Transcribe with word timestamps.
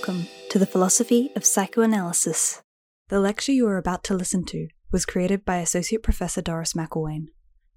Welcome 0.00 0.28
to 0.48 0.58
the 0.58 0.64
Philosophy 0.64 1.30
of 1.36 1.44
Psychoanalysis. 1.44 2.62
The 3.10 3.20
lecture 3.20 3.52
you 3.52 3.68
are 3.68 3.76
about 3.76 4.02
to 4.04 4.14
listen 4.14 4.46
to 4.46 4.68
was 4.90 5.04
created 5.04 5.44
by 5.44 5.58
Associate 5.58 6.02
Professor 6.02 6.40
Doris 6.40 6.72
McIlwain. 6.72 7.26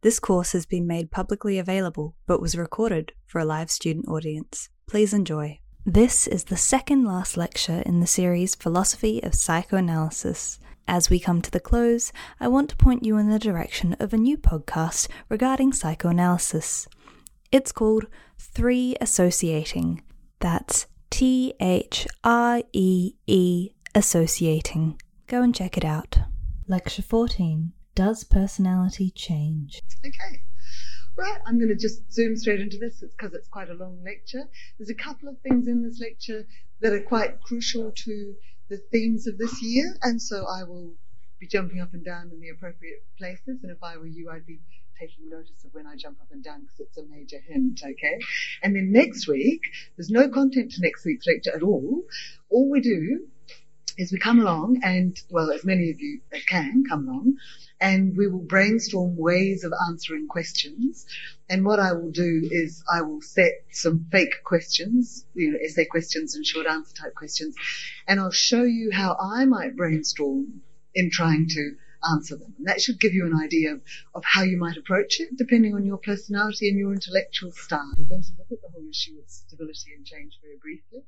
This 0.04 0.22
course 0.22 0.54
has 0.54 0.66
been 0.66 0.88
made 0.88 1.12
publicly 1.12 1.60
available 1.60 2.16
but 2.26 2.40
was 2.40 2.58
recorded 2.58 3.12
for 3.26 3.40
a 3.40 3.46
live 3.46 3.70
student 3.70 4.08
audience. 4.08 4.70
Please 4.88 5.14
enjoy. 5.14 5.60
This 5.86 6.26
is 6.26 6.46
the 6.46 6.56
second 6.56 7.04
last 7.04 7.36
lecture 7.36 7.84
in 7.86 8.00
the 8.00 8.08
series 8.08 8.56
Philosophy 8.56 9.22
of 9.22 9.36
Psychoanalysis. 9.36 10.60
As 10.88 11.10
we 11.10 11.20
come 11.20 11.42
to 11.42 11.52
the 11.52 11.60
close, 11.60 12.14
I 12.40 12.48
want 12.48 12.70
to 12.70 12.78
point 12.78 13.04
you 13.04 13.18
in 13.18 13.32
the 13.32 13.38
direction 13.38 13.98
of 14.00 14.14
a 14.14 14.18
new 14.18 14.38
podcast 14.38 15.10
regarding 15.28 15.74
psychoanalysis. 15.74 16.88
It's 17.52 17.74
called 17.74 18.06
Three 18.40 18.96
Associating. 19.02 20.04
That's 20.40 20.88
T 21.14 21.54
H 21.60 22.08
R 22.24 22.64
E 22.74 23.14
E 23.28 23.70
Associating. 23.94 25.00
Go 25.28 25.44
and 25.44 25.54
check 25.54 25.78
it 25.78 25.86
out. 25.86 26.18
Lecture 26.68 27.04
14 27.04 27.72
Does 27.94 28.24
Personality 28.24 29.12
Change? 29.12 29.84
Okay. 30.04 30.42
Right, 31.16 31.38
I'm 31.46 31.60
going 31.60 31.70
to 31.70 31.76
just 31.76 32.12
zoom 32.12 32.36
straight 32.36 32.62
into 32.62 32.80
this 32.80 33.02
because 33.02 33.36
it's 33.36 33.48
quite 33.48 33.70
a 33.70 33.76
long 33.76 34.00
lecture. 34.04 34.46
There's 34.80 34.90
a 34.90 34.96
couple 34.96 35.30
of 35.30 35.40
things 35.42 35.68
in 35.68 35.84
this 35.84 36.00
lecture 36.02 36.48
that 36.82 36.94
are 36.94 37.02
quite 37.02 37.44
crucial 37.44 37.92
to 37.92 38.34
the 38.72 38.78
themes 38.92 39.28
of 39.28 39.38
this 39.38 39.62
year, 39.62 39.96
and 40.02 40.20
so 40.20 40.48
I 40.48 40.64
will 40.64 40.96
be 41.40 41.46
jumping 41.46 41.80
up 41.80 41.94
and 41.94 42.04
down 42.04 42.32
in 42.34 42.40
the 42.40 42.50
appropriate 42.50 43.06
places. 43.20 43.60
And 43.62 43.72
if 43.72 43.84
I 43.84 43.98
were 43.98 44.08
you, 44.08 44.32
I'd 44.32 44.48
be 44.48 44.62
taking 45.00 45.30
notice 45.30 45.64
of 45.66 45.74
when 45.74 45.88
I 45.88 45.96
jump 45.96 46.20
up 46.22 46.28
and 46.32 46.44
down 46.44 46.62
because 46.62 46.80
it's 46.80 46.98
a 46.98 47.04
major 47.04 47.40
hint, 47.40 47.82
okay? 47.84 48.20
And 48.62 48.76
then 48.76 48.92
next 48.92 49.28
week, 49.28 49.62
there's 49.98 50.10
no 50.10 50.30
content 50.30 50.72
to 50.72 50.82
next 50.82 51.06
week's 51.06 51.28
lecture 51.28 51.56
at 51.56 51.64
all. 51.64 52.04
All 52.50 52.70
we 52.70 52.82
do 52.82 53.28
is 53.98 54.12
we 54.12 54.20
come 54.20 54.40
along 54.40 54.82
and, 54.84 55.18
well, 55.30 55.52
as 55.52 55.64
many 55.64 55.92
of 55.92 56.00
you 56.00 56.22
as 56.32 56.44
can 56.46 56.84
come 56.90 57.08
along, 57.08 57.36
and 57.80 58.16
we 58.18 58.28
will 58.28 58.40
brainstorm 58.40 59.16
ways 59.18 59.64
of 59.64 59.74
answering 59.88 60.28
questions. 60.28 61.06
And 61.50 61.66
what 61.66 61.80
I 61.80 61.94
will 61.94 62.12
do 62.12 62.48
is 62.50 62.84
I 62.92 63.02
will 63.02 63.22
set 63.22 63.52
some 63.72 64.08
fake 64.12 64.44
questions, 64.44 65.26
you 65.34 65.52
know, 65.52 65.60
essay 65.64 65.86
questions 65.86 66.36
and 66.36 66.46
short 66.46 66.66
answer 66.66 66.94
type 66.96 67.14
questions, 67.14 67.56
and 68.08 68.20
I'll 68.20 68.32
show 68.32 68.64
you 68.64 68.90
how 68.92 69.16
I 69.20 69.46
might 69.46 69.76
brainstorm 69.76 70.62
in 70.96 71.10
trying 71.12 71.48
to 71.50 71.76
answer 72.10 72.36
them. 72.36 72.54
And 72.58 72.68
that 72.68 72.82
should 72.82 73.00
give 73.00 73.14
you 73.14 73.26
an 73.26 73.38
idea 73.40 73.74
of, 73.74 73.82
of 74.14 74.24
how 74.26 74.44
you 74.44 74.58
might 74.58 74.78
approach 74.78 75.20
it, 75.20 75.38
depending 75.38 75.74
on 75.74 75.86
your 75.86 75.98
personality 75.98 76.70
and 76.70 76.78
your 76.78 76.94
intellectual 76.94 77.52
style. 77.52 77.94
We're 77.98 78.10
going 78.10 78.24
to 78.24 78.38
look 78.38 78.52
at 78.52 78.62
the 78.62 78.72
whole 78.74 78.88
issue 78.90 79.20
of 79.20 79.30
stability 79.30 79.94
and 79.96 80.06
change 80.06 80.40
very 80.42 80.58
briefly. 80.62 81.04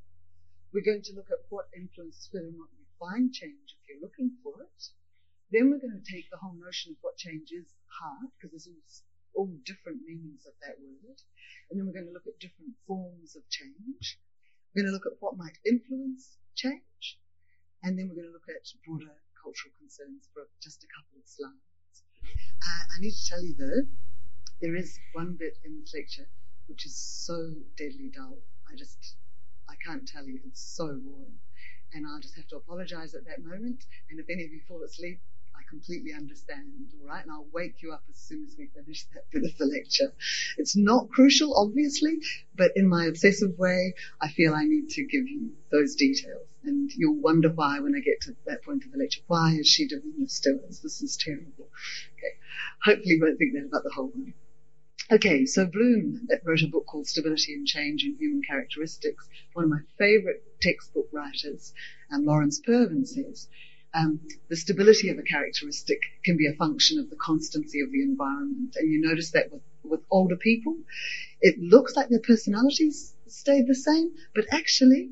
We're 0.73 0.85
going 0.85 1.03
to 1.03 1.15
look 1.15 1.31
at 1.31 1.47
what 1.49 1.71
influences 1.75 2.29
whether 2.31 2.47
or 2.47 2.57
not 2.57 2.71
you 2.75 2.85
find 2.99 3.31
change 3.31 3.75
if 3.79 3.87
you're 3.87 4.03
looking 4.03 4.35
for 4.43 4.61
it. 4.63 4.81
Then 5.51 5.69
we're 5.69 5.83
going 5.83 5.95
to 5.95 6.11
take 6.11 6.27
the 6.29 6.41
whole 6.41 6.57
notion 6.57 6.91
of 6.91 6.97
what 7.01 7.15
change 7.15 7.51
is 7.51 7.69
apart, 7.87 8.33
because 8.35 8.51
there's 8.51 8.67
all, 8.67 9.47
all 9.47 9.51
different 9.63 10.03
meanings 10.03 10.43
of 10.47 10.53
that 10.65 10.75
word. 10.81 11.19
And 11.69 11.79
then 11.79 11.85
we're 11.87 11.95
going 11.95 12.09
to 12.09 12.15
look 12.15 12.27
at 12.27 12.43
different 12.43 12.75
forms 12.87 13.35
of 13.35 13.47
change. 13.47 14.19
We're 14.73 14.83
going 14.83 14.91
to 14.91 14.97
look 14.97 15.07
at 15.07 15.21
what 15.23 15.37
might 15.39 15.55
influence 15.63 16.35
change. 16.55 17.19
And 17.83 17.95
then 17.95 18.09
we're 18.09 18.19
going 18.19 18.31
to 18.31 18.35
look 18.35 18.49
at 18.49 18.67
broader 18.83 19.15
cultural 19.45 19.77
concerns 19.77 20.25
for 20.33 20.49
just 20.57 20.81
a 20.81 20.89
couple 20.89 21.21
of 21.21 21.25
slides. 21.29 22.01
Uh, 22.65 22.83
I 22.89 22.97
need 22.97 23.13
to 23.13 23.25
tell 23.29 23.43
you 23.45 23.53
though, 23.53 23.85
there 24.61 24.75
is 24.75 24.97
one 25.13 25.37
bit 25.37 25.53
in 25.61 25.77
this 25.79 25.93
lecture 25.93 26.25
which 26.65 26.85
is 26.85 26.97
so 26.97 27.53
deadly 27.77 28.09
dull. 28.09 28.41
I 28.65 28.75
just, 28.75 28.97
I 29.69 29.75
can't 29.85 30.07
tell 30.07 30.25
you, 30.25 30.39
it's 30.45 30.65
so 30.75 30.87
boring. 30.97 31.37
And 31.93 32.05
I'll 32.07 32.19
just 32.19 32.35
have 32.35 32.47
to 32.49 32.57
apologize 32.57 33.13
at 33.13 33.25
that 33.25 33.45
moment. 33.45 33.85
And 34.09 34.19
if 34.19 34.25
any 34.29 34.43
of 34.43 34.51
you 34.51 34.61
fall 34.67 34.81
asleep, 34.83 35.21
completely 35.69 36.13
understand, 36.13 36.91
all 36.99 37.07
right? 37.07 37.23
And 37.23 37.31
I'll 37.31 37.47
wake 37.53 37.81
you 37.81 37.91
up 37.91 38.03
as 38.09 38.17
soon 38.17 38.45
as 38.45 38.55
we 38.57 38.67
finish 38.67 39.05
that 39.13 39.23
bit 39.31 39.43
of 39.43 39.57
the 39.57 39.65
lecture. 39.65 40.13
It's 40.57 40.75
not 40.75 41.09
crucial, 41.09 41.55
obviously, 41.55 42.19
but 42.55 42.71
in 42.75 42.87
my 42.87 43.05
obsessive 43.05 43.57
way, 43.57 43.93
I 44.21 44.29
feel 44.29 44.53
I 44.53 44.65
need 44.65 44.89
to 44.89 45.05
give 45.05 45.27
you 45.27 45.51
those 45.71 45.95
details. 45.95 46.47
And 46.63 46.91
you'll 46.95 47.21
wonder 47.21 47.49
why 47.49 47.79
when 47.79 47.95
I 47.95 47.99
get 47.99 48.21
to 48.21 48.35
that 48.45 48.63
point 48.63 48.85
of 48.85 48.91
the 48.91 48.97
lecture. 48.97 49.21
Why 49.27 49.51
is 49.51 49.67
she 49.67 49.87
doing 49.87 50.13
this 50.17 50.39
to 50.41 50.59
us? 50.67 50.79
This 50.79 51.01
is 51.01 51.17
terrible. 51.17 51.69
Okay. 52.17 52.35
Hopefully 52.83 53.15
you 53.15 53.21
won't 53.21 53.37
think 53.37 53.53
that 53.53 53.67
about 53.67 53.83
the 53.83 53.91
whole 53.93 54.07
one. 54.07 54.33
Okay, 55.11 55.45
so 55.45 55.67
Bloom 55.67 56.27
wrote 56.43 56.63
a 56.63 56.67
book 56.67 56.87
called 56.87 57.05
Stability 57.05 57.53
and 57.53 57.67
Change 57.67 58.03
in 58.03 58.15
Human 58.17 58.41
Characteristics. 58.41 59.29
One 59.53 59.65
of 59.65 59.69
my 59.69 59.81
favorite 59.99 60.43
textbook 60.61 61.09
writers, 61.11 61.73
and 62.09 62.25
Lawrence 62.25 62.59
Pervin, 62.59 63.05
says 63.05 63.47
um, 63.95 64.19
the 64.49 64.57
stability 64.57 65.09
of 65.09 65.17
a 65.17 65.23
characteristic 65.23 65.99
can 66.23 66.37
be 66.37 66.47
a 66.47 66.53
function 66.53 66.99
of 66.99 67.09
the 67.09 67.15
constancy 67.15 67.81
of 67.81 67.91
the 67.91 68.01
environment. 68.01 68.75
And 68.75 68.91
you 68.91 69.01
notice 69.01 69.31
that 69.31 69.51
with, 69.51 69.61
with 69.83 70.01
older 70.11 70.35
people, 70.35 70.75
it 71.41 71.57
looks 71.59 71.95
like 71.95 72.09
their 72.09 72.19
personalities 72.19 73.13
stayed 73.27 73.67
the 73.67 73.75
same, 73.75 74.11
but 74.33 74.45
actually 74.51 75.11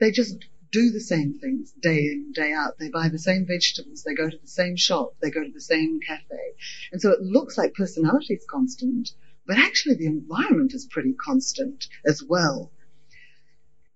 they 0.00 0.10
just 0.10 0.36
do 0.72 0.90
the 0.90 1.00
same 1.00 1.38
things 1.38 1.72
day 1.80 1.98
in, 1.98 2.32
day 2.32 2.52
out. 2.52 2.78
They 2.78 2.88
buy 2.88 3.08
the 3.08 3.18
same 3.18 3.46
vegetables. 3.46 4.02
They 4.02 4.14
go 4.14 4.28
to 4.28 4.38
the 4.38 4.48
same 4.48 4.76
shop. 4.76 5.14
They 5.20 5.30
go 5.30 5.44
to 5.44 5.52
the 5.52 5.60
same 5.60 6.00
cafe. 6.00 6.54
And 6.90 7.00
so 7.00 7.10
it 7.12 7.20
looks 7.20 7.56
like 7.58 7.74
personality 7.74 8.34
is 8.34 8.46
constant, 8.50 9.10
but 9.46 9.58
actually 9.58 9.96
the 9.96 10.06
environment 10.06 10.72
is 10.74 10.88
pretty 10.90 11.12
constant 11.24 11.86
as 12.06 12.22
well. 12.26 12.72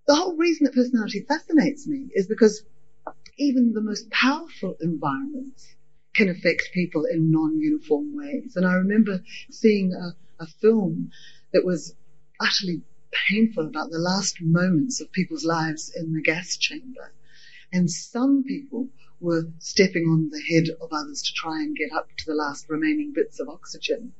The 0.06 0.14
whole 0.14 0.36
reason 0.36 0.64
that 0.64 0.74
personality 0.74 1.24
fascinates 1.26 1.86
me 1.86 2.08
is 2.14 2.28
because 2.28 2.62
even 3.38 3.72
the 3.72 3.82
most 3.82 4.10
powerful 4.10 4.76
environments 4.80 5.76
can 6.14 6.28
affect 6.28 6.70
people 6.72 7.04
in 7.04 7.30
non-uniform 7.30 8.16
ways. 8.16 8.56
And 8.56 8.66
I 8.66 8.74
remember 8.74 9.20
seeing 9.50 9.92
a, 9.92 10.42
a 10.42 10.46
film 10.46 11.10
that 11.52 11.64
was 11.64 11.94
utterly 12.40 12.82
painful 13.28 13.66
about 13.66 13.90
the 13.90 13.98
last 13.98 14.36
moments 14.40 15.00
of 15.00 15.12
people's 15.12 15.44
lives 15.44 15.92
in 15.94 16.12
the 16.12 16.22
gas 16.22 16.56
chamber. 16.56 17.12
And 17.72 17.90
some 17.90 18.44
people 18.44 18.88
were 19.20 19.44
stepping 19.58 20.04
on 20.04 20.30
the 20.30 20.42
head 20.54 20.68
of 20.80 20.92
others 20.92 21.22
to 21.22 21.32
try 21.34 21.62
and 21.62 21.76
get 21.76 21.92
up 21.92 22.08
to 22.18 22.24
the 22.26 22.34
last 22.34 22.66
remaining 22.68 23.12
bits 23.14 23.40
of 23.40 23.48
oxygen. 23.48 24.12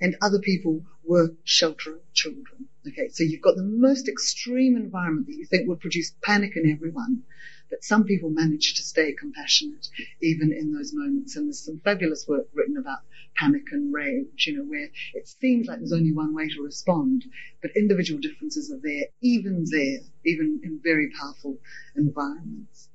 And 0.00 0.16
other 0.22 0.38
people 0.38 0.82
were 1.04 1.34
sheltering 1.44 2.00
children. 2.12 2.68
Okay, 2.86 3.08
so 3.08 3.24
you've 3.24 3.42
got 3.42 3.56
the 3.56 3.62
most 3.62 4.08
extreme 4.08 4.76
environment 4.76 5.26
that 5.26 5.36
you 5.36 5.46
think 5.46 5.68
would 5.68 5.80
produce 5.80 6.14
panic 6.22 6.52
in 6.56 6.70
everyone. 6.70 7.22
But 7.70 7.84
some 7.84 8.04
people 8.04 8.30
manage 8.30 8.74
to 8.74 8.82
stay 8.82 9.12
compassionate 9.12 9.86
even 10.22 10.52
in 10.52 10.72
those 10.72 10.92
moments. 10.94 11.36
And 11.36 11.46
there's 11.46 11.64
some 11.64 11.80
fabulous 11.84 12.26
work 12.26 12.46
written 12.54 12.76
about 12.76 12.98
panic 13.36 13.64
and 13.72 13.92
rage, 13.92 14.46
you 14.46 14.56
know, 14.56 14.64
where 14.64 14.88
it 15.14 15.28
seems 15.28 15.66
like 15.66 15.78
there's 15.78 15.92
only 15.92 16.12
one 16.12 16.34
way 16.34 16.48
to 16.48 16.62
respond, 16.62 17.24
but 17.62 17.70
individual 17.76 18.20
differences 18.20 18.72
are 18.72 18.80
there, 18.82 19.06
even 19.22 19.64
there, 19.70 19.98
even 20.24 20.60
in 20.62 20.80
very 20.82 21.10
powerful 21.20 21.58
environments. 21.96 22.88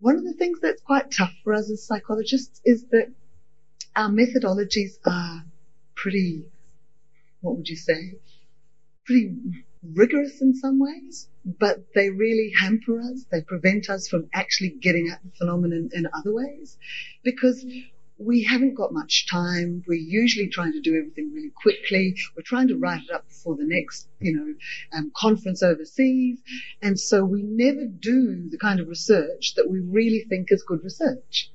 One 0.00 0.16
of 0.16 0.24
the 0.24 0.34
things 0.34 0.60
that's 0.60 0.82
quite 0.82 1.10
tough 1.10 1.32
for 1.42 1.54
us 1.54 1.70
as 1.70 1.84
psychologists 1.84 2.60
is 2.64 2.86
that 2.90 3.12
our 3.96 4.08
methodologies 4.08 4.92
are 5.04 5.44
pretty, 5.96 6.44
what 7.40 7.56
would 7.56 7.68
you 7.68 7.76
say, 7.76 8.14
pretty 9.04 9.34
rigorous 9.82 10.40
in 10.40 10.54
some 10.54 10.78
ways, 10.78 11.28
but 11.58 11.94
they 11.94 12.10
really 12.10 12.52
hamper 12.58 13.00
us. 13.00 13.24
They 13.30 13.40
prevent 13.42 13.88
us 13.88 14.08
from 14.08 14.28
actually 14.34 14.70
getting 14.70 15.08
at 15.08 15.22
the 15.22 15.30
phenomenon 15.30 15.90
in 15.92 16.06
other 16.12 16.32
ways 16.34 16.76
because 17.22 17.64
we 18.18 18.42
haven't 18.42 18.74
got 18.74 18.92
much 18.92 19.28
time. 19.30 19.84
We're 19.86 19.94
usually 19.94 20.48
trying 20.48 20.72
to 20.72 20.80
do 20.80 20.96
everything 20.96 21.32
really 21.32 21.52
quickly. 21.54 22.16
We're 22.36 22.42
trying 22.42 22.68
to 22.68 22.76
write 22.76 23.02
it 23.04 23.14
up 23.14 23.28
before 23.28 23.56
the 23.56 23.64
next, 23.64 24.08
you 24.18 24.36
know, 24.36 24.54
um, 24.98 25.12
conference 25.16 25.62
overseas. 25.62 26.38
And 26.82 26.98
so 26.98 27.24
we 27.24 27.42
never 27.42 27.86
do 27.86 28.48
the 28.50 28.58
kind 28.58 28.80
of 28.80 28.88
research 28.88 29.54
that 29.54 29.70
we 29.70 29.80
really 29.80 30.26
think 30.28 30.50
is 30.50 30.64
good 30.64 30.82
research. 30.82 31.50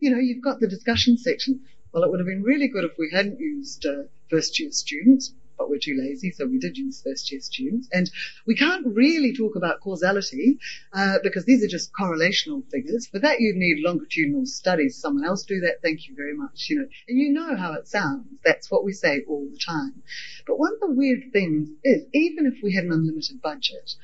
You 0.00 0.10
know, 0.10 0.18
you've 0.18 0.42
got 0.42 0.58
the 0.58 0.68
discussion 0.68 1.18
section. 1.18 1.60
Well, 1.92 2.02
it 2.02 2.10
would 2.10 2.20
have 2.20 2.26
been 2.26 2.42
really 2.42 2.68
good 2.68 2.84
if 2.84 2.92
we 2.98 3.10
hadn't 3.12 3.38
used 3.38 3.84
uh, 3.86 4.04
first 4.30 4.58
year 4.58 4.70
students 4.72 5.32
but 5.56 5.68
we're 5.68 5.78
too 5.78 5.96
lazy, 5.98 6.30
so 6.30 6.46
we 6.46 6.58
did 6.58 6.76
use 6.76 7.02
first 7.02 7.30
year 7.30 7.40
students. 7.40 7.88
And 7.92 8.10
we 8.46 8.54
can't 8.54 8.86
really 8.86 9.34
talk 9.34 9.56
about 9.56 9.80
causality 9.80 10.58
uh, 10.92 11.18
because 11.22 11.44
these 11.44 11.64
are 11.64 11.68
just 11.68 11.92
correlational 11.92 12.62
figures. 12.70 13.06
For 13.06 13.18
that, 13.20 13.40
you'd 13.40 13.56
need 13.56 13.82
longitudinal 13.84 14.46
studies. 14.46 14.96
Someone 14.96 15.24
else 15.24 15.44
do 15.44 15.60
that. 15.60 15.82
Thank 15.82 16.08
you 16.08 16.14
very 16.14 16.36
much. 16.36 16.66
You 16.68 16.80
know, 16.80 16.86
and 17.08 17.18
you 17.18 17.32
know 17.32 17.56
how 17.56 17.74
it 17.74 17.88
sounds. 17.88 18.26
That's 18.44 18.70
what 18.70 18.84
we 18.84 18.92
say 18.92 19.22
all 19.28 19.48
the 19.50 19.58
time. 19.58 20.02
But 20.46 20.58
one 20.58 20.72
of 20.74 20.80
the 20.80 20.94
weird 20.94 21.32
things 21.32 21.68
is, 21.84 22.04
even 22.12 22.46
if 22.46 22.62
we 22.62 22.74
had 22.74 22.84
an 22.84 22.92
unlimited 22.92 23.40
budget, 23.42 23.94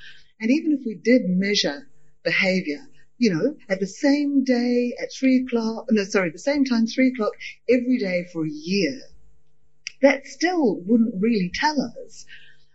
and 0.40 0.50
even 0.50 0.72
if 0.72 0.80
we 0.84 0.94
did 0.94 1.22
measure 1.26 1.88
behavior 2.24 2.88
you 3.18 3.30
know, 3.30 3.54
at 3.68 3.78
the 3.78 3.86
same 3.86 4.42
day 4.42 4.92
at 5.00 5.12
three 5.12 5.44
o'clock, 5.44 5.84
no, 5.90 6.02
sorry, 6.02 6.30
the 6.30 6.40
same 6.40 6.64
time, 6.64 6.88
three 6.88 7.08
o'clock 7.08 7.30
every 7.68 7.96
day 7.96 8.24
for 8.32 8.44
a 8.44 8.50
year, 8.50 9.00
that 10.02 10.26
still 10.26 10.80
wouldn't 10.80 11.14
really 11.20 11.50
tell 11.54 11.80
us 11.80 12.26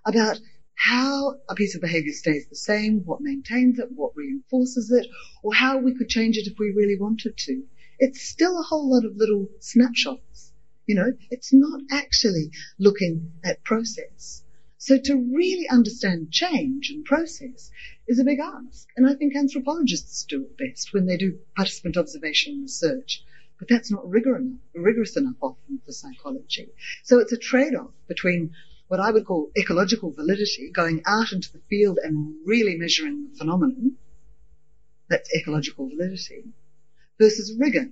about 0.06 0.40
how 0.76 1.36
a 1.50 1.56
piece 1.56 1.76
of 1.76 1.82
behavior 1.82 2.14
stays 2.14 2.48
the 2.48 2.56
same, 2.56 3.02
what 3.04 3.20
maintains 3.22 3.80
it, 3.80 3.92
what 3.92 4.16
reinforces 4.16 4.92
it, 4.92 5.08
or 5.44 5.54
how 5.54 5.78
we 5.78 5.96
could 5.96 6.08
change 6.08 6.38
it 6.38 6.48
if 6.48 6.58
we 6.60 6.72
really 6.72 6.98
wanted 6.98 7.36
to. 7.36 7.64
It's 8.00 8.22
still 8.22 8.60
a 8.60 8.64
whole 8.64 8.92
lot 8.92 9.06
of 9.06 9.18
little 9.18 9.50
snapshots. 9.60 10.54
You 10.86 10.96
know, 10.96 11.14
it's 11.32 11.52
not 11.52 11.82
actually 11.92 12.52
looking 12.80 13.32
at 13.44 13.64
process. 13.64 14.44
So 14.78 14.98
to 14.98 15.16
really 15.36 15.68
understand 15.68 16.32
change 16.32 16.92
and 16.92 17.04
process 17.04 17.72
is 18.08 18.20
a 18.20 18.24
big 18.24 18.40
ask. 18.40 18.88
And 18.96 19.10
I 19.10 19.16
think 19.16 19.36
anthropologists 19.36 20.24
do 20.24 20.44
it 20.44 20.58
best 20.58 20.94
when 20.94 21.08
they 21.08 21.18
do 21.18 21.40
participant 21.56 21.98
observation 21.98 22.62
research. 22.62 23.24
But 23.60 23.70
that's 23.70 23.92
not 23.92 24.08
rigor 24.08 24.38
enough, 24.38 24.60
rigorous 24.76 25.18
enough 25.18 25.36
often 25.42 25.82
for 25.86 25.92
psychology. 25.92 26.70
So 27.04 27.20
it's 27.20 27.32
a 27.32 27.38
trade-off 27.38 27.92
between 28.08 28.52
what 28.88 29.00
I 29.00 29.12
would 29.12 29.26
call 29.26 29.52
ecological 29.58 30.14
validity, 30.14 30.72
going 30.74 31.02
out 31.06 31.32
into 31.32 31.52
the 31.52 31.62
field 31.70 31.98
and 32.02 32.36
really 32.46 32.76
measuring 32.76 33.30
the 33.32 33.38
phenomenon. 33.38 33.98
That's 35.10 35.34
ecological 35.36 35.90
validity. 35.90 36.54
Versus 37.20 37.56
rigor. 37.58 37.92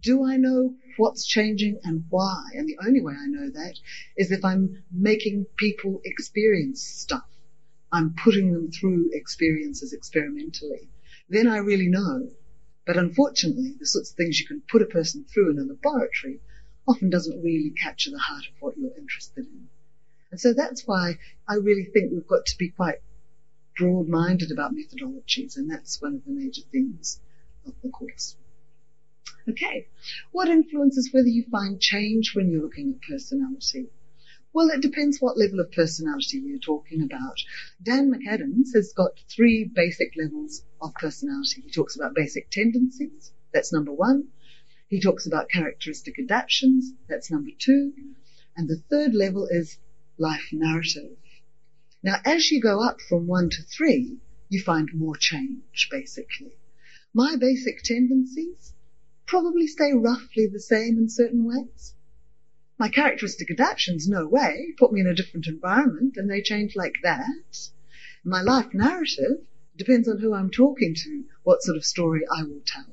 Do 0.00 0.24
I 0.24 0.36
know 0.36 0.74
what's 0.96 1.26
changing 1.26 1.78
and 1.84 2.04
why? 2.08 2.44
And 2.54 2.66
the 2.66 2.78
only 2.86 3.02
way 3.02 3.12
I 3.12 3.26
know 3.26 3.50
that 3.50 3.74
is 4.16 4.30
if 4.32 4.44
I'm 4.44 4.82
making 4.90 5.46
people 5.58 6.00
experience 6.04 6.82
stuff. 6.82 7.20
I'm 7.92 8.14
putting 8.24 8.52
them 8.52 8.70
through 8.70 9.10
experiences 9.12 9.92
experimentally. 9.92 10.88
Then 11.28 11.46
I 11.46 11.58
really 11.58 11.88
know. 11.88 12.30
But 12.84 12.96
unfortunately, 12.96 13.74
the 13.78 13.86
sorts 13.86 14.10
of 14.10 14.16
things 14.16 14.40
you 14.40 14.46
can 14.46 14.62
put 14.68 14.82
a 14.82 14.86
person 14.86 15.24
through 15.24 15.50
in 15.50 15.58
a 15.58 15.62
laboratory 15.62 16.40
often 16.86 17.10
doesn't 17.10 17.42
really 17.42 17.70
capture 17.70 18.10
the 18.10 18.18
heart 18.18 18.44
of 18.46 18.60
what 18.60 18.76
you're 18.76 18.96
interested 18.96 19.46
in. 19.46 19.68
And 20.30 20.40
so 20.40 20.52
that's 20.52 20.86
why 20.86 21.18
I 21.48 21.54
really 21.54 21.84
think 21.84 22.10
we've 22.10 22.26
got 22.26 22.46
to 22.46 22.58
be 22.58 22.70
quite 22.70 22.96
broad-minded 23.76 24.50
about 24.50 24.72
methodologies, 24.74 25.56
and 25.56 25.70
that's 25.70 26.02
one 26.02 26.14
of 26.14 26.24
the 26.24 26.32
major 26.32 26.62
themes 26.72 27.20
of 27.66 27.74
the 27.82 27.88
course. 27.88 28.36
Okay, 29.48 29.86
what 30.30 30.48
influences 30.48 31.10
whether 31.12 31.28
you 31.28 31.44
find 31.50 31.80
change 31.80 32.32
when 32.34 32.50
you're 32.50 32.62
looking 32.62 32.94
at 32.94 33.08
personality? 33.08 33.88
Well, 34.54 34.68
it 34.68 34.82
depends 34.82 35.18
what 35.18 35.38
level 35.38 35.60
of 35.60 35.72
personality 35.72 36.36
you're 36.36 36.58
talking 36.58 37.02
about. 37.02 37.38
Dan 37.82 38.12
McAdams 38.12 38.74
has 38.74 38.92
got 38.92 39.18
three 39.26 39.64
basic 39.64 40.12
levels 40.14 40.62
of 40.78 40.92
personality. 40.94 41.62
He 41.62 41.70
talks 41.70 41.96
about 41.96 42.14
basic 42.14 42.50
tendencies, 42.50 43.32
that's 43.52 43.72
number 43.72 43.92
one. 43.92 44.28
He 44.88 45.00
talks 45.00 45.26
about 45.26 45.48
characteristic 45.48 46.18
adaptations, 46.18 46.92
that's 47.08 47.30
number 47.30 47.52
two. 47.58 47.94
And 48.54 48.68
the 48.68 48.82
third 48.90 49.14
level 49.14 49.48
is 49.50 49.78
life 50.18 50.50
narrative. 50.52 51.16
Now, 52.02 52.16
as 52.22 52.50
you 52.50 52.60
go 52.60 52.82
up 52.82 53.00
from 53.00 53.26
one 53.26 53.48
to 53.48 53.62
three, 53.62 54.18
you 54.50 54.60
find 54.60 54.92
more 54.92 55.16
change, 55.16 55.88
basically. 55.90 56.58
My 57.14 57.36
basic 57.36 57.82
tendencies 57.82 58.74
probably 59.26 59.66
stay 59.66 59.94
roughly 59.94 60.46
the 60.46 60.60
same 60.60 60.98
in 60.98 61.08
certain 61.08 61.44
ways. 61.44 61.94
My 62.82 62.88
characteristic 62.88 63.48
adaptations, 63.48 64.08
no 64.08 64.26
way, 64.26 64.74
put 64.76 64.92
me 64.92 65.00
in 65.00 65.06
a 65.06 65.14
different 65.14 65.46
environment 65.46 66.16
and 66.16 66.28
they 66.28 66.42
change 66.42 66.74
like 66.74 66.96
that. 67.04 67.68
My 68.24 68.42
life 68.42 68.74
narrative 68.74 69.46
depends 69.76 70.08
on 70.08 70.18
who 70.18 70.34
I'm 70.34 70.50
talking 70.50 70.92
to, 70.96 71.24
what 71.44 71.62
sort 71.62 71.76
of 71.76 71.84
story 71.84 72.22
I 72.28 72.42
will 72.42 72.60
tell. 72.66 72.92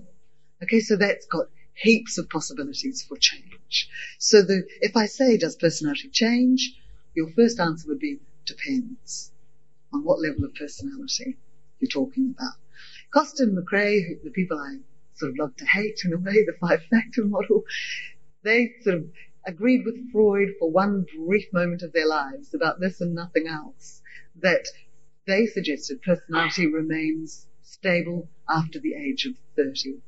Okay, 0.61 0.79
so 0.79 0.95
that's 0.95 1.25
got 1.25 1.47
heaps 1.73 2.19
of 2.19 2.29
possibilities 2.29 3.01
for 3.01 3.17
change. 3.17 3.89
So 4.19 4.43
the, 4.43 4.67
if 4.81 4.95
I 4.95 5.07
say, 5.07 5.37
does 5.37 5.55
personality 5.55 6.09
change? 6.09 6.75
your 7.15 7.31
first 7.31 7.59
answer 7.59 7.87
would 7.87 7.97
be 7.97 8.19
depends 8.45 9.31
on 9.91 10.03
what 10.03 10.21
level 10.21 10.45
of 10.45 10.53
personality 10.53 11.35
you're 11.79 11.89
talking 11.89 12.35
about. 12.37 12.53
Costa 13.11 13.41
and 13.41 13.57
McCrae, 13.57 14.21
the 14.23 14.29
people 14.29 14.59
I 14.59 14.77
sort 15.15 15.31
of 15.31 15.39
love 15.39 15.55
to 15.55 15.65
hate 15.65 16.01
in 16.05 16.13
a 16.13 16.17
way, 16.17 16.45
the 16.45 16.55
five 16.61 16.83
factor 16.91 17.25
model, 17.25 17.63
they 18.43 18.75
sort 18.83 18.97
of 18.97 19.09
agreed 19.49 19.83
with 19.83 20.11
Freud 20.11 20.49
for 20.59 20.69
one 20.69 21.05
brief 21.17 21.51
moment 21.51 21.81
of 21.81 21.91
their 21.91 22.07
lives 22.07 22.53
about 22.53 22.79
this 22.79 23.01
and 23.01 23.15
nothing 23.15 23.47
else, 23.47 24.01
that 24.35 24.65
they 25.25 25.47
suggested 25.47 26.01
personality 26.03 26.67
remains 26.67 27.47
stable 27.63 28.29
after 28.47 28.79
the 28.79 28.93
age 28.93 29.25
of 29.25 29.33
30. 29.55 30.01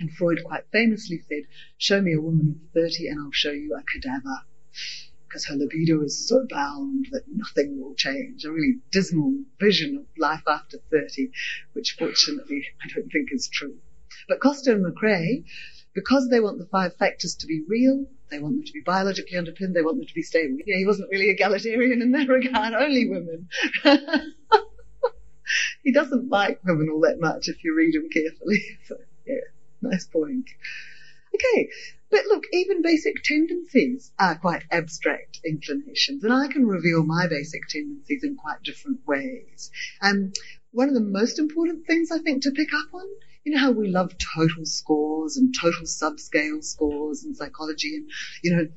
And 0.00 0.12
Freud 0.12 0.44
quite 0.44 0.64
famously 0.70 1.20
said, 1.28 1.42
show 1.76 2.00
me 2.00 2.14
a 2.14 2.20
woman 2.20 2.60
of 2.60 2.72
30 2.72 3.08
and 3.08 3.20
I'll 3.20 3.32
show 3.32 3.50
you 3.50 3.74
a 3.74 3.82
cadaver 3.92 4.44
because 5.26 5.44
her 5.46 5.56
libido 5.56 6.02
is 6.02 6.26
so 6.28 6.46
bound 6.48 7.06
that 7.10 7.24
nothing 7.28 7.80
will 7.80 7.94
change. 7.94 8.44
A 8.44 8.52
really 8.52 8.78
dismal 8.92 9.44
vision 9.58 9.96
of 9.96 10.06
life 10.16 10.44
after 10.46 10.78
30, 10.90 11.30
which 11.72 11.96
fortunately 11.98 12.64
I 12.82 12.88
don't 12.94 13.10
think 13.10 13.28
is 13.32 13.48
true. 13.48 13.76
But 14.28 14.40
Costa 14.40 14.72
and 14.72 14.86
McCrae, 14.86 15.44
because 15.98 16.28
they 16.28 16.40
want 16.40 16.58
the 16.58 16.66
five 16.66 16.96
factors 16.96 17.34
to 17.36 17.46
be 17.46 17.64
real, 17.66 18.06
they 18.30 18.38
want 18.38 18.54
them 18.54 18.64
to 18.64 18.72
be 18.72 18.82
biologically 18.84 19.36
underpinned, 19.36 19.74
they 19.74 19.82
want 19.82 19.98
them 19.98 20.06
to 20.06 20.14
be 20.14 20.22
stable. 20.22 20.58
Yeah, 20.64 20.76
he 20.76 20.86
wasn't 20.86 21.10
really 21.10 21.30
egalitarian 21.30 22.02
in 22.02 22.12
that 22.12 22.28
regard, 22.38 22.72
only 22.74 23.08
women. 23.08 23.48
he 25.82 25.92
doesn't 25.92 26.28
like 26.28 26.60
women 26.64 26.88
all 26.90 27.00
that 27.00 27.18
much 27.20 27.48
if 27.48 27.64
you 27.64 27.74
read 27.74 27.94
him 27.94 28.08
carefully. 28.12 28.62
So, 28.86 28.96
yeah, 29.26 29.40
nice 29.82 30.06
point. 30.06 30.46
Okay, 31.34 31.68
but 32.10 32.24
look, 32.26 32.44
even 32.52 32.80
basic 32.80 33.22
tendencies 33.24 34.12
are 34.18 34.38
quite 34.38 34.62
abstract 34.70 35.40
inclinations, 35.44 36.22
and 36.22 36.32
I 36.32 36.46
can 36.46 36.66
reveal 36.66 37.04
my 37.04 37.26
basic 37.26 37.62
tendencies 37.68 38.22
in 38.22 38.36
quite 38.36 38.62
different 38.62 39.00
ways. 39.06 39.70
And 40.00 40.34
one 40.70 40.88
of 40.88 40.94
the 40.94 41.00
most 41.00 41.38
important 41.38 41.86
things 41.86 42.10
I 42.10 42.18
think 42.18 42.44
to 42.44 42.52
pick 42.52 42.72
up 42.72 42.94
on, 42.94 43.06
you 43.44 43.52
know 43.52 43.60
how 43.60 43.70
we 43.70 43.88
love 43.88 44.12
total 44.36 44.64
scores 44.64 45.36
and 45.36 45.54
total 45.58 45.84
subscale 45.84 46.62
scores 46.62 47.24
in 47.24 47.34
psychology, 47.34 47.96
and 47.96 48.10
you 48.42 48.56
know 48.56 48.68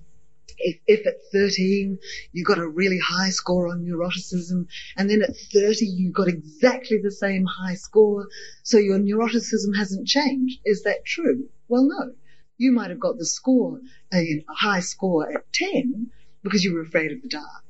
if, 0.64 0.78
if, 0.88 1.08
at 1.08 1.16
13 1.32 1.98
you 2.32 2.44
got 2.44 2.58
a 2.58 2.68
really 2.68 3.00
high 3.00 3.30
score 3.30 3.68
on 3.68 3.86
neuroticism 3.86 4.68
and 4.98 5.10
then 5.10 5.22
at 5.22 5.36
30 5.54 5.86
you 5.86 6.12
got 6.12 6.28
exactly 6.28 7.00
the 7.02 7.12
same 7.12 7.46
high 7.46 7.76
score, 7.76 8.28
so 8.64 8.78
your 8.78 9.00
neuroticism 9.00 9.76
hasn't 9.76 10.08
changed. 10.08 10.60
Is 10.66 10.84
that 10.84 11.06
true? 11.06 11.50
Well, 11.68 11.88
no. 11.88 12.14
You 12.58 12.72
might 12.72 12.92
have 12.92 13.00
got 13.00 13.18
the 13.18 13.26
score, 13.26 13.80
uh, 14.14 14.18
a, 14.18 14.46
a 14.48 14.54
high 14.54 14.82
score 14.82 15.32
at 15.32 15.52
10 15.54 16.12
because 16.44 16.64
you 16.64 16.74
were 16.74 16.82
afraid 16.82 17.12
of 17.12 17.22
the 17.22 17.30
dark. 17.30 17.64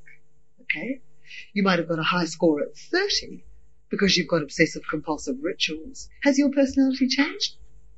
Okay? 0.64 1.02
You 1.54 1.64
might 1.64 1.80
have 1.80 1.88
got 1.88 2.00
a 2.00 2.04
high 2.04 2.26
score 2.26 2.62
at 2.62 2.76
30 2.76 3.44
because 3.92 4.16
you've 4.16 4.30
got 4.30 4.42
obsessive 4.42 4.84
compulsive 4.90 5.36
rituals. 5.44 6.10
Has 6.24 6.40
your 6.40 6.50
personality 6.50 7.08
changed? 7.08 7.58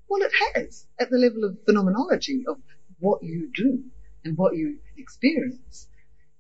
Well, 0.10 0.24
it 0.24 0.32
has 0.56 0.86
at 1.00 1.10
the 1.10 1.18
level 1.18 1.46
of 1.46 1.64
phenomenology 1.66 2.44
of 2.48 2.58
what 3.00 3.24
you 3.24 3.52
do 3.56 3.84
and 4.26 4.36
what 4.36 4.56
you 4.56 4.80
experience. 4.98 5.88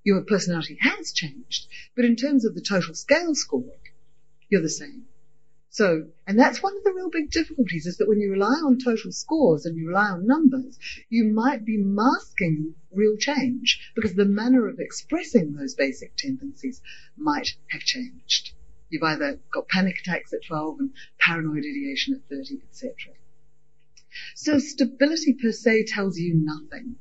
Your 0.03 0.21
personality 0.21 0.77
has 0.81 1.13
changed, 1.13 1.67
but 1.95 2.03
in 2.03 2.15
terms 2.15 2.45
of 2.45 2.55
the 2.55 2.61
total 2.61 2.95
scale 2.95 3.35
score, 3.35 3.77
you're 4.49 4.61
the 4.61 4.69
same. 4.69 5.05
So, 5.69 6.07
and 6.27 6.37
that's 6.37 6.61
one 6.61 6.77
of 6.77 6.83
the 6.83 6.93
real 6.93 7.09
big 7.09 7.31
difficulties 7.31 7.85
is 7.85 7.97
that 7.97 8.07
when 8.07 8.19
you 8.19 8.31
rely 8.31 8.59
on 8.63 8.77
total 8.77 9.11
scores 9.11 9.65
and 9.65 9.75
you 9.75 9.87
rely 9.87 10.09
on 10.09 10.27
numbers, 10.27 10.77
you 11.09 11.25
might 11.25 11.65
be 11.65 11.77
masking 11.77 12.75
real 12.91 13.17
change 13.17 13.91
because 13.95 14.13
the 14.13 14.25
manner 14.25 14.67
of 14.67 14.79
expressing 14.79 15.53
those 15.53 15.73
basic 15.73 16.15
tendencies 16.15 16.81
might 17.17 17.55
have 17.69 17.81
changed. 17.81 18.53
You've 18.93 19.01
either 19.01 19.39
got 19.51 19.67
panic 19.69 19.95
attacks 20.01 20.33
at 20.33 20.45
12 20.45 20.79
and 20.79 20.91
paranoid 21.19 21.63
ideation 21.65 22.13
at 22.13 22.29
30, 22.29 22.59
etc. 22.69 22.93
So 24.35 24.59
stability 24.59 25.33
per 25.33 25.51
se 25.51 25.85
tells 25.85 26.19
you 26.19 26.35
nothing. 26.35 26.97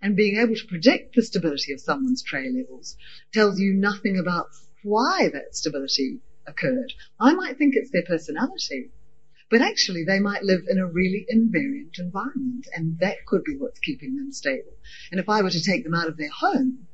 And 0.00 0.16
being 0.16 0.38
able 0.38 0.56
to 0.56 0.66
predict 0.66 1.14
the 1.14 1.22
stability 1.22 1.72
of 1.72 1.78
someone's 1.78 2.24
trait 2.24 2.52
levels 2.52 2.96
tells 3.32 3.60
you 3.60 3.72
nothing 3.72 4.18
about 4.18 4.48
why 4.82 5.28
that 5.32 5.54
stability 5.54 6.22
occurred. 6.44 6.92
I 7.20 7.34
might 7.34 7.56
think 7.56 7.74
it's 7.76 7.92
their 7.92 8.02
personality, 8.02 8.90
but 9.48 9.62
actually 9.62 10.02
they 10.02 10.18
might 10.18 10.42
live 10.42 10.64
in 10.68 10.78
a 10.78 10.88
really 10.88 11.24
invariant 11.32 12.00
environment 12.00 12.66
and 12.74 12.98
that 12.98 13.24
could 13.26 13.44
be 13.44 13.56
what's 13.56 13.78
keeping 13.78 14.16
them 14.16 14.32
stable. 14.32 14.74
And 15.12 15.20
if 15.20 15.28
I 15.28 15.42
were 15.42 15.50
to 15.50 15.62
take 15.62 15.84
them 15.84 15.94
out 15.94 16.08
of 16.08 16.16
their 16.16 16.30
home, 16.30 16.88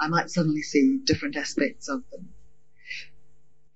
I 0.00 0.08
might 0.08 0.28
suddenly 0.28 0.62
see 0.62 0.98
different 1.04 1.36
aspects 1.36 1.88
of 1.88 2.02
them. 2.10 2.34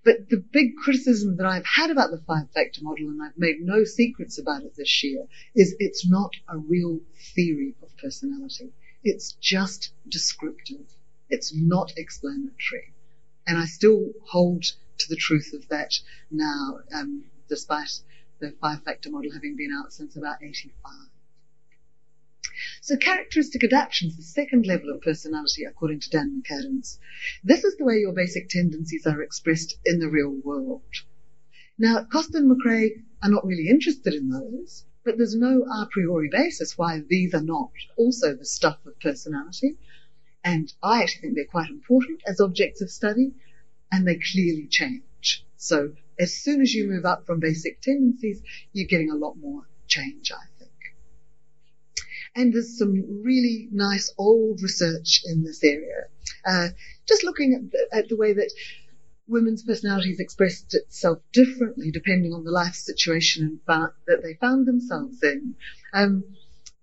But 0.05 0.29
the 0.29 0.37
big 0.37 0.77
criticism 0.77 1.37
that 1.37 1.47
I've 1.47 1.65
had 1.65 1.91
about 1.91 2.11
the 2.11 2.21
five 2.27 2.51
factor 2.51 2.83
model, 2.83 3.09
and 3.09 3.23
I've 3.23 3.39
made 3.39 3.61
no 3.61 3.85
secrets 3.85 4.39
about 4.39 4.63
it 4.63 4.77
this 4.77 5.03
year, 5.03 5.27
is 5.55 5.75
it's 5.79 6.07
not 6.07 6.35
a 6.47 6.59
real 6.59 7.01
theory 7.35 7.75
of 7.83 7.97
personality. 7.97 8.73
It's 9.03 9.33
just 9.33 9.93
descriptive. 10.07 10.87
It's 11.31 11.55
not 11.55 11.95
explanatory. 11.97 12.93
And 13.47 13.57
I 13.57 13.65
still 13.65 14.13
hold 14.27 14.65
to 14.99 15.09
the 15.09 15.17
truth 15.17 15.53
of 15.55 15.69
that 15.69 15.99
now, 16.31 16.81
um, 16.93 17.25
despite 17.49 18.01
the 18.41 18.53
five 18.61 18.83
factor 18.83 19.11
model 19.11 19.33
having 19.33 19.57
been 19.57 19.73
out 19.73 19.93
since 19.93 20.17
about 20.17 20.43
85. 20.43 20.93
So 22.81 22.97
characteristic 22.97 23.65
adaptations, 23.65 24.17
the 24.17 24.23
second 24.23 24.67
level 24.67 24.91
of 24.91 25.03
personality 25.03 25.65
according 25.65 26.01
to 26.01 26.11
Dan 26.11 26.43
McAdams. 26.43 26.99
This 27.43 27.65
is 27.65 27.77
the 27.77 27.85
way 27.85 27.99
your 27.99 28.13
basic 28.13 28.49
tendencies 28.49 29.07
are 29.07 29.23
expressed 29.23 29.79
in 29.85 29.99
the 29.99 30.09
real 30.09 30.31
world. 30.45 30.83
Now, 31.79 32.05
Costa 32.05 32.39
and 32.39 32.51
McCrae 32.51 33.03
are 33.23 33.31
not 33.31 33.45
really 33.45 33.69
interested 33.69 34.15
in 34.15 34.29
those, 34.29 34.85
but 35.05 35.17
there's 35.17 35.35
no 35.35 35.63
a 35.63 35.89
priori 35.91 36.29
basis 36.31 36.79
why 36.79 37.01
these 37.09 37.35
are 37.35 37.43
not 37.43 37.71
also 37.97 38.35
the 38.35 38.45
stuff 38.45 38.79
of 38.87 38.99
personality. 39.01 39.77
And 40.45 40.73
I 40.83 41.03
actually 41.03 41.23
think 41.23 41.35
they're 41.35 41.45
quite 41.47 41.71
important 41.71 42.23
as 42.27 42.41
objects 42.41 42.81
of 42.81 42.91
study, 42.91 43.33
and 43.91 44.07
they 44.07 44.17
clearly 44.17 44.69
change. 44.69 45.45
So 45.57 45.95
as 46.19 46.35
soon 46.35 46.61
as 46.61 46.73
you 46.75 46.89
move 46.89 47.05
up 47.05 47.27
from 47.27 47.41
basic 47.41 47.81
tendencies, 47.81 48.43
you're 48.73 48.87
getting 48.87 49.11
a 49.11 49.17
lot 49.17 49.35
more 49.37 49.67
change, 49.89 50.31
I 50.31 50.45
think. 50.47 50.54
And 52.37 52.53
there's 52.53 52.79
some 52.79 53.23
really 53.23 53.69
nice 53.73 54.13
old 54.19 54.61
research 54.63 55.23
in 55.25 55.45
this 55.45 55.63
area. 55.63 56.05
Uh, 56.45 56.69
just 57.07 57.25
looking 57.25 57.55
at 57.55 57.71
the, 57.71 57.97
at 57.97 58.09
the 58.09 58.17
way 58.17 58.33
that 58.33 58.51
women's 59.27 59.63
personalities 59.63 60.21
expressed 60.21 60.75
itself 60.75 61.19
differently 61.33 61.91
depending 61.91 62.33
on 62.33 62.45
the 62.45 62.51
life 62.51 62.75
situation 62.75 63.61
that 63.67 64.21
they 64.23 64.35
found 64.35 64.67
themselves 64.67 65.23
in. 65.23 65.55
Um, 65.93 66.25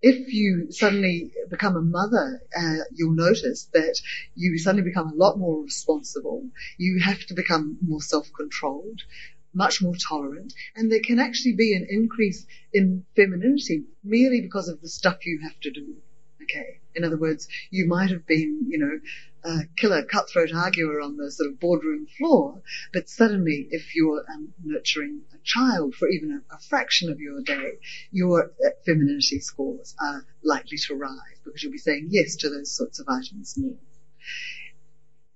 if 0.01 0.33
you 0.33 0.71
suddenly 0.71 1.31
become 1.49 1.75
a 1.75 1.81
mother, 1.81 2.41
uh, 2.57 2.83
you'll 2.91 3.13
notice 3.13 3.69
that 3.73 3.99
you 4.35 4.57
suddenly 4.57 4.83
become 4.83 5.09
a 5.11 5.15
lot 5.15 5.37
more 5.37 5.61
responsible. 5.61 6.49
You 6.77 6.99
have 7.01 7.23
to 7.27 7.35
become 7.35 7.77
more 7.85 8.01
self-controlled 8.01 9.01
much 9.53 9.81
more 9.81 9.95
tolerant, 9.95 10.53
and 10.75 10.91
there 10.91 11.01
can 11.01 11.19
actually 11.19 11.53
be 11.53 11.75
an 11.75 11.85
increase 11.89 12.45
in 12.73 13.05
femininity 13.15 13.83
merely 14.03 14.41
because 14.41 14.67
of 14.67 14.81
the 14.81 14.89
stuff 14.89 15.25
you 15.25 15.39
have 15.43 15.59
to 15.59 15.71
do. 15.71 15.95
Okay. 16.43 16.79
In 16.93 17.03
other 17.03 17.17
words, 17.17 17.47
you 17.69 17.87
might 17.87 18.09
have 18.09 18.27
been, 18.27 18.67
you 18.67 18.77
know, 18.77 18.99
a 19.43 19.65
killer, 19.77 20.03
cutthroat 20.03 20.53
arguer 20.53 20.99
on 21.01 21.17
the 21.17 21.31
sort 21.31 21.49
of 21.49 21.59
boardroom 21.59 22.05
floor, 22.17 22.61
but 22.93 23.09
suddenly 23.09 23.67
if 23.71 23.95
you're 23.95 24.23
um, 24.29 24.53
nurturing 24.63 25.21
a 25.33 25.37
child 25.43 25.95
for 25.95 26.09
even 26.09 26.31
a, 26.31 26.55
a, 26.55 26.59
fraction 26.59 27.09
of 27.09 27.19
your 27.19 27.41
day, 27.41 27.79
your 28.11 28.51
uh, 28.65 28.69
femininity 28.85 29.39
scores 29.39 29.95
are 29.99 30.25
likely 30.43 30.77
to 30.77 30.95
rise 30.95 31.39
because 31.43 31.63
you'll 31.63 31.71
be 31.71 31.77
saying 31.77 32.07
yes 32.09 32.35
to 32.35 32.49
those 32.49 32.71
sorts 32.75 32.99
of 32.99 33.07
items 33.07 33.57
more 33.57 33.77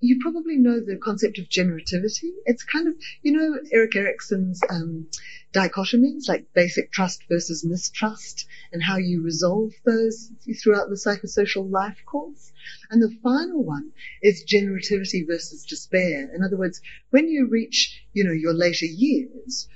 you 0.05 0.19
probably 0.21 0.57
know 0.57 0.79
the 0.79 0.97
concept 0.97 1.39
of 1.39 1.49
generativity. 1.49 2.31
It's 2.45 2.63
kind 2.63 2.87
of, 2.87 2.95
you 3.21 3.31
know, 3.31 3.59
Erik 3.71 3.95
Erikson's 3.95 4.61
um, 4.69 5.07
dichotomies, 5.53 6.27
like 6.27 6.45
basic 6.53 6.91
trust 6.91 7.23
versus 7.29 7.65
mistrust, 7.65 8.45
and 8.71 8.83
how 8.83 8.97
you 8.97 9.21
resolve 9.23 9.71
those 9.85 10.31
throughout 10.61 10.89
the 10.89 10.95
psychosocial 10.95 11.69
life 11.69 11.97
course. 12.05 12.51
And 12.89 13.01
the 13.01 13.15
final 13.23 13.63
one 13.63 13.91
is 14.21 14.45
generativity 14.45 15.25
versus 15.25 15.65
despair. 15.65 16.29
In 16.33 16.43
other 16.43 16.57
words, 16.57 16.81
when 17.09 17.27
you 17.27 17.47
reach, 17.47 18.03
you 18.13 18.23
know, 18.23 18.31
your 18.31 18.53
later 18.53 18.85
years, 18.85 19.67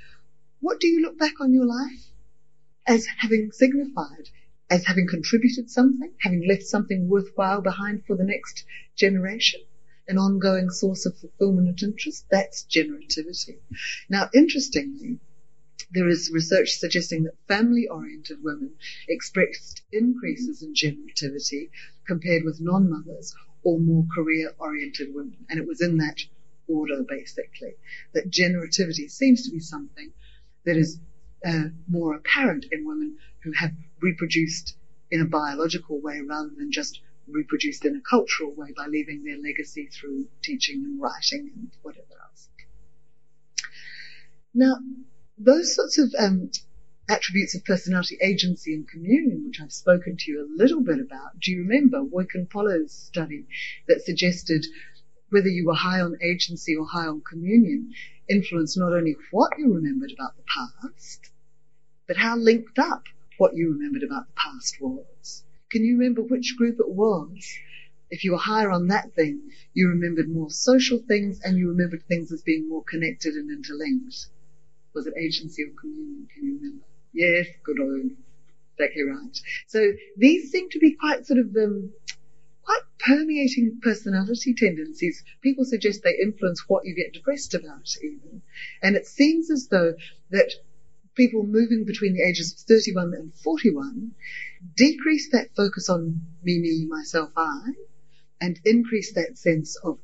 what 0.60 0.80
do 0.80 0.88
you 0.88 1.02
look 1.02 1.18
back 1.18 1.40
on 1.42 1.54
your 1.54 1.66
life 1.66 2.04
as 2.86 3.08
having 3.18 3.52
signified? 3.52 4.30
As 4.72 4.86
having 4.86 5.08
contributed 5.08 5.68
something, 5.72 6.12
having 6.20 6.48
left 6.48 6.62
something 6.62 7.10
worthwhile 7.10 7.60
behind 7.60 8.06
for 8.06 8.16
the 8.16 8.24
next 8.24 8.66
generation? 8.96 9.62
An 10.10 10.18
ongoing 10.18 10.70
source 10.70 11.06
of 11.06 11.18
fulfillment 11.18 11.68
and 11.68 11.84
interest, 11.84 12.26
that's 12.30 12.66
generativity. 12.66 13.60
Now, 14.10 14.30
interestingly, 14.34 15.20
there 15.92 16.10
is 16.10 16.32
research 16.34 16.72
suggesting 16.72 17.24
that 17.24 17.38
family-oriented 17.48 18.44
women 18.44 18.74
expressed 19.08 19.82
increases 19.92 20.62
in 20.62 20.74
generativity 20.74 21.70
compared 22.06 22.44
with 22.44 22.60
non-mothers 22.60 23.36
or 23.64 23.80
more 23.80 24.06
career-oriented 24.14 25.14
women. 25.14 25.38
And 25.50 25.60
it 25.60 25.68
was 25.68 25.82
in 25.82 25.98
that 25.98 26.20
order, 26.68 27.04
basically, 27.08 27.74
that 28.14 28.32
generativity 28.32 29.10
seems 29.10 29.46
to 29.46 29.52
be 29.52 29.60
something 29.60 30.12
that 30.66 30.78
is 30.78 31.00
uh, 31.46 31.70
more 31.88 32.16
apparent 32.16 32.66
in 32.72 32.88
women 32.88 33.18
who 33.44 33.52
have 33.54 33.72
reproduced 34.02 34.76
in 35.12 35.22
a 35.22 35.26
biological 35.26 36.00
way 36.02 36.22
rather 36.22 36.50
than 36.56 36.72
just 36.72 37.02
reproduced 37.32 37.86
in 37.86 37.96
a 37.96 38.02
cultural 38.02 38.54
way 38.54 38.74
by 38.76 38.88
leaving 38.88 39.24
their 39.24 39.38
legacy 39.38 39.88
through 39.88 40.28
teaching 40.44 40.84
and 40.84 41.02
writing 41.02 41.52
and 41.56 41.72
whatever 41.82 42.14
else. 42.24 42.50
Now, 44.54 44.78
those 45.38 45.76
sorts 45.76 45.98
of 45.98 46.14
um, 46.18 46.52
attributes 47.10 47.56
of 47.56 47.66
personality, 47.66 48.18
agency, 48.22 48.74
and 48.74 48.88
communion, 48.88 49.46
which 49.46 49.62
I've 49.62 49.72
spoken 49.72 50.18
to 50.18 50.32
you 50.32 50.42
a 50.42 50.54
little 50.62 50.82
bit 50.82 51.00
about, 51.00 51.40
do 51.40 51.52
you 51.52 51.64
remember 51.64 52.04
Woike 52.04 52.36
and 52.36 52.50
Polo's 52.50 52.94
study 52.94 53.46
that 53.88 54.02
suggested 54.02 54.66
whether 55.30 55.48
you 55.48 55.66
were 55.66 55.76
high 55.76 56.02
on 56.02 56.18
agency 56.22 56.76
or 56.76 56.86
high 56.86 57.06
on 57.06 57.22
communion 57.22 57.92
influenced 58.28 58.78
not 58.78 58.94
only 58.94 59.16
what 59.32 59.52
you 59.58 59.74
remembered 59.74 60.12
about 60.12 60.36
the 60.36 60.44
past, 60.44 61.32
but 62.08 62.18
how 62.18 62.36
linked 62.36 62.78
up 62.80 63.04
what 63.38 63.56
you 63.56 63.72
remembered 63.72 64.04
about 64.04 64.28
the 64.28 64.34
past 64.36 64.76
was. 64.80 65.44
Can 65.72 65.84
you 65.84 65.98
remember 65.98 66.22
which 66.22 66.56
group 66.58 66.80
it 66.80 66.90
was? 66.90 67.46
If 68.10 68.24
you 68.24 68.32
were 68.32 68.38
higher 68.40 68.72
on 68.72 68.88
that 68.88 69.14
thing, 69.14 69.52
you 69.74 69.88
remembered 69.90 70.30
more 70.30 70.50
social 70.50 71.00
things 71.08 71.40
and 71.44 71.58
you 71.58 71.70
remembered 71.70 72.04
things 72.08 72.32
as 72.32 72.42
being 72.42 72.68
more 72.68 72.84
connected 72.84 73.36
and 73.36 73.52
interlinked. 73.52 74.28
Was 74.94 75.08
it 75.08 75.14
agency 75.18 75.64
or 75.64 75.72
communion? 75.80 76.28
Can 76.34 76.46
you 76.46 76.56
remember? 76.56 76.84
Yes, 77.14 77.48
good 77.64 77.80
old. 77.80 78.12
Exactly 78.78 79.04
right. 79.04 79.38
So 79.68 79.94
these 80.18 80.52
seem 80.52 80.70
to 80.72 80.80
be 80.80 80.96
quite 80.96 81.26
sort 81.26 81.40
of 81.40 81.56
um, 81.56 81.94
quite 82.64 82.82
permeating 83.00 83.80
personality 83.82 84.54
tendencies. 84.54 85.24
People 85.42 85.66
suggest 85.66 86.04
they 86.04 86.18
influence 86.22 86.64
what 86.68 86.86
you 86.86 86.96
get 86.96 87.14
depressed 87.14 87.54
about 87.54 87.88
even. 88.04 88.42
And 88.82 88.96
it 88.96 89.08
seems 89.08 89.52
as 89.52 89.68
though 89.70 89.94
that 90.32 90.52
people 91.20 91.46
moving 91.46 91.84
between 91.84 92.14
the 92.14 92.24
ages 92.24 92.54
of 92.54 92.60
31 92.60 93.14
and 93.14 93.34
41 93.44 94.12
decrease 94.78 95.32
that 95.34 95.54
focus 95.54 95.90
on 95.90 96.22
me, 96.42 96.60
me, 96.60 96.86
myself, 96.88 97.32
I, 97.36 97.72
and 98.40 98.58
increase 98.64 99.14
that 99.16 99.38
sense 99.38 99.76
of 99.84 100.00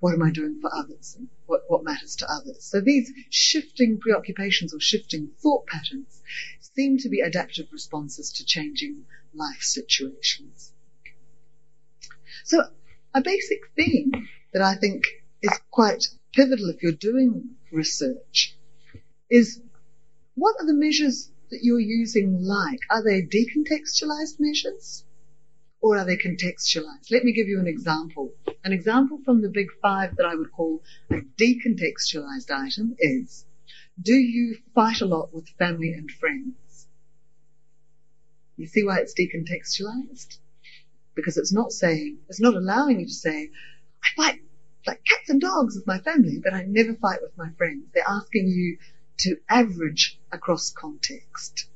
what 0.00 0.14
am 0.14 0.22
I 0.22 0.32
doing 0.32 0.58
for 0.60 0.68
others 0.74 1.14
and 1.16 1.28
what, 1.46 1.60
what 1.68 1.84
matters 1.84 2.16
to 2.16 2.26
others. 2.28 2.64
So 2.64 2.80
these 2.80 3.12
shifting 3.30 4.00
preoccupations 4.00 4.74
or 4.74 4.80
shifting 4.80 5.30
thought 5.38 5.68
patterns 5.68 6.20
seem 6.74 6.98
to 6.98 7.08
be 7.08 7.20
adaptive 7.20 7.68
responses 7.70 8.32
to 8.32 8.44
changing 8.44 9.04
life 9.32 9.60
situations. 9.62 10.72
So 12.42 12.64
a 13.14 13.20
basic 13.20 13.60
theme 13.76 14.10
that 14.52 14.62
I 14.62 14.74
think 14.74 15.04
is 15.40 15.56
quite 15.70 16.04
pivotal 16.34 16.70
if 16.70 16.82
you're 16.82 16.90
doing 16.90 17.50
research 17.70 18.56
is 19.30 19.60
what 20.34 20.54
are 20.58 20.66
the 20.66 20.74
measures 20.74 21.30
that 21.50 21.60
you're 21.62 21.80
using 21.80 22.42
like? 22.42 22.80
Are 22.90 23.02
they 23.02 23.22
decontextualized 23.22 24.36
measures? 24.38 25.04
Or 25.80 25.98
are 25.98 26.04
they 26.04 26.16
contextualized? 26.16 27.10
Let 27.10 27.24
me 27.24 27.32
give 27.32 27.48
you 27.48 27.58
an 27.58 27.66
example. 27.66 28.32
An 28.64 28.72
example 28.72 29.18
from 29.24 29.42
the 29.42 29.48
big 29.48 29.66
five 29.82 30.16
that 30.16 30.26
I 30.26 30.34
would 30.34 30.52
call 30.52 30.80
a 31.10 31.16
decontextualized 31.38 32.50
item 32.50 32.94
is, 32.98 33.44
do 34.00 34.14
you 34.14 34.56
fight 34.74 35.00
a 35.00 35.06
lot 35.06 35.34
with 35.34 35.48
family 35.58 35.92
and 35.92 36.10
friends? 36.10 36.86
You 38.56 38.66
see 38.66 38.84
why 38.84 39.00
it's 39.00 39.14
decontextualized? 39.14 40.38
Because 41.14 41.36
it's 41.36 41.52
not 41.52 41.72
saying, 41.72 42.18
it's 42.28 42.40
not 42.40 42.54
allowing 42.54 43.00
you 43.00 43.06
to 43.06 43.12
say, 43.12 43.50
I 44.02 44.08
fight 44.16 44.40
like 44.86 45.00
cats 45.04 45.30
and 45.30 45.40
dogs 45.40 45.74
with 45.74 45.86
my 45.86 45.98
family, 45.98 46.38
but 46.42 46.54
I 46.54 46.62
never 46.62 46.94
fight 46.94 47.18
with 47.20 47.36
my 47.36 47.50
friends. 47.58 47.86
They're 47.92 48.04
asking 48.08 48.46
you 48.46 48.78
to 49.18 49.36
average 49.48 50.18
across 50.30 50.72
context. 50.72 51.66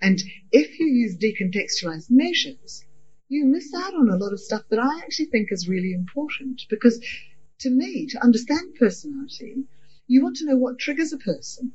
And 0.00 0.18
if 0.50 0.78
you 0.78 0.86
use 0.86 1.16
decontextualized 1.16 2.10
measures, 2.10 2.84
you 3.28 3.44
miss 3.44 3.72
out 3.74 3.94
on 3.94 4.08
a 4.08 4.16
lot 4.16 4.32
of 4.32 4.40
stuff 4.40 4.62
that 4.70 4.78
I 4.78 4.98
actually 4.98 5.26
think 5.26 5.52
is 5.52 5.68
really 5.68 5.92
important 5.92 6.62
because 6.68 7.04
to 7.60 7.70
me, 7.70 8.06
to 8.06 8.22
understand 8.22 8.74
personality, 8.78 9.64
you 10.06 10.22
want 10.22 10.36
to 10.36 10.46
know 10.46 10.56
what 10.56 10.78
triggers 10.78 11.12
a 11.12 11.18
person. 11.18 11.72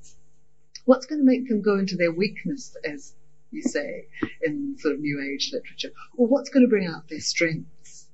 What's 0.85 1.05
going 1.05 1.19
to 1.19 1.25
make 1.25 1.47
them 1.47 1.61
go 1.61 1.77
into 1.77 1.95
their 1.95 2.11
weakness, 2.11 2.75
as 2.83 3.13
you 3.51 3.61
say 3.61 4.07
in 4.43 4.75
sort 4.79 4.95
of 4.95 4.99
new 4.99 5.21
age 5.21 5.51
literature, 5.53 5.91
or 6.17 6.27
what's 6.27 6.49
going 6.49 6.63
to 6.63 6.69
bring 6.69 6.87
out 6.87 7.07
their 7.07 7.21
strengths. 7.21 8.07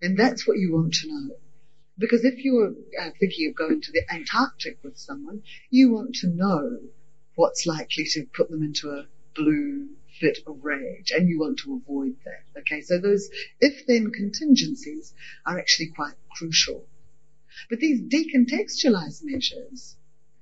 And 0.00 0.18
that's 0.18 0.46
what 0.46 0.58
you 0.58 0.72
want 0.72 0.94
to 0.94 1.08
know. 1.08 1.36
Because 1.98 2.24
if 2.24 2.42
you're 2.42 2.72
uh, 3.00 3.10
thinking 3.20 3.48
of 3.48 3.54
going 3.54 3.80
to 3.80 3.92
the 3.92 4.02
Antarctic 4.10 4.78
with 4.82 4.96
someone, 4.96 5.42
you 5.70 5.92
want 5.92 6.14
to 6.16 6.28
know 6.28 6.78
what's 7.34 7.66
likely 7.66 8.04
to 8.04 8.24
put 8.34 8.48
them 8.50 8.62
into 8.62 8.90
a 8.90 9.06
blue 9.34 9.88
fit 10.20 10.38
of 10.46 10.64
rage, 10.64 11.10
and 11.10 11.28
you 11.28 11.38
want 11.38 11.58
to 11.58 11.74
avoid 11.74 12.14
that. 12.24 12.60
Okay, 12.60 12.80
so 12.80 12.98
those 12.98 13.28
if 13.60 13.86
then 13.86 14.10
contingencies 14.10 15.14
are 15.46 15.58
actually 15.58 15.88
quite 15.88 16.14
crucial. 16.36 16.86
But 17.68 17.80
these 17.80 18.00
decontextualized 18.00 19.22
measures, 19.24 19.96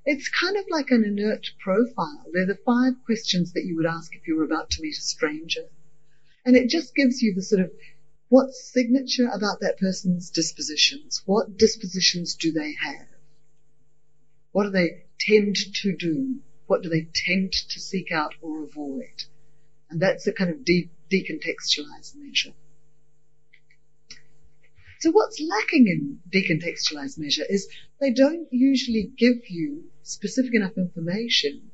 it's 0.05 0.29
kind 0.29 0.57
of 0.57 0.65
like 0.71 0.91
an 0.91 1.05
inert 1.05 1.51
profile. 1.59 2.25
They're 2.33 2.47
the 2.47 2.59
five 2.65 2.95
questions 3.05 3.53
that 3.53 3.65
you 3.65 3.77
would 3.77 3.87
ask 3.87 4.15
if 4.15 4.27
you 4.27 4.37
were 4.37 4.45
about 4.45 4.71
to 4.71 4.83
meet 4.83 4.97
a 4.97 5.01
stranger. 5.01 5.69
And 6.45 6.57
it 6.57 6.69
just 6.69 6.95
gives 6.95 7.21
you 7.21 7.35
the 7.35 7.43
sort 7.43 7.61
of 7.61 7.73
what's 8.31 8.73
signature 8.73 9.27
about 9.27 9.61
that 9.61 9.77
person's 9.79 10.31
dispositions. 10.31 11.21
What 11.27 11.59
dispositions 11.59 12.37
do 12.37 12.53
they 12.53 12.75
have? 12.81 13.09
What 14.53 14.65
do 14.65 14.71
they 14.71 15.05
tend 15.19 15.57
to 15.57 15.97
do? 15.97 16.41
What 16.67 16.83
do 16.83 16.89
they 16.89 17.09
tend 17.27 17.53
to 17.53 17.81
seek 17.81 18.13
out 18.13 18.35
or 18.41 18.63
avoid? 18.63 19.25
And 19.91 20.01
that's 20.01 20.29
a 20.29 20.33
kind 20.33 20.51
of 20.51 20.65
de- 20.65 20.91
decontextualized 21.11 22.15
measure. 22.15 22.53
So 25.01 25.11
what's 25.11 25.41
lacking 25.41 25.89
in 25.89 26.21
decontextualized 26.31 27.19
measure 27.19 27.45
is 27.49 27.69
they 28.01 28.13
don't 28.13 28.47
usually 28.53 29.11
give 29.19 29.49
you 29.49 29.91
specific 30.05 30.55
enough 30.55 30.77
information 30.77 31.73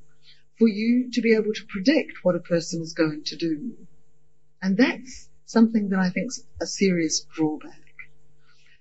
for 0.59 0.69
you 0.69 1.11
to 1.13 1.21
be 1.21 1.35
able 1.35 1.53
to 1.53 1.67
predict 1.69 2.13
what 2.23 2.35
a 2.35 2.41
person 2.41 2.81
is 2.81 2.95
going 2.95 3.25
to 3.25 3.37
do. 3.37 3.75
And 4.63 4.79
that's 4.79 5.29
something 5.47 5.89
that 5.89 5.99
I 5.99 6.11
think 6.11 6.27
is 6.29 6.45
a 6.61 6.67
serious 6.67 7.25
drawback. 7.35 7.81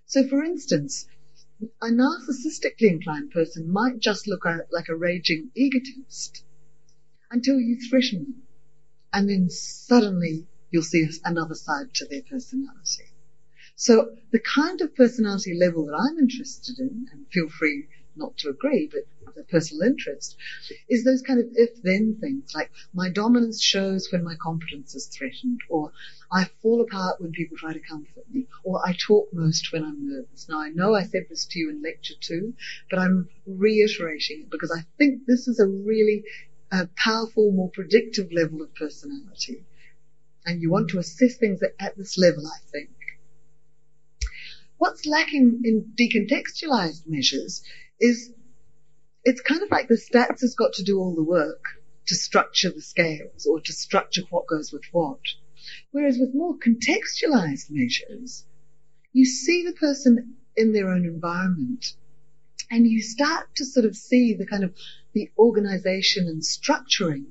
So 0.07 0.27
for 0.27 0.43
instance, 0.43 1.05
a 1.81 1.87
narcissistically 1.87 2.89
inclined 2.89 3.31
person 3.31 3.71
might 3.71 3.99
just 3.99 4.27
look 4.27 4.43
like 4.45 4.89
a 4.89 4.95
raging 4.95 5.51
egotist 5.55 6.43
until 7.31 7.59
you 7.59 7.79
threaten 7.89 8.23
them. 8.23 8.43
And 9.13 9.29
then 9.29 9.49
suddenly 9.49 10.47
you'll 10.69 10.83
see 10.83 11.07
another 11.23 11.55
side 11.55 11.93
to 11.95 12.05
their 12.05 12.21
personality. 12.29 13.05
So 13.75 14.15
the 14.31 14.39
kind 14.39 14.81
of 14.81 14.95
personality 14.95 15.57
level 15.57 15.85
that 15.85 15.95
I'm 15.95 16.19
interested 16.19 16.79
in, 16.79 17.07
and 17.11 17.25
feel 17.31 17.49
free 17.49 17.87
not 18.15 18.37
to 18.37 18.49
agree, 18.49 18.89
but 18.91 19.03
the 19.35 19.43
personal 19.43 19.83
interest, 19.83 20.35
is 20.89 21.03
those 21.03 21.21
kind 21.21 21.39
of 21.39 21.47
if-then 21.53 22.17
things, 22.21 22.53
like 22.55 22.71
my 22.93 23.09
dominance 23.09 23.61
shows 23.61 24.07
when 24.11 24.23
my 24.23 24.35
competence 24.35 24.95
is 24.95 25.07
threatened, 25.07 25.59
or 25.69 25.91
I 26.31 26.45
fall 26.61 26.81
apart 26.81 27.21
when 27.21 27.31
people 27.31 27.57
try 27.57 27.73
to 27.73 27.79
comfort 27.79 28.23
me, 28.31 28.47
or 28.63 28.81
I 28.85 28.93
talk 28.93 29.27
most 29.33 29.71
when 29.71 29.83
I'm 29.83 30.07
nervous. 30.07 30.47
Now 30.47 30.61
I 30.61 30.69
know 30.69 30.95
I 30.95 31.03
said 31.03 31.25
this 31.29 31.45
to 31.45 31.59
you 31.59 31.69
in 31.69 31.81
lecture 31.81 32.15
two, 32.19 32.53
but 32.89 32.99
I'm 32.99 33.27
reiterating 33.45 34.41
it 34.41 34.49
because 34.49 34.71
I 34.71 34.85
think 34.97 35.25
this 35.25 35.47
is 35.47 35.59
a 35.59 35.67
really 35.67 36.23
uh, 36.71 36.85
powerful, 36.95 37.51
more 37.51 37.69
predictive 37.69 38.31
level 38.31 38.61
of 38.61 38.73
personality. 38.75 39.65
And 40.45 40.61
you 40.61 40.69
want 40.69 40.89
to 40.91 40.99
assess 40.99 41.37
things 41.37 41.61
at 41.79 41.97
this 41.97 42.17
level, 42.17 42.45
I 42.45 42.59
think. 42.71 42.89
What's 44.77 45.05
lacking 45.05 45.61
in 45.63 45.93
decontextualized 45.97 47.07
measures 47.07 47.63
is 47.99 48.31
it's 49.23 49.41
kind 49.41 49.63
of 49.63 49.71
like 49.71 49.87
the 49.87 49.95
stats 49.95 50.41
has 50.41 50.55
got 50.55 50.73
to 50.73 50.83
do 50.83 50.99
all 50.99 51.15
the 51.15 51.23
work 51.23 51.63
to 52.07 52.15
structure 52.15 52.69
the 52.69 52.81
scales 52.81 53.47
or 53.49 53.59
to 53.59 53.73
structure 53.73 54.21
what 54.29 54.47
goes 54.47 54.71
with 54.71 54.83
what. 54.91 55.19
Whereas 55.91 56.17
with 56.19 56.35
more 56.35 56.55
contextualized 56.55 57.71
measures, 57.71 58.45
you 59.13 59.25
see 59.25 59.65
the 59.65 59.73
person 59.73 60.35
in 60.55 60.73
their 60.73 60.89
own 60.89 61.05
environment 61.05 61.85
and 62.69 62.85
you 62.87 63.01
start 63.01 63.47
to 63.55 63.65
sort 63.65 63.85
of 63.85 63.95
see 63.95 64.35
the 64.35 64.45
kind 64.45 64.63
of 64.63 64.75
the 65.13 65.31
organization 65.37 66.27
and 66.27 66.43
structuring 66.43 67.25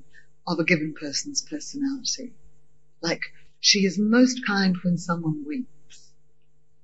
of 0.45 0.59
a 0.59 0.65
given 0.65 0.93
person's 0.99 1.41
personality. 1.41 2.33
Like 3.01 3.21
she 3.61 3.85
is 3.85 3.97
most 3.97 4.41
kind 4.45 4.75
when 4.83 4.97
someone 4.97 5.45
weeps. 5.47 6.11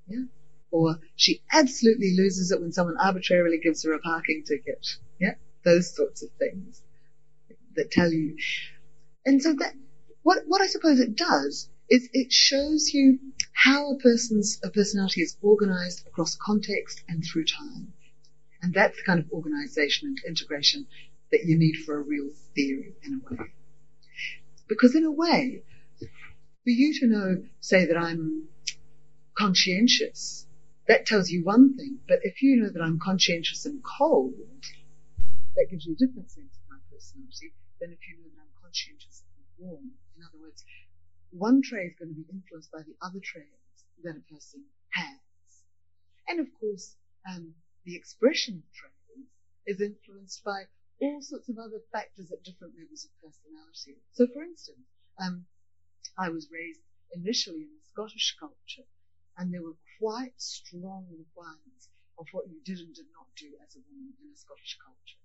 Yeah 0.07 0.23
or 0.71 0.99
she 1.15 1.41
absolutely 1.51 2.15
loses 2.17 2.51
it 2.51 2.61
when 2.61 2.71
someone 2.71 2.97
arbitrarily 2.97 3.59
gives 3.61 3.83
her 3.83 3.93
a 3.93 3.99
parking 3.99 4.43
ticket. 4.47 4.87
Yeah, 5.19 5.35
those 5.63 5.95
sorts 5.95 6.23
of 6.23 6.29
things 6.39 6.81
that 7.75 7.91
tell 7.91 8.11
you. 8.11 8.37
And 9.25 9.41
so 9.41 9.53
that 9.53 9.73
what 10.23 10.43
what 10.47 10.61
I 10.61 10.67
suppose 10.67 10.99
it 10.99 11.15
does 11.15 11.69
is 11.89 12.09
it 12.13 12.31
shows 12.31 12.91
you 12.93 13.19
how 13.53 13.91
a 13.91 13.97
person's 13.99 14.59
a 14.63 14.69
personality 14.69 15.21
is 15.21 15.38
organized 15.41 16.07
across 16.07 16.36
context 16.36 17.03
and 17.07 17.23
through 17.23 17.45
time. 17.45 17.93
And 18.62 18.73
that's 18.73 18.95
the 18.97 19.03
kind 19.03 19.19
of 19.19 19.31
organization 19.31 20.07
and 20.07 20.19
integration 20.27 20.88
that 21.31 21.45
you 21.45 21.57
need 21.57 21.75
for 21.86 21.97
a 21.97 22.01
real 22.01 22.29
theory 22.55 22.95
in 23.03 23.15
a 23.15 23.34
way. 23.34 23.49
Because 24.67 24.95
in 24.95 25.03
a 25.03 25.12
way, 25.12 25.63
for 25.99 26.69
you 26.69 26.99
to 26.99 27.07
know, 27.07 27.43
say 27.60 27.88
that 27.88 27.97
I'm 27.97 28.47
conscientious 29.36 30.45
that 30.88 31.06
tells 31.06 31.30
you 31.30 31.44
one 31.44 31.76
thing. 31.78 32.00
But 32.08 32.20
if 32.24 32.41
you 32.41 32.58
know 32.58 32.70
that 32.70 32.82
I'm 32.82 33.00
conscientious 33.00 33.65
and 33.65 33.84
cold, 33.84 34.34
that 35.56 35.67
gives 35.70 35.86
you 35.86 35.94
a 35.94 35.96
different 36.06 36.32
sense 36.32 36.58
of 36.58 36.70
my 36.70 36.78
personality 36.91 37.54
than 37.80 37.91
if 37.91 38.00
you 38.08 38.17
know 38.17 38.30
that 38.34 38.41
I'm 38.41 38.62
conscientious 38.62 39.24
and 39.38 39.46
warm. 39.58 39.91
In 40.17 40.24
other 40.24 40.39
words, 40.39 40.63
one 41.32 41.62
trait 41.62 41.91
is 41.94 42.00
going 42.00 42.10
to 42.10 42.22
be 42.22 42.28
influenced 42.32 42.72
by 42.72 42.82
the 42.82 42.96
other 43.02 43.20
traits 43.24 43.86
that 44.04 44.17
a 44.17 44.34
person 44.34 44.65
has. 44.91 45.20
And 46.28 46.39
of 46.39 46.48
course, 46.60 46.96
um, 47.30 47.54
the 47.86 47.96
expression 47.96 48.56
of 48.56 48.74
traits 48.74 48.96
is 49.65 49.82
influenced 49.82 50.44
by 50.44 50.63
all 51.00 51.22
sorts 51.22 51.50
of 51.50 51.58
other 51.58 51.82
factors 51.91 52.32
at 52.32 52.44
different 52.44 52.74
levels 52.78 53.06
of 53.06 53.12
personality. 53.22 54.02
So, 54.13 54.28
for 54.34 54.44
instance, 54.44 54.86
um, 55.20 55.46
I 56.17 56.30
was 56.30 56.50
raised 56.52 56.82
initially 57.13 57.62
in 57.62 57.80
Scottish 57.91 58.36
culture 58.39 58.88
and 59.41 59.49
there 59.49 59.65
were 59.65 59.82
quite 59.97 60.38
strong 60.38 61.10
requirements 61.10 61.89
of 62.21 62.30
what 62.30 62.45
you 62.45 62.62
did 62.62 62.77
and 62.77 62.93
did 62.93 63.10
not 63.10 63.25
do 63.34 63.49
as 63.65 63.73
a 63.73 63.82
woman 63.89 64.13
in 64.21 64.30
a 64.30 64.38
Scottish 64.38 64.77
culture. 64.77 65.17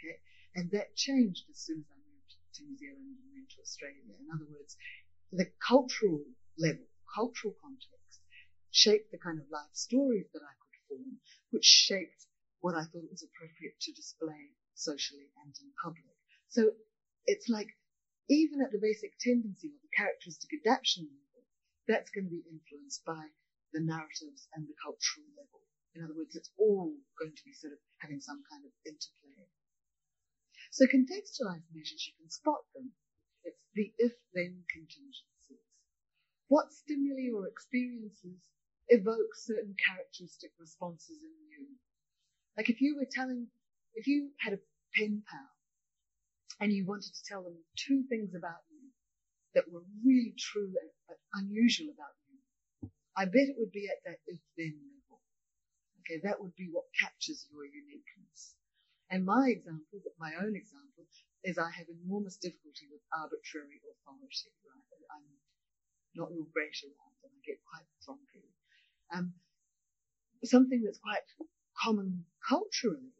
Okay? 0.00 0.16
And 0.56 0.72
that 0.72 0.96
changed 0.96 1.44
as 1.52 1.60
soon 1.60 1.84
as 1.84 1.92
I 1.92 2.00
moved 2.00 2.32
to 2.56 2.64
New 2.64 2.80
Zealand 2.80 3.20
and 3.20 3.36
went 3.36 3.52
to 3.52 3.60
Australia. 3.60 4.16
In 4.16 4.32
other 4.32 4.48
words, 4.48 4.80
the 5.28 5.52
cultural 5.60 6.24
level, 6.56 6.88
cultural 7.04 7.52
context, 7.60 8.24
shaped 8.72 9.12
the 9.12 9.20
kind 9.20 9.36
of 9.36 9.52
life 9.52 9.76
stories 9.76 10.32
that 10.32 10.40
I 10.40 10.56
could 10.56 10.80
form, 10.88 11.20
which 11.52 11.68
shaped 11.68 12.32
what 12.64 12.72
I 12.72 12.88
thought 12.88 13.12
was 13.12 13.20
appropriate 13.20 13.76
to 13.76 13.92
display 13.92 14.56
socially 14.72 15.28
and 15.44 15.52
in 15.60 15.68
public. 15.76 16.16
So 16.48 16.72
it's 17.28 17.52
like, 17.52 17.76
even 18.32 18.64
at 18.64 18.72
the 18.72 18.80
basic 18.80 19.20
tendency 19.20 19.68
or 19.68 19.80
the 19.84 19.92
characteristic 19.92 20.48
adaptation 20.64 21.12
level, 21.12 21.44
that's 21.84 22.08
going 22.08 22.24
to 22.24 22.30
be 22.30 22.48
influenced 22.48 23.04
by 23.04 23.28
the 23.72 23.80
narratives 23.80 24.48
and 24.54 24.66
the 24.66 24.76
cultural 24.82 25.26
level. 25.36 25.62
In 25.94 26.04
other 26.04 26.14
words, 26.14 26.36
it's 26.36 26.50
all 26.58 26.94
going 27.18 27.34
to 27.34 27.44
be 27.44 27.52
sort 27.52 27.72
of 27.72 27.80
having 27.98 28.20
some 28.20 28.42
kind 28.50 28.64
of 28.64 28.72
interplay. 28.86 29.46
So 30.70 30.86
contextualized 30.86 31.66
measures, 31.74 32.06
you 32.06 32.14
can 32.18 32.30
spot 32.30 32.62
them. 32.74 32.94
It's 33.42 33.58
the 33.74 33.92
if-then 33.98 34.62
contingencies. 34.70 35.66
What 36.46 36.72
stimuli 36.72 37.30
or 37.34 37.46
experiences 37.46 38.38
evoke 38.88 39.34
certain 39.34 39.74
characteristic 39.78 40.50
responses 40.58 41.18
in 41.22 41.34
you? 41.50 41.66
Like 42.56 42.70
if 42.70 42.80
you 42.80 42.96
were 42.96 43.08
telling, 43.10 43.48
if 43.94 44.06
you 44.06 44.30
had 44.38 44.54
a 44.54 44.62
pen 44.94 45.22
pal 45.26 45.50
and 46.60 46.72
you 46.72 46.86
wanted 46.86 47.14
to 47.14 47.24
tell 47.24 47.42
them 47.42 47.56
two 47.76 48.04
things 48.08 48.34
about 48.34 48.62
you 48.70 48.90
that 49.54 49.70
were 49.70 49.82
really 50.04 50.34
true 50.38 50.70
and, 50.70 50.90
but 51.08 51.18
unusual 51.34 51.88
about 51.94 52.14
I 53.16 53.24
bet 53.24 53.50
it 53.50 53.56
would 53.58 53.72
be 53.72 53.88
at 53.90 54.02
that 54.04 54.18
if-then 54.26 54.78
level. 54.78 55.20
Okay, 56.00 56.20
that 56.22 56.40
would 56.40 56.54
be 56.56 56.68
what 56.70 56.86
captures 56.98 57.46
your 57.50 57.64
uniqueness. 57.64 58.54
And 59.10 59.24
my 59.26 59.50
example, 59.50 59.98
my 60.18 60.32
own 60.38 60.54
example, 60.54 61.06
is 61.42 61.58
I 61.58 61.70
have 61.70 61.86
enormous 61.88 62.36
difficulty 62.36 62.86
with 62.90 63.00
arbitrary 63.10 63.80
authority, 63.82 64.52
right? 64.62 65.02
I'm 65.10 65.26
not 66.14 66.30
real 66.30 66.46
great 66.52 66.76
around 66.84 67.16
and 67.24 67.32
I 67.34 67.40
get 67.44 67.58
quite 67.66 67.86
grumpy. 68.04 68.46
Um, 69.12 69.34
something 70.44 70.82
that's 70.84 70.98
quite 70.98 71.26
common 71.82 72.24
culturally 72.46 73.12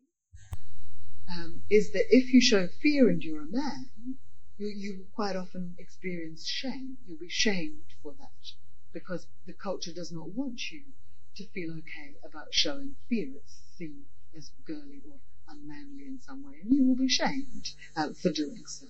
um, 1.31 1.62
is 1.70 1.92
that 1.92 2.07
if 2.11 2.33
you 2.33 2.40
show 2.40 2.68
fear 2.83 3.09
and 3.09 3.22
you're 3.22 3.42
a 3.42 3.50
man, 3.50 3.90
you, 4.59 4.68
you 4.68 5.07
quite 5.14 5.37
often 5.37 5.74
experience 5.79 6.46
shame. 6.46 6.98
You'll 7.07 7.18
be 7.18 7.29
shamed 7.29 7.90
for 8.03 8.14
that 8.18 8.60
because 8.92 9.26
the 9.46 9.53
culture 9.53 9.92
does 9.92 10.12
not 10.12 10.33
want 10.35 10.70
you 10.70 10.83
to 11.37 11.46
feel 11.48 11.70
okay 11.72 12.14
about 12.24 12.53
showing 12.53 12.96
fear. 13.09 13.29
It's 13.37 13.61
seen 13.76 14.03
as 14.37 14.50
girly 14.66 15.03
or 15.11 15.18
unmanly 15.48 16.07
in 16.07 16.20
some 16.20 16.44
way, 16.44 16.61
and 16.62 16.72
you 16.72 16.85
will 16.87 16.96
be 16.96 17.09
shamed 17.09 17.70
uh, 17.96 18.12
for 18.12 18.31
doing 18.31 18.62
so. 18.66 18.87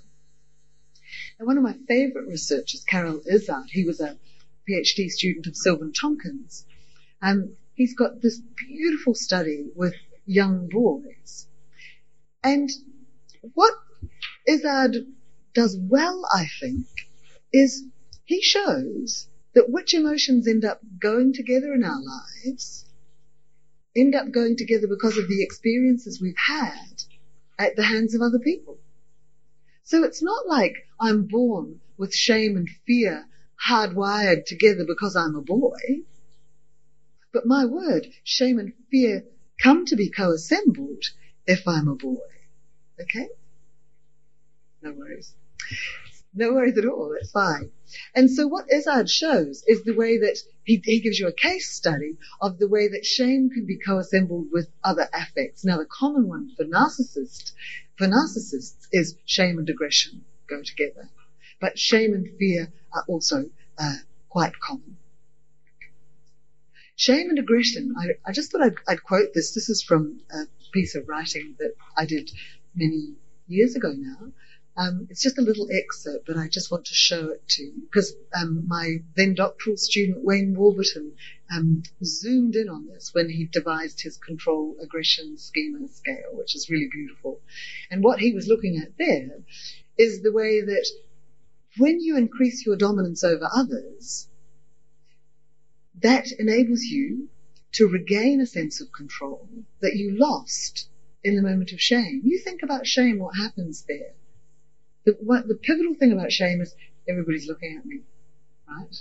And 1.38 1.46
one 1.46 1.56
of 1.56 1.62
my 1.62 1.76
favorite 1.88 2.28
researchers, 2.28 2.84
Carroll 2.84 3.22
Izard, 3.26 3.70
he 3.70 3.84
was 3.84 4.00
a 4.00 4.18
PhD 4.68 5.08
student 5.08 5.46
of 5.46 5.56
Silvan 5.56 5.92
Tomkins, 5.92 6.64
and 7.20 7.56
he's 7.74 7.94
got 7.94 8.20
this 8.20 8.40
beautiful 8.56 9.14
study 9.14 9.70
with 9.74 9.94
young 10.26 10.68
boys. 10.68 11.46
And 12.42 12.70
what 13.54 13.74
Izard 14.46 14.96
does 15.54 15.76
well, 15.80 16.22
I 16.32 16.46
think, 16.60 16.86
is 17.52 17.84
he 18.24 18.42
shows 18.42 19.26
that 19.54 19.68
which 19.68 19.94
emotions 19.94 20.46
end 20.46 20.64
up 20.64 20.80
going 21.00 21.32
together 21.32 21.72
in 21.72 21.84
our 21.84 22.00
lives 22.00 22.84
end 23.96 24.14
up 24.14 24.30
going 24.30 24.56
together 24.56 24.86
because 24.88 25.18
of 25.18 25.28
the 25.28 25.42
experiences 25.42 26.20
we've 26.20 26.34
had 26.36 27.02
at 27.58 27.76
the 27.76 27.82
hands 27.82 28.14
of 28.14 28.22
other 28.22 28.38
people. 28.38 28.78
So 29.82 30.04
it's 30.04 30.22
not 30.22 30.46
like 30.46 30.74
I'm 31.00 31.26
born 31.26 31.80
with 31.96 32.14
shame 32.14 32.56
and 32.56 32.68
fear 32.86 33.26
hardwired 33.68 34.44
together 34.46 34.84
because 34.86 35.16
I'm 35.16 35.34
a 35.34 35.42
boy. 35.42 36.04
But 37.32 37.46
my 37.46 37.64
word, 37.64 38.06
shame 38.24 38.58
and 38.58 38.72
fear 38.90 39.24
come 39.62 39.84
to 39.86 39.96
be 39.96 40.10
co-assembled 40.10 41.04
if 41.46 41.66
I'm 41.66 41.88
a 41.88 41.94
boy. 41.94 42.18
Okay? 43.00 43.28
No 44.82 44.92
worries. 44.92 45.34
No 46.32 46.52
worries 46.52 46.78
at 46.78 46.84
all. 46.84 47.12
It's 47.20 47.32
fine. 47.32 47.72
And 48.14 48.30
so 48.30 48.46
what 48.46 48.72
Izard 48.72 49.10
shows 49.10 49.64
is 49.66 49.82
the 49.82 49.96
way 49.96 50.18
that 50.18 50.38
he, 50.64 50.80
he 50.84 51.00
gives 51.00 51.18
you 51.18 51.26
a 51.26 51.32
case 51.32 51.72
study 51.72 52.16
of 52.40 52.58
the 52.58 52.68
way 52.68 52.88
that 52.88 53.04
shame 53.04 53.50
can 53.50 53.66
be 53.66 53.78
co-assembled 53.78 54.48
with 54.52 54.68
other 54.84 55.08
affects. 55.12 55.64
Now 55.64 55.78
the 55.78 55.86
common 55.86 56.28
one 56.28 56.50
for 56.56 56.64
narcissists, 56.64 57.52
for 57.96 58.06
narcissists 58.06 58.86
is 58.92 59.16
shame 59.24 59.58
and 59.58 59.68
aggression 59.68 60.24
go 60.46 60.62
together. 60.62 61.08
But 61.60 61.78
shame 61.78 62.14
and 62.14 62.28
fear 62.38 62.72
are 62.92 63.04
also 63.08 63.50
uh, 63.78 63.96
quite 64.28 64.52
common. 64.60 64.96
Shame 66.94 67.30
and 67.30 67.38
aggression. 67.38 67.94
I, 67.98 68.10
I 68.26 68.32
just 68.32 68.52
thought 68.52 68.62
I'd, 68.62 68.76
I'd, 68.86 69.02
quote 69.02 69.32
this. 69.34 69.54
This 69.54 69.68
is 69.68 69.82
from 69.82 70.20
a 70.30 70.44
piece 70.72 70.94
of 70.94 71.08
writing 71.08 71.56
that 71.58 71.74
I 71.96 72.04
did 72.04 72.30
many 72.74 73.14
years 73.48 73.74
ago 73.74 73.92
now. 73.96 74.32
Um, 74.80 75.08
it's 75.10 75.20
just 75.20 75.36
a 75.36 75.42
little 75.42 75.68
excerpt, 75.70 76.26
but 76.26 76.38
I 76.38 76.48
just 76.48 76.70
want 76.70 76.86
to 76.86 76.94
show 76.94 77.28
it 77.28 77.46
to 77.48 77.62
you 77.62 77.82
because 77.82 78.14
um, 78.34 78.66
my 78.66 79.02
then 79.14 79.34
doctoral 79.34 79.76
student 79.76 80.24
Wayne 80.24 80.54
Warburton 80.56 81.12
um, 81.54 81.82
zoomed 82.02 82.56
in 82.56 82.70
on 82.70 82.86
this 82.86 83.10
when 83.12 83.28
he 83.28 83.44
devised 83.44 84.00
his 84.00 84.16
control 84.16 84.76
aggression 84.82 85.36
schema 85.36 85.86
scale, 85.88 86.30
which 86.32 86.54
is 86.54 86.70
really 86.70 86.88
beautiful. 86.90 87.40
And 87.90 88.02
what 88.02 88.20
he 88.20 88.32
was 88.32 88.48
looking 88.48 88.78
at 88.78 88.96
there 88.96 89.42
is 89.98 90.22
the 90.22 90.32
way 90.32 90.62
that 90.62 90.86
when 91.76 92.00
you 92.00 92.16
increase 92.16 92.64
your 92.64 92.76
dominance 92.76 93.22
over 93.22 93.50
others, 93.54 94.28
that 96.00 96.32
enables 96.38 96.80
you 96.80 97.28
to 97.72 97.86
regain 97.86 98.40
a 98.40 98.46
sense 98.46 98.80
of 98.80 98.92
control 98.92 99.46
that 99.80 99.94
you 99.94 100.16
lost 100.18 100.88
in 101.22 101.36
the 101.36 101.42
moment 101.42 101.72
of 101.72 101.82
shame. 101.82 102.22
You 102.24 102.38
think 102.38 102.62
about 102.62 102.86
shame, 102.86 103.18
what 103.18 103.36
happens 103.36 103.84
there. 103.86 104.14
The, 105.04 105.16
what, 105.20 105.48
the 105.48 105.54
pivotal 105.54 105.94
thing 105.94 106.12
about 106.12 106.32
shame 106.32 106.60
is 106.60 106.74
everybody's 107.08 107.48
looking 107.48 107.76
at 107.76 107.86
me, 107.86 108.00
right? 108.68 108.96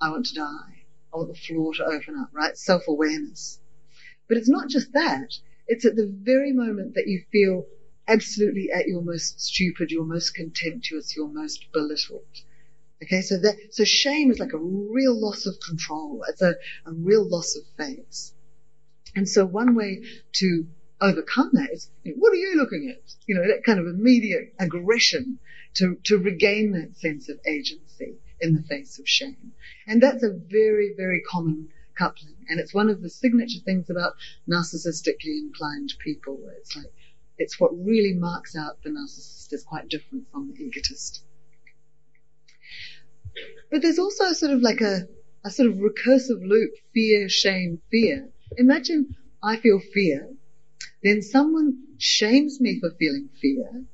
I 0.00 0.10
want 0.10 0.26
to 0.26 0.34
die. 0.34 0.84
I 1.12 1.16
want 1.16 1.28
the 1.28 1.38
floor 1.38 1.74
to 1.74 1.84
open 1.84 2.18
up, 2.18 2.30
right? 2.32 2.56
Self-awareness. 2.56 3.58
But 4.28 4.38
it's 4.38 4.48
not 4.48 4.68
just 4.68 4.92
that. 4.94 5.28
It's 5.68 5.84
at 5.84 5.94
the 5.94 6.06
very 6.06 6.52
moment 6.52 6.94
that 6.94 7.06
you 7.06 7.24
feel 7.30 7.66
absolutely 8.08 8.70
at 8.72 8.86
your 8.86 9.02
most 9.02 9.40
stupid, 9.40 9.90
your 9.90 10.04
most 10.04 10.34
contemptuous, 10.34 11.14
your 11.14 11.28
most 11.28 11.66
belittled. 11.72 12.22
Okay, 13.02 13.20
so 13.20 13.36
that, 13.38 13.56
so 13.70 13.84
shame 13.84 14.30
is 14.30 14.38
like 14.38 14.52
a 14.52 14.58
real 14.58 15.18
loss 15.20 15.46
of 15.46 15.54
control. 15.66 16.24
It's 16.28 16.42
a, 16.42 16.54
a 16.86 16.92
real 16.92 17.28
loss 17.28 17.56
of 17.56 17.62
face. 17.76 18.32
And 19.14 19.28
so 19.28 19.44
one 19.44 19.74
way 19.74 20.02
to 20.34 20.66
overcome 21.02 21.50
that 21.52 21.68
what 22.16 22.32
are 22.32 22.36
you 22.36 22.56
looking 22.56 22.94
at? 22.94 23.02
You 23.26 23.34
know, 23.34 23.46
that 23.48 23.64
kind 23.64 23.78
of 23.78 23.86
immediate 23.86 24.54
aggression 24.58 25.38
to, 25.74 25.98
to 26.04 26.18
regain 26.18 26.72
that 26.72 26.96
sense 26.96 27.28
of 27.28 27.38
agency 27.46 28.14
in 28.40 28.54
the 28.54 28.62
face 28.62 28.98
of 28.98 29.08
shame. 29.08 29.52
And 29.86 30.02
that's 30.02 30.22
a 30.22 30.32
very, 30.32 30.94
very 30.96 31.22
common 31.28 31.68
coupling. 31.98 32.36
And 32.48 32.60
it's 32.60 32.74
one 32.74 32.88
of 32.88 33.02
the 33.02 33.10
signature 33.10 33.60
things 33.64 33.90
about 33.90 34.14
narcissistically 34.48 35.38
inclined 35.38 35.92
people. 35.98 36.38
It's 36.58 36.76
like, 36.76 36.92
it's 37.38 37.58
what 37.58 37.70
really 37.72 38.14
marks 38.14 38.56
out 38.56 38.82
the 38.82 38.90
narcissist 38.90 39.52
as 39.52 39.64
quite 39.64 39.88
different 39.88 40.30
from 40.30 40.52
the 40.52 40.64
egotist. 40.64 41.24
But 43.70 43.82
there's 43.82 43.98
also 43.98 44.32
sort 44.32 44.52
of 44.52 44.60
like 44.60 44.80
a, 44.82 45.08
a 45.44 45.50
sort 45.50 45.70
of 45.70 45.76
recursive 45.76 46.46
loop, 46.46 46.72
fear, 46.92 47.28
shame, 47.28 47.80
fear. 47.90 48.28
Imagine 48.58 49.16
I 49.42 49.56
feel 49.56 49.80
fear, 49.80 50.28
then 51.02 51.22
someone 51.22 51.74
shames 51.98 52.60
me 52.60 52.78
for 52.80 52.90
feeling 52.98 53.28
fear, 53.40 53.84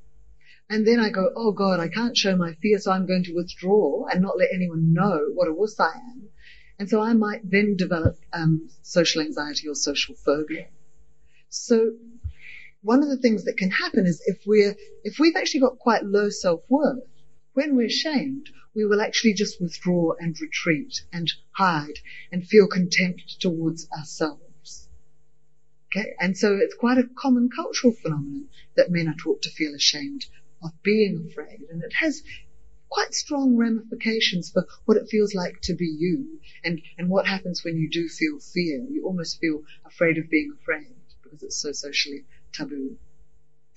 and 0.70 0.86
then 0.86 1.00
I 1.00 1.10
go, 1.10 1.30
oh 1.34 1.52
God, 1.52 1.80
I 1.80 1.88
can't 1.88 2.16
show 2.16 2.36
my 2.36 2.54
fear, 2.60 2.78
so 2.78 2.92
I'm 2.92 3.06
going 3.06 3.24
to 3.24 3.34
withdraw 3.34 4.06
and 4.06 4.20
not 4.20 4.38
let 4.38 4.50
anyone 4.52 4.92
know 4.92 5.28
what 5.34 5.48
a 5.48 5.52
wuss 5.52 5.80
I 5.80 5.92
am. 5.94 6.28
And 6.78 6.88
so 6.88 7.00
I 7.00 7.14
might 7.14 7.40
then 7.42 7.74
develop 7.76 8.16
um, 8.32 8.68
social 8.82 9.22
anxiety 9.22 9.66
or 9.66 9.74
social 9.74 10.14
phobia. 10.24 10.68
So 11.48 11.92
one 12.82 13.02
of 13.02 13.08
the 13.08 13.16
things 13.16 13.44
that 13.44 13.56
can 13.56 13.70
happen 13.70 14.06
is 14.06 14.22
if 14.26 14.38
we're 14.46 14.76
if 15.02 15.18
we've 15.18 15.36
actually 15.36 15.60
got 15.60 15.78
quite 15.78 16.04
low 16.04 16.28
self-worth, 16.28 17.02
when 17.54 17.74
we're 17.74 17.88
shamed, 17.88 18.46
we 18.76 18.84
will 18.84 19.00
actually 19.00 19.34
just 19.34 19.60
withdraw 19.60 20.12
and 20.20 20.36
retreat 20.40 21.02
and 21.12 21.32
hide 21.56 21.98
and 22.30 22.46
feel 22.46 22.68
contempt 22.68 23.40
towards 23.40 23.88
ourselves. 23.96 24.47
Okay, 25.90 26.12
and 26.20 26.36
so 26.36 26.58
it's 26.58 26.74
quite 26.74 26.98
a 26.98 27.08
common 27.18 27.48
cultural 27.48 27.94
phenomenon 27.94 28.48
that 28.76 28.90
men 28.90 29.08
are 29.08 29.16
taught 29.16 29.40
to 29.42 29.50
feel 29.50 29.74
ashamed 29.74 30.26
of 30.62 30.70
being 30.82 31.26
afraid, 31.30 31.60
and 31.70 31.82
it 31.82 31.94
has 31.94 32.22
quite 32.90 33.14
strong 33.14 33.56
ramifications 33.56 34.50
for 34.50 34.66
what 34.84 34.98
it 34.98 35.08
feels 35.08 35.34
like 35.34 35.60
to 35.62 35.74
be 35.74 35.86
you 35.86 36.40
and, 36.62 36.82
and 36.98 37.08
what 37.08 37.26
happens 37.26 37.64
when 37.64 37.76
you 37.76 37.88
do 37.88 38.06
feel 38.06 38.38
fear. 38.38 38.84
You 38.90 39.04
almost 39.06 39.40
feel 39.40 39.62
afraid 39.86 40.18
of 40.18 40.28
being 40.28 40.54
afraid 40.60 40.94
because 41.22 41.42
it's 41.42 41.60
so 41.60 41.72
socially 41.72 42.24
taboo. 42.52 42.98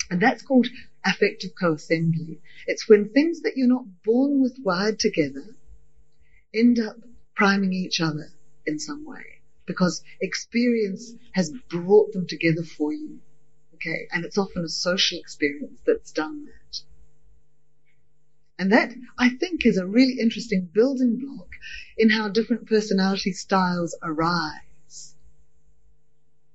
And 0.10 0.21
that's 0.21 0.41
called 0.41 0.67
affective 1.06 1.52
co-assembly. 1.58 2.41
It's 2.67 2.89
when 2.89 3.10
things 3.10 3.41
that 3.41 3.54
you're 3.56 3.67
not 3.67 4.04
born 4.04 4.41
with 4.41 4.58
wired 4.62 5.00
together 5.00 5.56
end 6.54 6.78
up 6.80 6.95
priming 7.36 7.71
each 7.71 8.02
other 8.02 8.34
in 8.65 8.80
some 8.80 9.06
way 9.06 9.40
because 9.71 10.03
experience 10.19 11.13
has 11.31 11.51
brought 11.69 12.12
them 12.12 12.27
together 12.27 12.63
for 12.63 12.93
you. 12.93 13.19
Okay. 13.75 14.07
And 14.12 14.25
it's 14.25 14.38
often 14.38 14.63
a 14.63 14.69
social 14.69 15.17
experience 15.19 15.79
that's 15.86 16.12
done 16.12 16.45
that. 16.45 16.81
And 18.60 18.71
that, 18.73 18.93
I 19.17 19.29
think, 19.29 19.65
is 19.65 19.77
a 19.77 19.88
really 19.88 20.19
interesting 20.19 20.69
building 20.71 21.17
block 21.17 21.47
in 21.97 22.10
how 22.10 22.29
different 22.29 22.67
personality 22.67 23.31
styles 23.31 23.97
arise. 24.03 25.15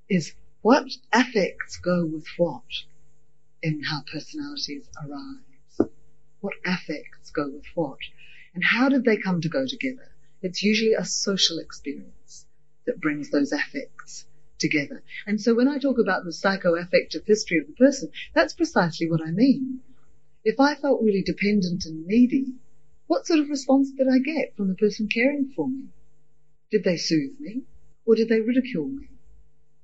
Is 0.09 0.33
what 0.63 0.87
affects 1.13 1.79
go 1.79 2.07
with 2.07 2.27
what 2.37 2.63
in 3.63 3.83
how 3.83 4.03
personalities 4.13 4.87
arise? 5.05 5.91
What 6.41 6.55
affects 6.65 7.31
go 7.31 7.49
with 7.49 7.67
what? 7.75 7.99
And 8.55 8.63
how 8.63 8.89
did 8.89 9.05
they 9.05 9.17
come 9.17 9.41
to 9.41 9.49
go 9.49 9.67
together? 9.67 10.13
It's 10.43 10.63
usually 10.63 10.93
a 10.93 11.05
social 11.05 11.59
experience 11.59 12.16
that 12.87 13.01
brings 13.01 13.31
those 13.31 13.53
affects 13.53 14.25
together. 14.59 15.03
And 15.27 15.41
so 15.41 15.55
when 15.55 15.69
I 15.69 15.79
talk 15.79 15.99
about 15.99 16.25
the 16.25 16.31
psychoaffective 16.31 17.27
history 17.27 17.59
of 17.59 17.67
the 17.67 17.75
person, 17.75 18.11
that's 18.35 18.55
precisely 18.55 19.11
what 19.11 19.21
I 19.21 19.31
mean. 19.31 19.81
If 20.45 20.61
I 20.61 20.75
felt 20.75 21.03
really 21.03 21.23
dependent 21.23 21.85
and 21.85 22.07
needy, 22.07 22.55
what 23.07 23.27
sort 23.27 23.41
of 23.41 23.49
response 23.49 23.91
did 23.91 24.09
I 24.09 24.19
get 24.19 24.57
from 24.57 24.69
the 24.69 24.75
person 24.75 25.09
caring 25.09 25.53
for 25.55 25.69
me? 25.69 25.89
Did 26.71 26.85
they 26.85 26.97
soothe 26.97 27.39
me? 27.39 27.63
Or 28.05 28.15
did 28.15 28.29
they 28.29 28.41
ridicule 28.41 28.89
me? 28.89 29.09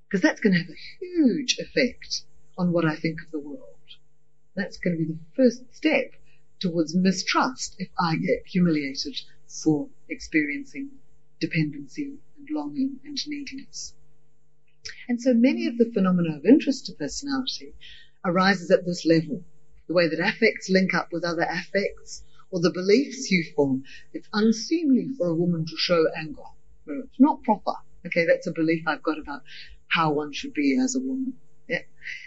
Because 0.08 0.22
that's 0.22 0.40
going 0.40 0.52
to 0.52 0.60
have 0.60 0.70
a 0.70 1.04
huge 1.04 1.58
effect 1.58 2.22
on 2.56 2.72
what 2.72 2.84
I 2.84 2.96
think 2.96 3.20
of 3.20 3.30
the 3.30 3.40
world. 3.40 3.60
That's 4.54 4.76
going 4.76 4.96
to 4.96 5.04
be 5.04 5.12
the 5.12 5.18
first 5.34 5.62
step 5.74 6.12
towards 6.60 6.94
mistrust 6.94 7.74
if 7.78 7.88
I 7.98 8.16
get 8.16 8.46
humiliated 8.46 9.20
for 9.46 9.88
experiencing 10.08 10.90
dependency 11.42 12.04
and 12.38 12.48
longing 12.50 13.00
and 13.04 13.18
neediness. 13.26 13.94
And 15.08 15.20
so 15.20 15.34
many 15.34 15.66
of 15.66 15.76
the 15.76 15.90
phenomena 15.92 16.36
of 16.36 16.46
interest 16.46 16.86
to 16.86 16.92
personality 16.92 17.74
arises 18.24 18.70
at 18.70 18.86
this 18.86 19.04
level. 19.04 19.44
The 19.88 19.94
way 19.94 20.08
that 20.08 20.20
affects 20.20 20.70
link 20.70 20.94
up 20.94 21.08
with 21.12 21.24
other 21.24 21.42
affects, 21.42 22.22
or 22.52 22.60
the 22.60 22.70
beliefs 22.70 23.30
you 23.30 23.44
form. 23.56 23.82
It's 24.12 24.28
unseemly 24.32 25.08
for 25.18 25.26
a 25.26 25.34
woman 25.34 25.66
to 25.66 25.76
show 25.76 26.04
anger. 26.16 26.42
It's 26.86 27.20
not 27.20 27.42
proper. 27.42 27.74
Okay, 28.06 28.24
that's 28.24 28.46
a 28.46 28.52
belief 28.52 28.84
I've 28.86 29.02
got 29.02 29.18
about 29.18 29.42
how 29.88 30.12
one 30.12 30.32
should 30.32 30.54
be 30.54 30.78
as 30.82 30.94
a 30.94 31.00
woman. 31.00 31.34
Yeah. 31.68 31.82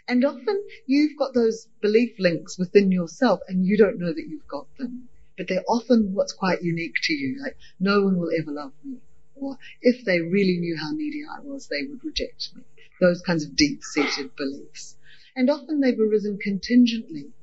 And 0.08 0.26
often 0.26 0.64
you've 0.86 1.18
got 1.18 1.34
those 1.34 1.68
belief 1.82 2.16
links 2.20 2.58
within 2.58 2.92
yourself 2.92 3.40
and 3.48 3.66
you 3.66 3.78
don't 3.78 4.00
know 4.00 4.14
that 4.14 4.28
you've 4.28 4.48
got 4.48 4.68
them. 4.78 5.10
But 5.38 5.48
they're 5.50 5.64
often 5.68 6.14
what's 6.14 6.34
quite 6.34 6.62
unique 6.62 6.96
to 7.04 7.14
you. 7.14 7.42
Like, 7.42 7.58
no 7.80 8.02
one 8.02 8.18
will 8.18 8.32
ever 8.38 8.52
love 8.52 8.72
me. 8.84 8.98
Or 9.36 9.58
if 9.82 10.06
they 10.06 10.22
really 10.22 10.58
knew 10.58 10.78
how 10.78 10.92
needy 10.92 11.24
I 11.24 11.42
was, 11.42 11.68
they 11.68 11.84
would 11.84 12.04
reject 12.04 12.56
me. 12.56 12.64
Those 13.00 13.22
kinds 13.22 13.44
of 13.44 13.56
deep 13.56 13.84
seated 13.84 14.36
beliefs. 14.36 14.96
And 15.36 15.50
often 15.50 15.82
they've 15.82 16.00
arisen 16.00 16.38
contingently, 16.42 17.34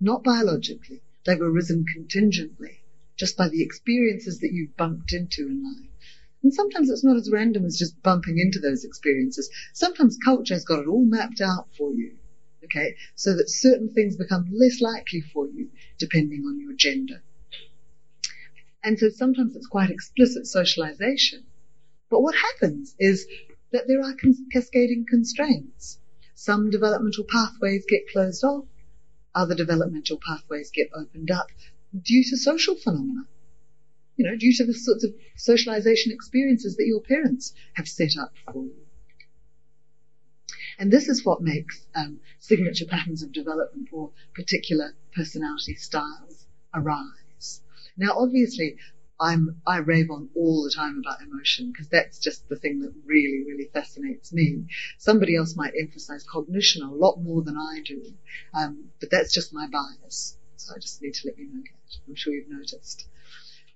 not 0.00 0.24
biologically. 0.24 1.02
They've 1.24 1.40
arisen 1.40 1.84
contingently, 1.92 2.82
just 3.16 3.36
by 3.36 3.48
the 3.48 3.62
experiences 3.62 4.38
that 4.40 4.52
you've 4.52 4.76
bumped 4.76 5.12
into 5.12 5.46
in 5.48 5.62
life. 5.62 5.90
And 6.42 6.52
sometimes 6.52 6.90
it's 6.90 7.04
not 7.04 7.16
as 7.16 7.30
random 7.30 7.64
as 7.64 7.78
just 7.78 8.02
bumping 8.02 8.38
into 8.38 8.58
those 8.58 8.84
experiences. 8.84 9.50
Sometimes 9.72 10.18
culture 10.22 10.54
has 10.54 10.64
got 10.64 10.80
it 10.80 10.86
all 10.86 11.04
mapped 11.04 11.40
out 11.40 11.68
for 11.76 11.92
you. 11.92 12.16
Okay. 12.64 12.96
So 13.14 13.34
that 13.34 13.48
certain 13.48 13.92
things 13.92 14.16
become 14.16 14.48
less 14.52 14.80
likely 14.80 15.20
for 15.20 15.46
you 15.46 15.70
depending 15.98 16.44
on 16.46 16.60
your 16.60 16.72
gender. 16.72 17.22
And 18.84 18.98
so 18.98 19.08
sometimes 19.08 19.56
it's 19.56 19.66
quite 19.66 19.90
explicit 19.90 20.46
socialization. 20.46 21.44
But 22.10 22.20
what 22.20 22.34
happens 22.34 22.94
is 22.98 23.26
that 23.72 23.88
there 23.88 24.02
are 24.02 24.14
cascading 24.52 25.06
constraints. 25.08 25.98
Some 26.34 26.68
developmental 26.68 27.24
pathways 27.24 27.86
get 27.88 28.06
closed 28.12 28.44
off, 28.44 28.66
other 29.34 29.54
developmental 29.54 30.18
pathways 30.24 30.70
get 30.70 30.90
opened 30.94 31.30
up 31.30 31.46
due 31.98 32.22
to 32.22 32.36
social 32.36 32.76
phenomena. 32.76 33.26
You 34.16 34.26
know, 34.26 34.36
due 34.36 34.52
to 34.58 34.64
the 34.66 34.74
sorts 34.74 35.02
of 35.02 35.14
socialization 35.34 36.12
experiences 36.12 36.76
that 36.76 36.86
your 36.86 37.00
parents 37.00 37.54
have 37.72 37.88
set 37.88 38.16
up 38.20 38.32
for 38.52 38.64
you. 38.64 38.86
And 40.78 40.92
this 40.92 41.08
is 41.08 41.24
what 41.24 41.40
makes 41.40 41.86
um, 41.94 42.20
signature 42.38 42.84
patterns 42.84 43.22
of 43.22 43.32
development 43.32 43.88
or 43.92 44.10
particular 44.34 44.94
personality 45.14 45.74
styles 45.74 46.46
arise. 46.74 47.23
Now, 47.96 48.18
obviously, 48.18 48.76
I'm, 49.20 49.60
I 49.66 49.78
rave 49.78 50.10
on 50.10 50.28
all 50.34 50.64
the 50.64 50.74
time 50.74 50.98
about 50.98 51.22
emotion 51.22 51.70
because 51.70 51.88
that's 51.88 52.18
just 52.18 52.48
the 52.48 52.56
thing 52.56 52.80
that 52.80 52.92
really, 53.06 53.44
really 53.46 53.70
fascinates 53.72 54.32
me. 54.32 54.64
Somebody 54.98 55.36
else 55.36 55.54
might 55.56 55.74
emphasize 55.78 56.24
cognition 56.24 56.82
a 56.82 56.92
lot 56.92 57.22
more 57.22 57.42
than 57.42 57.56
I 57.56 57.80
do, 57.84 58.14
um, 58.52 58.90
but 59.00 59.10
that's 59.10 59.32
just 59.32 59.54
my 59.54 59.68
bias. 59.68 60.36
So 60.56 60.74
I 60.74 60.78
just 60.80 61.00
need 61.00 61.14
to 61.14 61.28
let 61.28 61.38
you 61.38 61.46
know 61.46 61.62
that. 61.62 61.96
I'm 62.08 62.16
sure 62.16 62.32
you've 62.32 62.50
noticed. 62.50 63.06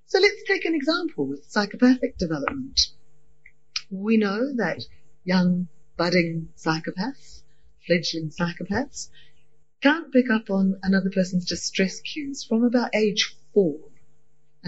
So 0.07 0.18
let's 0.18 0.42
take 0.46 0.64
an 0.64 0.74
example 0.74 1.26
with 1.26 1.44
psychopathic 1.44 2.18
development. 2.18 2.81
We 3.90 4.16
know 4.16 4.54
that 4.57 4.85
young 5.24 5.68
budding 5.96 6.48
psychopaths, 6.57 7.42
fledgling 7.87 8.31
psychopaths, 8.31 9.09
can't 9.83 10.12
pick 10.12 10.31
up 10.31 10.50
on 10.50 10.78
another 10.83 11.11
person's 11.11 11.44
distress 11.44 12.00
cues 12.00 12.44
from 12.44 12.64
about 12.64 12.94
age 12.94 13.37
four. 13.54 13.88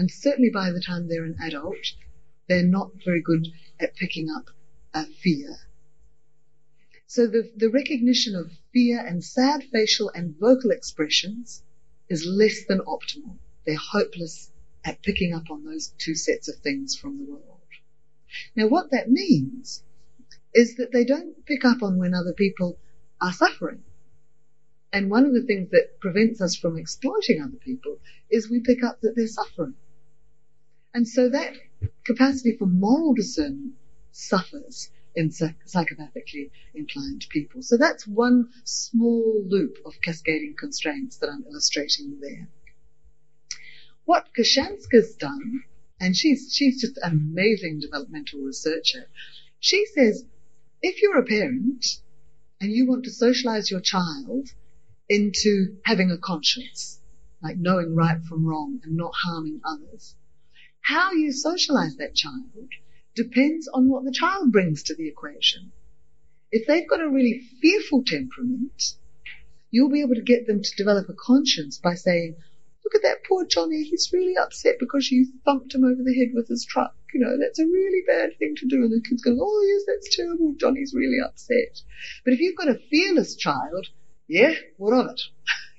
And 0.01 0.09
certainly 0.09 0.49
by 0.49 0.71
the 0.71 0.81
time 0.81 1.07
they're 1.07 1.25
an 1.25 1.37
adult, 1.39 1.93
they're 2.49 2.65
not 2.65 2.89
very 3.05 3.21
good 3.21 3.49
at 3.79 3.95
picking 3.95 4.31
up 4.31 4.49
a 4.95 5.05
fear. 5.05 5.55
So 7.05 7.27
the, 7.27 7.51
the 7.55 7.69
recognition 7.69 8.35
of 8.35 8.51
fear 8.73 8.99
and 9.05 9.23
sad 9.23 9.63
facial 9.71 10.09
and 10.09 10.35
vocal 10.39 10.71
expressions 10.71 11.61
is 12.09 12.25
less 12.25 12.65
than 12.65 12.79
optimal. 12.79 13.37
They're 13.63 13.77
hopeless 13.77 14.51
at 14.83 15.03
picking 15.03 15.35
up 15.35 15.51
on 15.51 15.65
those 15.65 15.93
two 15.99 16.15
sets 16.15 16.49
of 16.49 16.55
things 16.63 16.95
from 16.95 17.19
the 17.19 17.25
world. 17.25 17.59
Now 18.55 18.65
what 18.65 18.89
that 18.89 19.07
means 19.07 19.83
is 20.51 20.77
that 20.77 20.91
they 20.91 21.05
don't 21.05 21.45
pick 21.45 21.63
up 21.63 21.83
on 21.83 21.99
when 21.99 22.15
other 22.15 22.33
people 22.33 22.79
are 23.21 23.33
suffering. 23.33 23.83
And 24.91 25.11
one 25.11 25.25
of 25.25 25.33
the 25.33 25.43
things 25.43 25.69
that 25.69 25.99
prevents 25.99 26.41
us 26.41 26.55
from 26.55 26.79
exploiting 26.79 27.39
other 27.39 27.57
people 27.57 27.99
is 28.31 28.49
we 28.49 28.61
pick 28.61 28.83
up 28.83 28.99
that 29.01 29.15
they're 29.15 29.27
suffering. 29.27 29.75
And 30.93 31.07
so 31.07 31.29
that 31.29 31.53
capacity 32.05 32.57
for 32.57 32.65
moral 32.65 33.13
discernment 33.13 33.75
suffers 34.11 34.89
in 35.15 35.29
psychopathically 35.29 36.51
inclined 36.73 37.25
people. 37.29 37.61
So 37.61 37.77
that's 37.77 38.07
one 38.07 38.49
small 38.65 39.43
loop 39.47 39.77
of 39.85 39.93
cascading 40.01 40.55
constraints 40.57 41.17
that 41.17 41.29
I'm 41.29 41.45
illustrating 41.49 42.19
there. 42.21 42.49
What 44.05 44.29
Kochanska's 44.37 45.15
done, 45.15 45.63
and 45.99 46.15
she's, 46.15 46.53
she's 46.53 46.81
just 46.81 46.97
an 46.97 47.11
amazing 47.11 47.79
developmental 47.79 48.41
researcher, 48.41 49.07
she 49.59 49.85
says, 49.85 50.25
if 50.81 51.01
you're 51.01 51.19
a 51.19 51.25
parent 51.25 51.85
and 52.59 52.71
you 52.71 52.87
want 52.87 53.05
to 53.05 53.11
socialize 53.11 53.69
your 53.69 53.81
child 53.81 54.47
into 55.07 55.77
having 55.85 56.11
a 56.11 56.17
conscience, 56.17 56.99
like 57.41 57.57
knowing 57.57 57.95
right 57.95 58.23
from 58.23 58.45
wrong 58.45 58.79
and 58.83 58.97
not 58.97 59.13
harming 59.13 59.61
others, 59.63 60.15
how 60.81 61.11
you 61.11 61.31
socialize 61.31 61.95
that 61.97 62.15
child 62.15 62.69
depends 63.15 63.67
on 63.67 63.89
what 63.89 64.03
the 64.03 64.11
child 64.11 64.51
brings 64.51 64.83
to 64.83 64.95
the 64.95 65.07
equation. 65.07 65.71
If 66.51 66.67
they've 66.67 66.89
got 66.89 67.01
a 67.01 67.09
really 67.09 67.41
fearful 67.61 68.03
temperament, 68.05 68.95
you'll 69.69 69.89
be 69.89 70.01
able 70.01 70.15
to 70.15 70.21
get 70.21 70.47
them 70.47 70.61
to 70.61 70.75
develop 70.75 71.07
a 71.09 71.13
conscience 71.13 71.77
by 71.77 71.95
saying, 71.95 72.35
look 72.83 72.95
at 72.95 73.03
that 73.03 73.23
poor 73.27 73.45
Johnny, 73.45 73.83
he's 73.83 74.11
really 74.11 74.35
upset 74.37 74.75
because 74.79 75.09
you 75.09 75.27
thumped 75.45 75.73
him 75.73 75.83
over 75.83 76.01
the 76.03 76.17
head 76.17 76.33
with 76.33 76.47
his 76.47 76.65
truck. 76.65 76.93
You 77.13 77.21
know, 77.21 77.37
that's 77.39 77.59
a 77.59 77.65
really 77.65 78.03
bad 78.07 78.37
thing 78.37 78.55
to 78.57 78.67
do. 78.67 78.83
And 78.83 78.91
the 78.91 79.07
kid's 79.07 79.21
going, 79.21 79.39
oh 79.41 79.65
yes, 79.67 79.83
that's 79.87 80.15
terrible. 80.15 80.55
Johnny's 80.59 80.93
really 80.95 81.19
upset. 81.23 81.81
But 82.23 82.33
if 82.33 82.39
you've 82.39 82.57
got 82.57 82.69
a 82.69 82.79
fearless 82.89 83.35
child, 83.35 83.87
yeah, 84.27 84.53
what 84.77 84.93
of 84.93 85.11
it? 85.11 85.21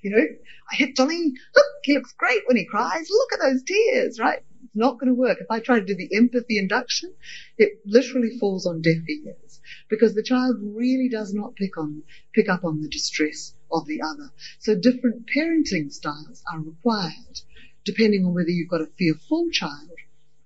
You 0.05 0.11
know, 0.11 0.27
I 0.71 0.77
hit 0.77 0.97
Johnny. 0.97 1.33
Look, 1.55 1.67
he 1.83 1.95
looks 1.95 2.13
great 2.13 2.43
when 2.47 2.57
he 2.57 2.65
cries. 2.65 3.09
Look 3.11 3.33
at 3.33 3.41
those 3.41 3.63
tears, 3.63 4.19
right? 4.19 4.43
It's 4.65 4.77
not 4.77 4.99
going 4.99 5.09
to 5.09 5.19
work. 5.19 5.39
If 5.41 5.51
I 5.51 5.61
try 5.61 5.81
to 5.81 5.85
do 5.85 5.95
the 5.95 6.15
empathy 6.17 6.59
induction, 6.59 7.13
it 7.59 7.81
literally 7.85 8.39
falls 8.39 8.67
on 8.67 8.81
deaf 8.81 8.99
ears 9.09 9.61
because 9.91 10.15
the 10.15 10.23
child 10.23 10.57
really 10.61 11.09
does 11.09 11.35
not 11.35 11.57
pick 11.57 11.77
on, 11.77 12.03
pick 12.35 12.49
up 12.49 12.65
on 12.65 12.81
the 12.81 12.89
distress 12.89 13.55
of 13.71 13.87
the 13.87 14.01
other. 14.03 14.31
So 14.61 14.75
different 14.75 15.29
parenting 15.35 15.93
styles 15.93 16.43
are 16.53 16.61
required 16.61 17.41
depending 17.85 18.25
on 18.25 18.35
whether 18.35 18.51
you've 18.51 18.71
got 18.71 18.81
a 18.81 18.91
fearful 18.97 19.51
child 19.51 19.99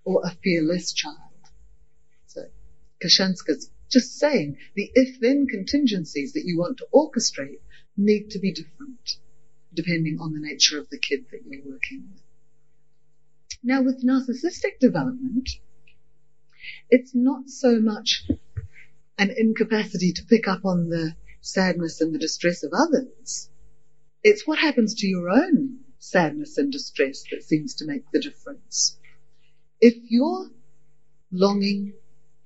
or 0.04 0.22
a 0.24 0.30
fearless 0.42 0.92
child. 0.92 1.16
So 2.26 2.46
Kochanska's 3.02 3.70
just 3.90 4.18
saying 4.18 4.56
the 4.74 4.90
if-then 4.94 5.46
contingencies 5.46 6.32
that 6.32 6.44
you 6.44 6.58
want 6.58 6.78
to 6.78 6.86
orchestrate 6.94 7.60
need 7.96 8.30
to 8.30 8.38
be 8.38 8.52
different 8.52 9.18
depending 9.76 10.18
on 10.20 10.32
the 10.32 10.40
nature 10.40 10.78
of 10.78 10.88
the 10.90 10.98
kid 10.98 11.26
that 11.30 11.42
you're 11.46 11.62
working 11.64 12.08
with. 12.12 12.22
Now, 13.62 13.82
with 13.82 14.04
narcissistic 14.04 14.78
development, 14.80 15.48
it's 16.90 17.14
not 17.14 17.48
so 17.48 17.78
much 17.80 18.24
an 19.18 19.32
incapacity 19.36 20.12
to 20.12 20.24
pick 20.24 20.48
up 20.48 20.64
on 20.64 20.88
the 20.88 21.14
sadness 21.40 22.00
and 22.00 22.14
the 22.14 22.18
distress 22.18 22.62
of 22.62 22.72
others. 22.72 23.48
It's 24.22 24.46
what 24.46 24.58
happens 24.58 24.94
to 24.94 25.06
your 25.06 25.30
own 25.30 25.80
sadness 25.98 26.58
and 26.58 26.72
distress 26.72 27.24
that 27.30 27.42
seems 27.42 27.74
to 27.76 27.86
make 27.86 28.10
the 28.12 28.20
difference. 28.20 28.98
If 29.80 29.94
your 30.08 30.48
longing 31.30 31.94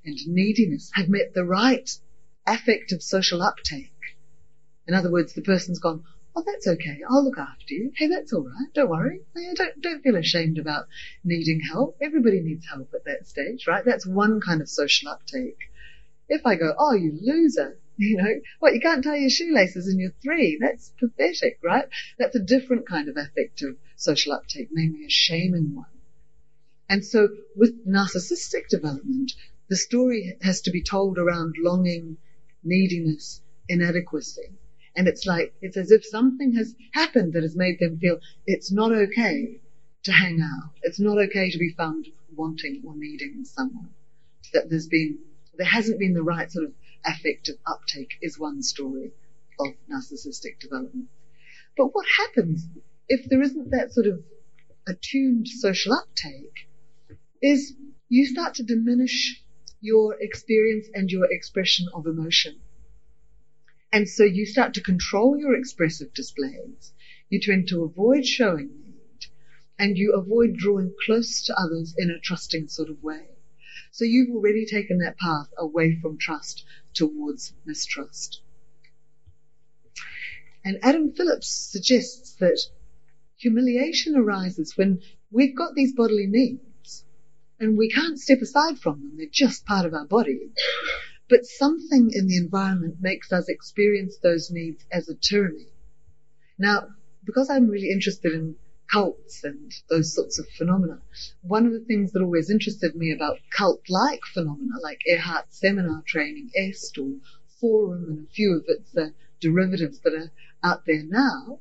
and 0.04 0.18
neediness 0.26 0.90
have 0.94 1.08
met 1.08 1.34
the 1.34 1.44
right 1.44 1.88
affective 2.46 3.02
social 3.02 3.42
uptake, 3.42 3.92
in 4.86 4.94
other 4.94 5.10
words, 5.10 5.32
the 5.34 5.42
person's 5.42 5.78
gone, 5.78 6.04
Oh, 6.36 6.42
that's 6.46 6.68
okay. 6.68 7.00
I'll 7.08 7.24
look 7.24 7.38
after 7.38 7.74
you. 7.74 7.92
Hey, 7.96 8.06
that's 8.06 8.32
all 8.32 8.44
right. 8.44 8.72
Don't 8.72 8.88
worry. 8.88 9.22
Don't, 9.54 9.80
don't 9.80 10.02
feel 10.02 10.16
ashamed 10.16 10.58
about 10.58 10.86
needing 11.24 11.60
help. 11.60 11.96
Everybody 12.00 12.40
needs 12.40 12.66
help 12.66 12.92
at 12.94 13.04
that 13.04 13.26
stage, 13.26 13.66
right? 13.66 13.84
That's 13.84 14.06
one 14.06 14.40
kind 14.40 14.60
of 14.60 14.68
social 14.68 15.08
uptake. 15.08 15.58
If 16.28 16.46
I 16.46 16.54
go, 16.54 16.72
oh, 16.78 16.94
you 16.94 17.18
loser, 17.20 17.78
you 17.96 18.16
know, 18.16 18.40
what, 18.60 18.74
you 18.74 18.80
can't 18.80 19.02
tie 19.02 19.16
your 19.16 19.30
shoelaces 19.30 19.88
and 19.88 20.00
you're 20.00 20.14
three. 20.22 20.58
That's 20.60 20.92
pathetic, 20.98 21.58
right? 21.62 21.86
That's 22.18 22.36
a 22.36 22.40
different 22.40 22.86
kind 22.86 23.08
of 23.08 23.16
affective 23.16 23.76
social 23.96 24.32
uptake, 24.32 24.68
namely 24.70 25.06
a 25.06 25.10
shaming 25.10 25.74
one. 25.74 25.86
And 26.88 27.04
so 27.04 27.28
with 27.56 27.86
narcissistic 27.86 28.68
development, 28.68 29.32
the 29.68 29.76
story 29.76 30.36
has 30.42 30.60
to 30.62 30.70
be 30.70 30.82
told 30.82 31.18
around 31.18 31.56
longing, 31.58 32.18
neediness, 32.62 33.40
inadequacy. 33.68 34.50
And 34.96 35.06
it's 35.06 35.24
like, 35.26 35.54
it's 35.60 35.76
as 35.76 35.90
if 35.90 36.04
something 36.04 36.54
has 36.54 36.74
happened 36.92 37.32
that 37.34 37.42
has 37.42 37.56
made 37.56 37.78
them 37.78 37.98
feel 37.98 38.18
it's 38.46 38.72
not 38.72 38.92
okay 38.92 39.60
to 40.04 40.12
hang 40.12 40.40
out. 40.40 40.72
It's 40.82 41.00
not 41.00 41.18
okay 41.18 41.50
to 41.50 41.58
be 41.58 41.74
found 41.76 42.08
wanting 42.34 42.82
or 42.84 42.94
needing 42.96 43.44
someone. 43.44 43.90
That 44.52 44.68
there's 44.68 44.88
been, 44.88 45.18
there 45.56 45.66
hasn't 45.66 45.98
been 45.98 46.14
the 46.14 46.22
right 46.22 46.50
sort 46.50 46.64
of 46.64 46.72
affective 47.04 47.56
uptake 47.66 48.18
is 48.20 48.38
one 48.38 48.62
story 48.62 49.12
of 49.58 49.68
narcissistic 49.90 50.58
development. 50.58 51.06
But 51.76 51.94
what 51.94 52.06
happens 52.18 52.66
if 53.08 53.28
there 53.28 53.42
isn't 53.42 53.70
that 53.70 53.92
sort 53.92 54.06
of 54.06 54.22
attuned 54.86 55.48
social 55.48 55.92
uptake 55.92 56.68
is 57.42 57.74
you 58.08 58.26
start 58.26 58.54
to 58.54 58.62
diminish 58.62 59.42
your 59.80 60.16
experience 60.20 60.88
and 60.94 61.10
your 61.10 61.26
expression 61.30 61.86
of 61.94 62.06
emotion. 62.06 62.60
And 63.92 64.08
so 64.08 64.22
you 64.22 64.46
start 64.46 64.74
to 64.74 64.80
control 64.80 65.36
your 65.36 65.54
expressive 65.54 66.14
displays. 66.14 66.92
You 67.28 67.40
tend 67.40 67.68
to 67.68 67.82
avoid 67.82 68.24
showing 68.24 68.68
need 68.68 69.26
and 69.78 69.96
you 69.96 70.14
avoid 70.14 70.54
drawing 70.56 70.94
close 71.04 71.42
to 71.46 71.58
others 71.58 71.94
in 71.96 72.10
a 72.10 72.20
trusting 72.20 72.68
sort 72.68 72.88
of 72.88 73.02
way. 73.02 73.26
So 73.90 74.04
you've 74.04 74.30
already 74.30 74.66
taken 74.66 74.98
that 74.98 75.18
path 75.18 75.48
away 75.58 75.98
from 76.00 76.18
trust 76.18 76.64
towards 76.94 77.52
mistrust. 77.64 78.42
And 80.64 80.78
Adam 80.82 81.12
Phillips 81.12 81.48
suggests 81.48 82.34
that 82.36 82.60
humiliation 83.36 84.16
arises 84.16 84.76
when 84.76 85.00
we've 85.32 85.56
got 85.56 85.74
these 85.74 85.94
bodily 85.94 86.26
needs 86.26 87.04
and 87.58 87.76
we 87.76 87.88
can't 87.90 88.20
step 88.20 88.40
aside 88.40 88.78
from 88.78 89.00
them. 89.00 89.16
They're 89.16 89.26
just 89.32 89.64
part 89.64 89.86
of 89.86 89.94
our 89.94 90.06
body. 90.06 90.52
But 91.30 91.46
something 91.46 92.10
in 92.12 92.26
the 92.26 92.36
environment 92.36 92.96
makes 93.00 93.30
us 93.32 93.48
experience 93.48 94.18
those 94.18 94.50
needs 94.50 94.84
as 94.90 95.08
a 95.08 95.14
tyranny. 95.14 95.68
Now, 96.58 96.88
because 97.24 97.48
I'm 97.48 97.68
really 97.68 97.92
interested 97.92 98.32
in 98.32 98.56
cults 98.90 99.44
and 99.44 99.72
those 99.88 100.12
sorts 100.12 100.40
of 100.40 100.48
phenomena. 100.48 101.00
One 101.42 101.66
of 101.66 101.72
the 101.72 101.84
things 101.86 102.10
that 102.12 102.22
always 102.22 102.50
interested 102.50 102.96
me 102.96 103.12
about 103.12 103.38
cult-like 103.56 104.22
phenomena, 104.34 104.74
like 104.82 105.02
Erhard's 105.06 105.56
seminar 105.56 106.02
training, 106.04 106.50
EST 106.56 106.98
or 106.98 107.12
Forum 107.60 108.04
and 108.08 108.26
a 108.26 108.30
few 108.32 108.56
of 108.56 108.64
its 108.66 108.96
uh, 108.96 109.10
derivatives 109.40 110.00
that 110.00 110.14
are 110.14 110.32
out 110.64 110.84
there 110.84 111.04
now, 111.04 111.60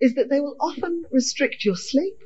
is 0.00 0.14
that 0.14 0.28
they 0.28 0.40
will 0.40 0.56
often 0.58 1.04
restrict 1.12 1.64
your 1.64 1.76
sleep, 1.76 2.18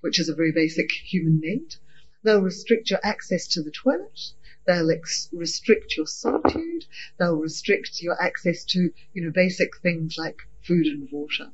which 0.00 0.18
is 0.18 0.28
a 0.28 0.34
very 0.34 0.50
basic 0.50 0.90
human 0.90 1.38
need. 1.38 1.76
They'll 2.24 2.42
restrict 2.42 2.90
your 2.90 3.00
access 3.04 3.46
to 3.48 3.62
the 3.62 3.70
toilet. 3.70 4.32
They'll 4.68 4.90
ex- 4.90 5.30
restrict 5.32 5.96
your 5.96 6.06
solitude. 6.06 6.84
They'll 7.18 7.36
restrict 7.36 8.02
your 8.02 8.22
access 8.22 8.66
to, 8.66 8.90
you 9.14 9.24
know, 9.24 9.30
basic 9.30 9.70
things 9.78 10.16
like 10.18 10.36
food 10.62 10.86
and 10.86 11.08
water. 11.10 11.50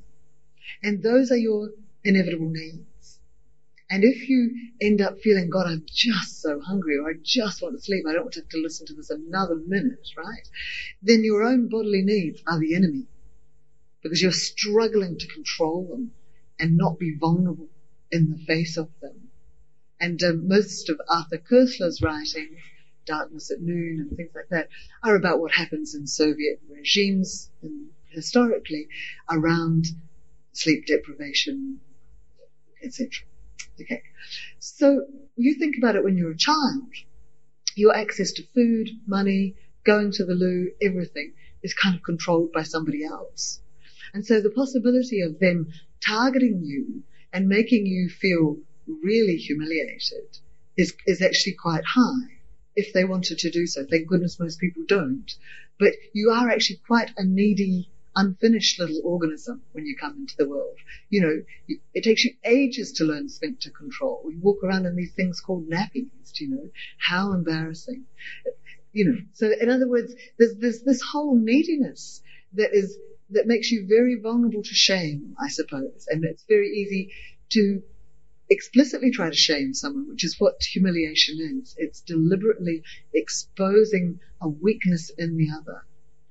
And 0.82 1.00
those 1.00 1.30
are 1.30 1.36
your 1.36 1.70
inevitable 2.02 2.50
needs. 2.50 3.20
And 3.88 4.02
if 4.02 4.28
you 4.28 4.72
end 4.80 5.00
up 5.00 5.20
feeling, 5.20 5.48
God, 5.48 5.68
I'm 5.68 5.86
just 5.86 6.42
so 6.42 6.58
hungry, 6.58 6.96
or 6.98 7.08
I 7.08 7.12
just 7.22 7.62
want 7.62 7.76
to 7.76 7.84
sleep, 7.84 8.04
I 8.08 8.14
don't 8.14 8.24
want 8.24 8.34
to 8.34 8.40
have 8.40 8.48
to 8.48 8.60
listen 8.60 8.86
to 8.86 8.94
this 8.94 9.10
another 9.10 9.60
minute, 9.64 10.08
right? 10.16 10.48
Then 11.00 11.22
your 11.22 11.44
own 11.44 11.68
bodily 11.68 12.02
needs 12.02 12.42
are 12.48 12.58
the 12.58 12.74
enemy. 12.74 13.06
Because 14.02 14.20
you're 14.20 14.32
struggling 14.32 15.18
to 15.18 15.28
control 15.28 15.86
them 15.88 16.10
and 16.58 16.76
not 16.76 16.98
be 16.98 17.16
vulnerable 17.16 17.68
in 18.10 18.30
the 18.30 18.44
face 18.44 18.76
of 18.76 18.88
them. 19.00 19.30
And 20.00 20.20
um, 20.24 20.48
most 20.48 20.88
of 20.90 21.00
Arthur 21.08 21.38
Koestler's 21.38 22.02
writings, 22.02 22.58
Darkness 23.04 23.50
at 23.50 23.60
Noon 23.60 24.00
and 24.00 24.16
things 24.16 24.32
like 24.34 24.48
that, 24.50 24.68
are 25.02 25.16
about 25.16 25.40
what 25.40 25.52
happens 25.52 25.94
in 25.94 26.06
Soviet 26.06 26.60
regimes 26.70 27.50
and 27.62 27.88
historically 28.10 28.88
around 29.30 29.86
sleep 30.52 30.86
deprivation, 30.86 31.80
etc. 32.82 33.10
Okay. 33.80 34.02
So 34.58 35.06
you 35.36 35.54
think 35.54 35.76
about 35.78 35.96
it 35.96 36.04
when 36.04 36.16
you're 36.16 36.30
a 36.30 36.36
child, 36.36 36.92
your 37.74 37.94
access 37.94 38.32
to 38.32 38.46
food, 38.54 38.88
money, 39.06 39.56
going 39.84 40.12
to 40.12 40.24
the 40.24 40.34
loo, 40.34 40.70
everything 40.80 41.34
is 41.62 41.74
kind 41.74 41.96
of 41.96 42.02
controlled 42.02 42.52
by 42.52 42.62
somebody 42.62 43.04
else. 43.04 43.60
And 44.12 44.24
so 44.24 44.40
the 44.40 44.50
possibility 44.50 45.20
of 45.20 45.40
them 45.40 45.68
targeting 46.06 46.62
you 46.62 47.02
and 47.32 47.48
making 47.48 47.86
you 47.86 48.08
feel 48.08 48.58
really 49.02 49.36
humiliated 49.36 50.38
is, 50.76 50.94
is 51.06 51.20
actually 51.20 51.54
quite 51.54 51.84
high 51.84 52.34
if 52.76 52.92
they 52.92 53.04
wanted 53.04 53.38
to 53.38 53.50
do 53.50 53.66
so. 53.66 53.84
Thank 53.84 54.08
goodness 54.08 54.40
most 54.40 54.58
people 54.58 54.82
don't. 54.86 55.30
But 55.78 55.92
you 56.12 56.30
are 56.30 56.48
actually 56.48 56.80
quite 56.86 57.12
a 57.16 57.24
needy 57.24 57.90
unfinished 58.16 58.78
little 58.78 59.00
organism 59.04 59.62
when 59.72 59.86
you 59.86 59.96
come 59.96 60.16
into 60.18 60.34
the 60.38 60.48
world. 60.48 60.76
You 61.10 61.20
know, 61.22 61.76
it 61.92 62.04
takes 62.04 62.24
you 62.24 62.34
ages 62.44 62.92
to 62.92 63.04
learn 63.04 63.28
sphincter 63.28 63.70
control. 63.70 64.22
You 64.30 64.38
walk 64.40 64.62
around 64.62 64.86
in 64.86 64.96
these 64.96 65.12
things 65.14 65.40
called 65.40 65.68
nappies, 65.68 66.38
you 66.38 66.48
know. 66.50 66.68
How 66.98 67.32
embarrassing. 67.32 68.04
You 68.92 69.06
know, 69.06 69.18
so 69.32 69.50
in 69.60 69.68
other 69.68 69.88
words, 69.88 70.14
there's, 70.38 70.54
there's 70.56 70.82
this 70.82 71.02
whole 71.02 71.36
neediness 71.36 72.22
that 72.52 72.70
is, 72.72 72.96
that 73.30 73.48
makes 73.48 73.72
you 73.72 73.86
very 73.88 74.20
vulnerable 74.20 74.62
to 74.62 74.74
shame, 74.74 75.34
I 75.40 75.48
suppose. 75.48 76.06
And 76.08 76.24
it's 76.24 76.44
very 76.48 76.68
easy 76.68 77.12
to 77.50 77.82
explicitly 78.50 79.10
try 79.10 79.30
to 79.30 79.36
shame 79.36 79.74
someone, 79.74 80.08
which 80.08 80.24
is 80.24 80.36
what 80.38 80.62
humiliation 80.62 81.60
is. 81.60 81.74
It's 81.78 82.00
deliberately 82.00 82.82
exposing 83.12 84.20
a 84.40 84.48
weakness 84.48 85.10
in 85.16 85.36
the 85.36 85.48
other 85.56 85.84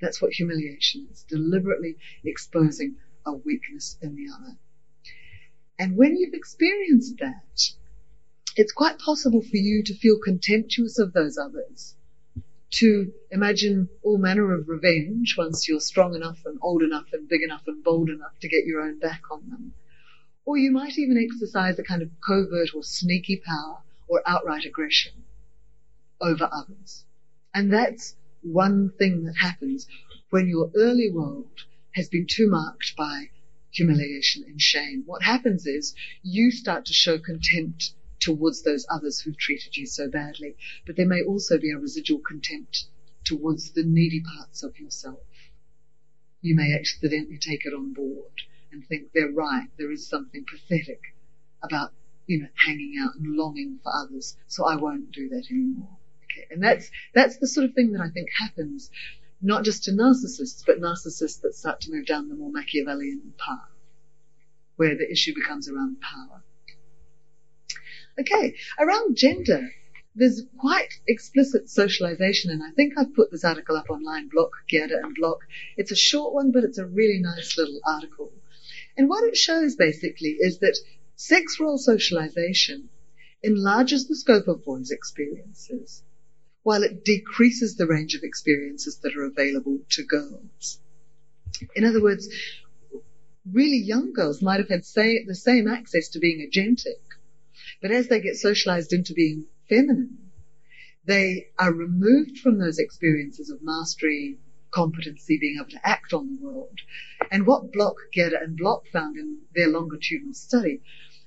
that's 0.04 0.22
what 0.22 0.34
humiliation 0.34 1.08
is, 1.12 1.24
deliberately 1.24 1.96
exposing 2.26 2.98
a 3.26 3.34
weakness 3.34 3.98
in 4.02 4.16
the 4.16 4.28
other. 4.34 4.58
And 5.80 5.96
when 5.96 6.18
you've 6.18 6.34
experienced 6.34 7.16
that, 7.20 7.62
it's 8.56 8.74
quite 8.74 9.00
possible 9.00 9.42
for 9.42 9.58
you 9.58 9.82
to 9.86 9.96
feel 9.96 10.20
contemptuous 10.24 11.00
of 11.00 11.14
those 11.14 11.38
others, 11.38 11.96
to 12.72 13.14
imagine 13.32 13.90
all 14.04 14.18
manner 14.18 14.54
of 14.54 14.68
revenge 14.68 15.36
once 15.38 15.68
you're 15.68 15.80
strong 15.80 16.16
enough 16.16 16.40
and 16.46 16.60
old 16.62 16.84
enough 16.84 17.08
and 17.14 17.30
big 17.30 17.42
enough 17.42 17.64
and 17.68 17.84
bold 17.84 18.10
enough 18.10 18.38
to 18.42 18.50
get 18.50 18.66
your 18.66 18.82
own 18.82 19.00
back 19.00 19.22
on 19.32 19.50
them. 19.50 19.74
Or 20.46 20.58
you 20.58 20.72
might 20.72 20.98
even 20.98 21.18
exercise 21.18 21.80
a 21.80 21.84
kind 21.84 22.02
of 22.02 22.10
covert 22.20 22.74
or 22.76 22.84
sneaky 22.84 23.38
power 23.38 23.82
or 24.08 24.22
outright 24.26 24.66
aggression 24.66 25.24
over 26.20 26.50
others. 26.52 27.06
And 27.54 27.72
that's 27.72 28.16
one 28.42 28.92
thing 28.98 29.24
that 29.24 29.38
happens 29.38 29.88
when 30.30 30.48
your 30.48 30.70
early 30.76 31.10
world 31.10 31.66
has 31.92 32.10
been 32.10 32.28
too 32.28 32.50
marked 32.50 32.94
by 32.98 33.30
humiliation 33.72 34.44
and 34.44 34.60
shame. 34.62 35.04
What 35.06 35.24
happens 35.24 35.66
is 35.66 35.96
you 36.22 36.52
start 36.52 36.86
to 36.86 36.94
show 36.94 37.18
contempt 37.18 37.94
towards 38.20 38.64
those 38.64 38.86
others 38.90 39.20
who've 39.20 39.38
treated 39.38 39.78
you 39.78 39.86
so 39.86 40.10
badly, 40.10 40.56
but 40.86 40.96
there 40.96 41.08
may 41.08 41.24
also 41.24 41.58
be 41.58 41.72
a 41.72 41.78
residual 41.78 42.20
contempt 42.20 42.86
towards 43.24 43.72
the 43.72 43.84
needy 43.84 44.22
parts 44.22 44.64
of 44.64 44.78
yourself. 44.78 45.20
You 46.42 46.56
may 46.56 46.74
accidentally 46.74 47.38
take 47.38 47.66
it 47.66 47.74
on 47.74 47.94
board 47.94 48.32
and 48.74 48.86
think 48.86 49.12
they're 49.14 49.32
right, 49.32 49.68
there 49.78 49.92
is 49.92 50.08
something 50.08 50.46
pathetic 50.50 51.00
about, 51.62 51.92
you 52.28 52.42
know, 52.42 52.48
hanging 52.56 52.96
out 53.02 53.16
and 53.16 53.36
longing 53.36 53.80
for 53.84 53.92
others, 53.96 54.36
so 54.48 54.66
I 54.66 54.76
won't 54.76 55.12
do 55.12 55.30
that 55.30 55.46
anymore. 55.50 55.98
Okay. 56.26 56.48
And 56.52 56.64
that's, 56.64 56.90
that's 57.14 57.38
the 57.38 57.48
sort 57.48 57.66
of 57.66 57.74
thing 57.74 57.92
that 57.94 58.02
I 58.02 58.10
think 58.10 58.30
happens, 58.38 58.90
not 59.42 59.64
just 59.64 59.84
to 59.86 59.92
narcissists, 59.92 60.64
but 60.66 60.82
narcissists 60.82 61.42
that 61.42 61.56
start 61.56 61.82
to 61.82 61.92
move 61.92 62.06
down 62.06 62.30
the 62.30 62.36
more 62.36 62.52
Machiavellian 62.52 63.34
path, 63.38 63.70
where 64.76 64.98
the 64.98 65.10
issue 65.10 65.34
becomes 65.36 65.70
around 65.70 65.98
power. 66.02 66.44
Okay, 68.20 68.56
around 68.80 69.16
gender, 69.16 69.70
there's 70.16 70.44
quite 70.60 70.90
explicit 71.08 71.70
socialization, 71.70 72.52
and 72.52 72.62
I 72.64 72.70
think 72.72 72.94
I've 72.98 73.16
put 73.16 73.32
this 73.32 73.44
article 73.44 73.76
up 73.76 73.90
online, 73.90 74.30
Block, 74.30 74.52
Gjerde, 74.72 74.94
and 75.04 75.16
Block. 75.16 75.40
It's 75.76 75.92
a 75.92 75.96
short 75.96 76.34
one, 76.34 76.52
but 76.52 76.64
it's 76.64 76.78
a 76.78 76.86
really 76.86 77.20
nice 77.20 77.58
little 77.58 77.80
article. 77.86 78.32
And 78.98 79.10
what 79.10 79.24
it 79.24 79.36
shows 79.36 79.76
basically 79.76 80.38
is 80.40 80.60
that 80.60 80.78
sex 81.16 81.60
role 81.60 81.78
socialization 81.78 82.90
enlarges 83.42 84.08
the 84.08 84.16
scope 84.16 84.48
of 84.48 84.64
boys' 84.64 84.92
experiences 84.92 86.04
while 86.64 86.84
it 86.84 87.04
decreases 87.04 87.76
the 87.76 87.88
range 87.88 88.16
of 88.16 88.24
experiences 88.24 89.00
that 89.04 89.16
are 89.16 89.26
available 89.26 89.80
to 89.90 90.04
girls. 90.04 90.80
In 91.76 91.84
other 91.84 92.02
words, 92.02 92.28
really 93.52 93.78
young 93.78 94.14
girls 94.14 94.42
might 94.42 94.60
have 94.60 94.70
had 94.70 94.86
say, 94.86 95.24
the 95.26 95.36
same 95.36 95.68
access 95.68 96.10
to 96.10 96.20
being 96.20 96.50
agentic, 96.50 97.02
but 97.82 97.92
as 97.92 98.08
they 98.08 98.22
get 98.22 98.36
socialized 98.36 98.94
into 98.94 99.14
being 99.14 99.46
feminine, 99.68 100.32
they 101.06 101.48
are 101.60 101.74
removed 101.74 102.38
from 102.38 102.58
those 102.58 102.80
experiences 102.80 103.50
of 103.50 103.62
mastery, 103.62 104.38
competency, 104.74 105.38
being 105.40 105.58
able 105.60 105.70
to 105.70 105.88
act 105.88 106.14
on 106.14 106.28
the 106.28 106.46
world. 106.46 106.80
And 107.32 107.46
what 107.46 107.72
Block, 107.72 107.96
Gjerde, 108.16 108.42
and 108.42 108.58
Block 108.58 108.84
found 108.92 109.18
in 109.18 109.40
their 109.54 109.68
longitudinal 109.68 110.34
study 110.34 110.82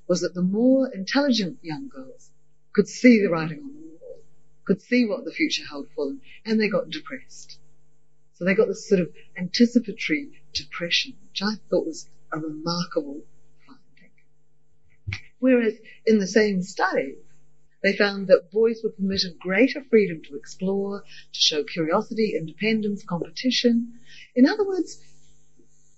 was 0.09 0.21
that 0.21 0.35
the 0.35 0.43
more 0.43 0.91
intelligent 0.93 1.59
young 1.63 1.89
girls 1.89 2.31
could 2.73 2.89
see 2.89 3.23
the 3.23 3.31
writing 3.31 3.61
on 3.61 3.75
the 3.75 3.81
wall, 3.81 4.23
could 4.65 4.83
see 4.83 5.07
what 5.07 5.25
the 5.25 5.33
future 5.33 5.65
held 5.69 5.89
for 5.95 6.07
them, 6.07 6.21
and 6.45 6.61
they 6.61 6.69
got 6.69 6.91
depressed. 6.91 7.59
So 8.35 8.45
they 8.45 8.55
got 8.55 8.69
this 8.69 8.89
sort 8.89 9.01
of 9.01 9.09
anticipatory 9.37 10.43
depression, 10.53 11.15
which 11.29 11.41
I 11.43 11.55
thought 11.71 11.87
was 11.87 12.09
a 12.33 12.39
remarkable 12.39 13.23
finding. 13.67 14.11
Whereas 15.39 15.75
in 16.05 16.19
the 16.19 16.27
same 16.27 16.63
study, 16.63 17.17
they 17.87 17.97
found 17.97 18.27
that 18.27 18.51
boys 18.51 18.81
were 18.83 18.91
permitted 18.91 19.39
greater 19.39 19.81
freedom 19.89 20.21
to 20.25 20.35
explore, 20.35 21.03
to 21.03 21.41
show 21.41 21.63
curiosity, 21.63 22.35
independence, 22.37 23.05
competition. 23.05 24.01
In 24.35 24.45
other 24.45 24.67
words, 24.67 25.01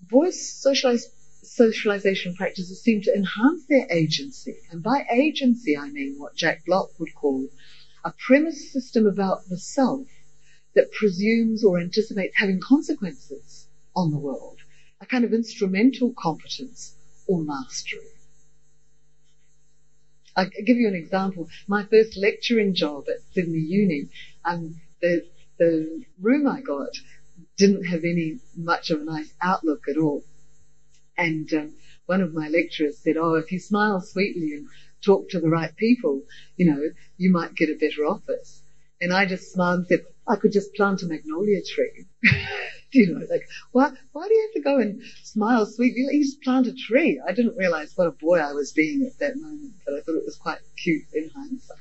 boys' 0.03 0.53
socialized 0.61 1.09
socialization 1.43 2.35
practices 2.35 2.83
seem 2.83 3.01
to 3.01 3.15
enhance 3.15 3.65
their 3.71 3.87
agency. 3.91 4.57
And 4.71 4.83
by 4.83 5.07
agency, 5.11 5.79
I 5.79 5.89
mean 5.89 6.17
what 6.19 6.37
Jack 6.37 6.67
Block 6.67 6.91
would 6.99 7.15
call 7.15 7.49
a 8.05 8.13
premise 8.27 8.71
system 8.71 9.07
about 9.07 9.49
the 9.49 9.57
self 9.57 10.07
that 10.75 10.93
presumes 10.93 11.65
or 11.65 11.81
anticipates 11.81 12.35
having 12.37 12.61
consequences 12.61 13.67
on 13.97 14.11
the 14.11 14.19
world, 14.19 14.59
a 15.01 15.07
kind 15.07 15.25
of 15.25 15.33
instrumental 15.33 16.13
competence 16.19 16.95
or 17.27 17.43
mastery. 17.43 18.18
I'll 20.39 20.51
give 20.67 20.79
you 20.79 20.89
an 20.89 20.97
example. 20.97 21.49
My 21.69 21.85
first 21.85 22.17
lecturing 22.19 22.75
job 22.75 23.07
at 23.11 23.23
Sydney 23.35 23.61
Uni, 23.61 24.09
um, 24.47 24.81
the, 25.03 25.25
the 25.59 26.03
room 26.21 26.49
I 26.49 26.63
got 26.63 26.89
didn't 27.59 27.85
have 27.85 28.05
any 28.05 28.39
much 28.57 28.91
of 28.91 29.03
a 29.03 29.05
nice 29.05 29.35
outlook 29.43 29.85
at 29.91 29.99
all. 29.99 30.25
And 31.19 31.53
um, 31.55 31.75
one 32.07 32.23
of 32.23 32.35
my 32.35 32.49
lecturers 32.49 32.99
said, 33.03 33.17
"Oh, 33.19 33.35
if 33.35 33.53
you 33.53 33.61
smile 33.61 34.01
sweetly 34.01 34.55
and 34.55 34.67
talk 35.05 35.31
to 35.31 35.41
the 35.41 35.51
right 35.51 35.75
people, 35.77 36.23
you 36.57 36.67
know, 36.67 36.91
you 37.19 37.31
might 37.31 37.57
get 37.57 37.71
a 37.71 37.75
better 37.77 38.07
office. 38.07 38.63
And 39.01 39.13
I 39.13 39.27
just 39.27 39.53
smiled 39.53 39.81
and 39.81 39.89
said, 39.89 40.01
I 40.29 40.37
could 40.37 40.53
just 40.53 40.75
plant 40.75 41.03
a 41.03 41.07
magnolia 41.07 41.63
tree. 41.63 42.07
you 42.93 43.15
know, 43.15 43.27
like, 43.31 43.47
why, 43.73 43.91
why 44.13 44.27
do 44.27 44.35
you 44.35 44.49
have 44.49 44.63
to 44.63 44.69
go 44.69 44.79
and 44.79 45.03
smile 45.23 45.67
sweetly? 45.67 46.07
You 46.11 46.25
just 46.25 46.41
plant 46.41 46.67
a 46.67 46.73
tree. 46.73 47.21
I 47.27 47.33
didn't 47.33 47.57
realize 47.57 47.93
what 47.95 48.07
a 48.07 48.13
boy 48.13 48.39
I 48.39 48.53
was 48.53 48.73
being 48.73 49.03
at 49.05 49.19
that 49.19 49.37
moment, 49.37 49.75
but 49.85 49.95
I 49.95 50.01
thought 50.01 50.17
it 50.17 50.25
was 50.25 50.37
quite 50.37 50.59
cute 50.83 51.05
in 51.13 51.29
hindsight. 51.29 51.79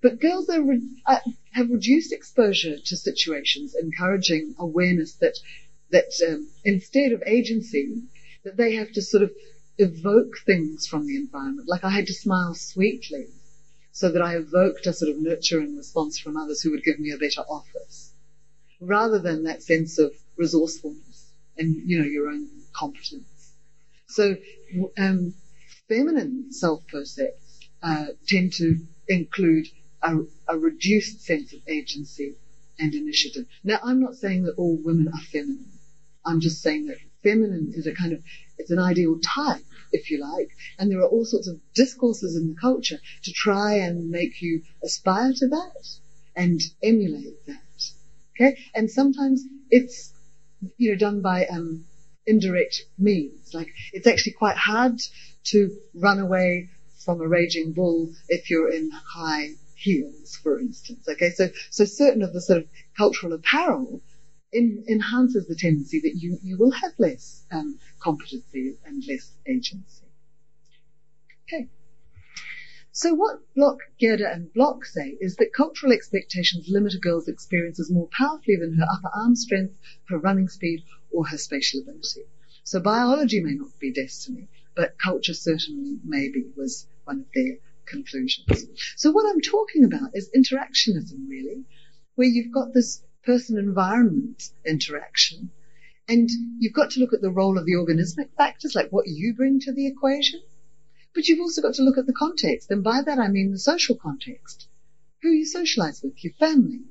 But 0.00 0.20
girls 0.20 0.48
are, 0.48 0.62
uh, 1.06 1.18
have 1.52 1.70
reduced 1.70 2.12
exposure 2.12 2.76
to 2.78 2.96
situations, 2.96 3.74
encouraging 3.74 4.54
awareness 4.58 5.14
that, 5.14 5.34
that 5.90 6.12
um, 6.28 6.48
instead 6.64 7.10
of 7.10 7.24
agency, 7.26 8.02
that 8.44 8.56
they 8.56 8.76
have 8.76 8.92
to 8.92 9.02
sort 9.02 9.24
of 9.24 9.32
evoke 9.78 10.38
things 10.44 10.86
from 10.86 11.06
the 11.06 11.16
environment. 11.16 11.66
Like 11.66 11.82
I 11.82 11.90
had 11.90 12.06
to 12.06 12.14
smile 12.14 12.54
sweetly 12.54 13.26
so 13.90 14.10
that 14.10 14.22
I 14.22 14.36
evoked 14.36 14.86
a 14.86 14.92
sort 14.92 15.10
of 15.10 15.20
nurturing 15.20 15.76
response 15.76 16.18
from 16.18 16.36
others 16.36 16.60
who 16.60 16.70
would 16.70 16.84
give 16.84 17.00
me 17.00 17.10
a 17.10 17.16
better 17.16 17.40
office 17.40 18.05
rather 18.80 19.18
than 19.18 19.44
that 19.44 19.62
sense 19.62 19.98
of 19.98 20.14
resourcefulness 20.36 21.32
and, 21.56 21.88
you 21.88 21.98
know, 21.98 22.04
your 22.04 22.28
own 22.28 22.48
competence. 22.72 23.54
So, 24.08 24.36
um, 24.98 25.34
feminine 25.88 26.52
self-percepts 26.52 27.60
uh, 27.82 28.06
tend 28.26 28.52
to 28.54 28.86
include 29.08 29.66
a, 30.02 30.16
a 30.48 30.58
reduced 30.58 31.22
sense 31.22 31.52
of 31.52 31.60
agency 31.66 32.34
and 32.78 32.94
initiative. 32.94 33.46
Now, 33.64 33.78
I'm 33.82 34.00
not 34.00 34.14
saying 34.14 34.44
that 34.44 34.54
all 34.56 34.78
women 34.82 35.08
are 35.08 35.20
feminine. 35.20 35.70
I'm 36.24 36.40
just 36.40 36.60
saying 36.60 36.86
that 36.86 36.98
feminine 37.22 37.72
is 37.74 37.86
a 37.86 37.94
kind 37.94 38.12
of, 38.12 38.20
it's 38.58 38.70
an 38.70 38.78
ideal 38.78 39.18
type, 39.22 39.62
if 39.92 40.10
you 40.10 40.18
like, 40.20 40.50
and 40.78 40.90
there 40.90 41.00
are 41.00 41.08
all 41.08 41.24
sorts 41.24 41.48
of 41.48 41.58
discourses 41.74 42.36
in 42.36 42.48
the 42.48 42.60
culture 42.60 42.98
to 43.22 43.32
try 43.32 43.74
and 43.74 44.10
make 44.10 44.42
you 44.42 44.62
aspire 44.82 45.32
to 45.32 45.46
that 45.48 45.88
and 46.34 46.60
emulate 46.82 47.46
that. 47.46 47.62
Okay? 48.38 48.56
And 48.74 48.90
sometimes 48.90 49.42
it's, 49.70 50.12
you 50.76 50.90
know, 50.90 50.96
done 50.96 51.22
by, 51.22 51.46
um, 51.46 51.84
indirect 52.26 52.82
means. 52.98 53.54
Like, 53.54 53.68
it's 53.92 54.06
actually 54.06 54.32
quite 54.32 54.56
hard 54.56 55.00
to 55.44 55.70
run 55.94 56.18
away 56.18 56.68
from 57.04 57.20
a 57.20 57.28
raging 57.28 57.72
bull 57.72 58.10
if 58.28 58.50
you're 58.50 58.70
in 58.70 58.90
high 58.90 59.50
heels, 59.76 60.36
for 60.42 60.58
instance. 60.58 61.06
Okay, 61.08 61.30
so 61.30 61.48
so 61.70 61.84
certain 61.84 62.22
of 62.22 62.32
the 62.32 62.40
sort 62.40 62.58
of 62.58 62.66
cultural 62.96 63.32
apparel 63.32 64.00
in, 64.52 64.84
enhances 64.88 65.46
the 65.46 65.54
tendency 65.54 66.00
that 66.00 66.14
you 66.16 66.38
you 66.42 66.56
will 66.58 66.72
have 66.72 66.92
less 66.98 67.44
um, 67.52 67.78
competency 68.00 68.74
and 68.84 69.04
less 69.06 69.32
agency. 69.46 70.06
Okay. 71.44 71.68
So 72.98 73.12
what 73.12 73.40
Block, 73.54 73.80
Gjerde 74.00 74.24
and 74.24 74.50
Block 74.54 74.86
say 74.86 75.18
is 75.20 75.36
that 75.36 75.52
cultural 75.52 75.92
expectations 75.92 76.70
limit 76.70 76.94
a 76.94 76.98
girl's 76.98 77.28
experiences 77.28 77.90
more 77.90 78.08
powerfully 78.10 78.56
than 78.56 78.78
her 78.78 78.86
upper 78.90 79.10
arm 79.14 79.36
strength, 79.36 79.74
her 80.08 80.16
running 80.18 80.48
speed, 80.48 80.82
or 81.10 81.26
her 81.26 81.36
spatial 81.36 81.82
ability. 81.82 82.22
So 82.64 82.80
biology 82.80 83.42
may 83.42 83.52
not 83.52 83.78
be 83.78 83.92
destiny, 83.92 84.48
but 84.74 84.96
culture 84.98 85.34
certainly 85.34 85.98
may 86.04 86.30
be, 86.30 86.46
was 86.56 86.86
one 87.04 87.18
of 87.18 87.26
their 87.34 87.58
conclusions. 87.84 88.64
So 88.96 89.10
what 89.10 89.30
I'm 89.30 89.42
talking 89.42 89.84
about 89.84 90.12
is 90.14 90.30
interactionism 90.34 91.28
really, 91.28 91.66
where 92.14 92.26
you've 92.26 92.54
got 92.54 92.72
this 92.72 93.02
person 93.24 93.58
environment 93.58 94.42
interaction 94.64 95.50
and 96.08 96.30
you've 96.60 96.72
got 96.72 96.92
to 96.92 97.00
look 97.00 97.12
at 97.12 97.20
the 97.20 97.28
role 97.28 97.58
of 97.58 97.66
the 97.66 97.74
organismic 97.74 98.30
factors, 98.38 98.74
like 98.74 98.88
what 98.88 99.06
you 99.06 99.34
bring 99.34 99.60
to 99.60 99.72
the 99.74 99.86
equation. 99.86 100.40
But 101.16 101.28
you've 101.28 101.40
also 101.40 101.62
got 101.62 101.72
to 101.76 101.82
look 101.82 101.96
at 101.96 102.04
the 102.04 102.12
context. 102.12 102.70
And 102.70 102.84
by 102.84 103.00
that 103.00 103.18
I 103.18 103.28
mean 103.28 103.50
the 103.50 103.58
social 103.58 103.96
context. 103.96 104.68
Who 105.22 105.30
you 105.30 105.46
socialize 105.46 106.02
with, 106.02 106.22
your 106.22 106.34
family. 106.34 106.82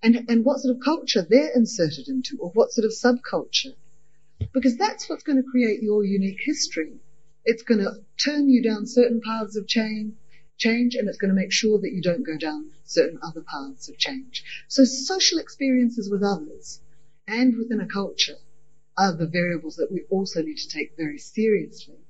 And, 0.00 0.26
and 0.28 0.44
what 0.44 0.60
sort 0.60 0.76
of 0.76 0.80
culture 0.80 1.26
they're 1.28 1.50
inserted 1.52 2.06
into, 2.06 2.38
or 2.38 2.50
what 2.50 2.70
sort 2.70 2.84
of 2.84 2.92
subculture. 2.92 3.74
Because 4.52 4.76
that's 4.76 5.08
what's 5.08 5.24
going 5.24 5.42
to 5.42 5.50
create 5.50 5.82
your 5.82 6.04
unique 6.04 6.38
history. 6.40 7.00
It's 7.44 7.64
going 7.64 7.80
to 7.80 8.04
turn 8.16 8.48
you 8.48 8.62
down 8.62 8.86
certain 8.86 9.20
paths 9.20 9.56
of 9.56 9.66
change, 9.66 10.14
change 10.56 10.94
and 10.94 11.08
it's 11.08 11.18
going 11.18 11.34
to 11.34 11.40
make 11.40 11.50
sure 11.50 11.80
that 11.80 11.92
you 11.92 12.00
don't 12.00 12.22
go 12.22 12.38
down 12.38 12.70
certain 12.84 13.18
other 13.24 13.42
paths 13.42 13.88
of 13.88 13.98
change. 13.98 14.44
So 14.68 14.84
social 14.84 15.40
experiences 15.40 16.08
with 16.08 16.22
others 16.22 16.80
and 17.26 17.56
within 17.56 17.80
a 17.80 17.88
culture 17.88 18.38
are 18.96 19.12
the 19.12 19.26
variables 19.26 19.74
that 19.76 19.90
we 19.90 20.04
also 20.10 20.42
need 20.42 20.58
to 20.58 20.68
take 20.68 20.96
very 20.96 21.18
seriously 21.18 22.03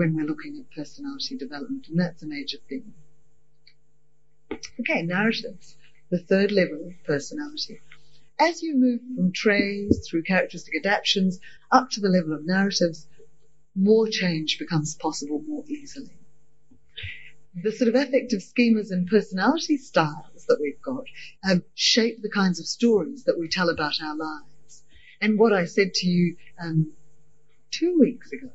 when 0.00 0.16
we're 0.16 0.24
looking 0.26 0.56
at 0.58 0.74
personality 0.74 1.36
development, 1.36 1.86
and 1.88 2.00
that's 2.00 2.22
a 2.22 2.26
major 2.26 2.56
theme. 2.70 2.94
Okay, 4.80 5.02
narratives, 5.02 5.76
the 6.10 6.18
third 6.18 6.50
level 6.50 6.86
of 6.88 7.04
personality. 7.04 7.80
As 8.38 8.62
you 8.62 8.76
move 8.76 9.00
from 9.14 9.30
traits 9.32 10.08
through 10.08 10.22
characteristic 10.22 10.74
adaptations 10.74 11.38
up 11.70 11.90
to 11.90 12.00
the 12.00 12.08
level 12.08 12.32
of 12.32 12.46
narratives, 12.46 13.06
more 13.74 14.08
change 14.08 14.58
becomes 14.58 14.94
possible 14.94 15.42
more 15.46 15.64
easily 15.68 16.16
the 17.62 17.72
sort 17.72 17.88
of 17.88 17.94
affective 17.94 18.40
schemas 18.40 18.90
and 18.90 19.08
personality 19.08 19.76
styles 19.76 20.46
that 20.48 20.58
we've 20.60 20.80
got 20.82 21.04
um, 21.48 21.62
shape 21.74 22.22
the 22.22 22.30
kinds 22.30 22.60
of 22.60 22.66
stories 22.66 23.24
that 23.24 23.38
we 23.38 23.48
tell 23.48 23.68
about 23.68 23.94
our 24.02 24.16
lives. 24.16 24.82
And 25.20 25.38
what 25.38 25.52
I 25.52 25.64
said 25.64 25.92
to 25.94 26.06
you 26.06 26.36
um, 26.62 26.92
two 27.70 27.98
weeks 27.98 28.32
ago, 28.32 28.50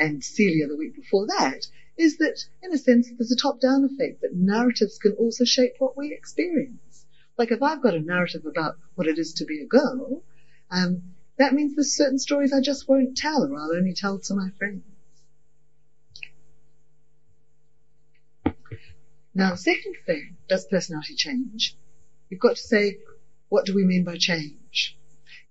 and 0.00 0.24
Celia 0.24 0.66
the 0.66 0.76
week 0.76 0.96
before 0.96 1.26
that, 1.26 1.66
is 1.96 2.16
that 2.16 2.42
in 2.62 2.72
a 2.72 2.78
sense 2.78 3.08
there's 3.16 3.30
a 3.30 3.36
top-down 3.36 3.84
effect 3.84 4.22
that 4.22 4.34
narratives 4.34 4.98
can 4.98 5.12
also 5.12 5.44
shape 5.44 5.74
what 5.78 5.96
we 5.96 6.12
experience. 6.12 7.04
Like 7.36 7.52
if 7.52 7.62
I've 7.62 7.82
got 7.82 7.94
a 7.94 8.00
narrative 8.00 8.46
about 8.46 8.76
what 8.94 9.06
it 9.06 9.18
is 9.18 9.34
to 9.34 9.44
be 9.44 9.60
a 9.60 9.66
girl, 9.66 10.22
um, 10.70 11.02
that 11.38 11.52
means 11.52 11.74
there's 11.74 11.94
certain 11.94 12.18
stories 12.18 12.52
I 12.52 12.60
just 12.60 12.88
won't 12.88 13.16
tell, 13.16 13.44
or 13.44 13.56
I'll 13.56 13.76
only 13.76 13.94
tell 13.94 14.18
to 14.18 14.34
my 14.34 14.48
friends. 14.58 14.82
Now, 19.34 19.52
the 19.52 19.58
second 19.58 19.94
thing, 20.06 20.36
does 20.48 20.66
personality 20.70 21.14
change? 21.14 21.74
You've 22.28 22.40
got 22.40 22.56
to 22.56 22.62
say, 22.62 22.98
what 23.48 23.64
do 23.64 23.74
we 23.74 23.84
mean 23.84 24.04
by 24.04 24.16
change? 24.16 24.59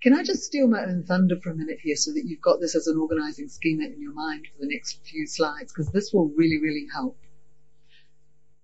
Can 0.01 0.13
I 0.13 0.23
just 0.23 0.43
steal 0.43 0.67
my 0.67 0.83
own 0.83 1.03
thunder 1.03 1.35
for 1.41 1.51
a 1.51 1.55
minute 1.55 1.79
here 1.81 1.97
so 1.97 2.13
that 2.13 2.23
you've 2.25 2.41
got 2.41 2.61
this 2.61 2.75
as 2.75 2.87
an 2.87 2.97
organizing 2.97 3.49
schema 3.49 3.83
in 3.83 4.01
your 4.01 4.13
mind 4.13 4.45
for 4.47 4.61
the 4.61 4.73
next 4.73 4.99
few 5.05 5.27
slides, 5.27 5.73
because 5.73 5.91
this 5.91 6.13
will 6.13 6.29
really, 6.29 6.57
really 6.57 6.87
help. 6.93 7.17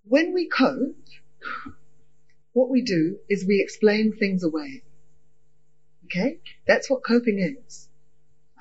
When 0.05 0.33
we 0.33 0.47
cope, 0.47 0.95
what 2.53 2.69
we 2.69 2.83
do 2.83 3.17
is 3.29 3.45
we 3.45 3.59
explain 3.59 4.13
things 4.13 4.43
away. 4.43 4.83
Okay? 6.05 6.39
That's 6.65 6.89
what 6.89 7.03
coping 7.03 7.39
is. 7.39 7.89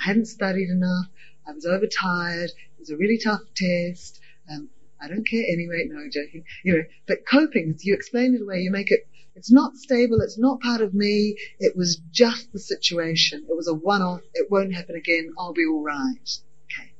I 0.01 0.05
hadn't 0.05 0.27
studied 0.27 0.69
enough. 0.69 1.07
I 1.47 1.53
was 1.53 1.67
overtired. 1.67 2.51
It 2.51 2.81
was 2.81 2.91
a 2.91 2.97
really 2.97 3.19
tough 3.19 3.43
test. 3.55 4.19
Um, 4.51 4.69
I 5.01 5.07
don't 5.07 5.29
care 5.29 5.45
anyway. 5.47 5.87
No, 5.87 6.09
joking. 6.11 6.45
You 6.65 6.73
know, 6.73 6.83
but 7.07 7.19
coping, 7.31 7.75
is 7.77 7.85
you 7.85 7.95
explain 7.95 8.35
it 8.35 8.43
away, 8.43 8.61
you 8.61 8.73
make 8.73 8.91
it, 8.91 9.07
it's 9.35 9.51
not 9.51 9.77
stable, 9.77 10.21
it's 10.21 10.39
not 10.39 10.61
part 10.61 10.81
of 10.81 10.95
me, 10.95 11.37
it 11.59 11.77
was 11.77 12.01
just 12.13 12.53
the 12.53 12.59
situation. 12.59 13.47
It 13.49 13.57
was 13.57 13.69
a 13.69 13.75
one-off, 13.75 14.21
it 14.33 14.51
won't 14.51 14.75
happen 14.75 14.95
again, 14.97 15.33
I'll 15.39 15.53
be 15.53 15.67
alright. 15.67 16.39
Okay. 16.67 16.93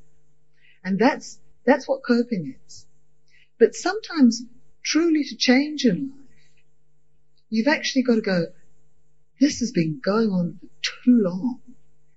And 0.83 0.99
that's, 0.99 1.39
that's 1.65 1.89
what 1.89 2.03
coping 2.05 2.57
is. 2.67 2.87
But 3.59 3.75
sometimes, 3.75 4.43
truly 4.85 5.25
to 5.25 5.37
change 5.37 5.85
in 5.85 6.11
life, 6.11 6.65
you've 7.51 7.69
actually 7.69 8.03
got 8.03 8.17
to 8.17 8.21
go, 8.21 8.47
this 9.41 9.61
has 9.61 9.71
been 9.71 10.01
going 10.05 10.31
on 10.31 10.59
for 10.61 10.69
too 10.83 11.23
long. 11.23 11.61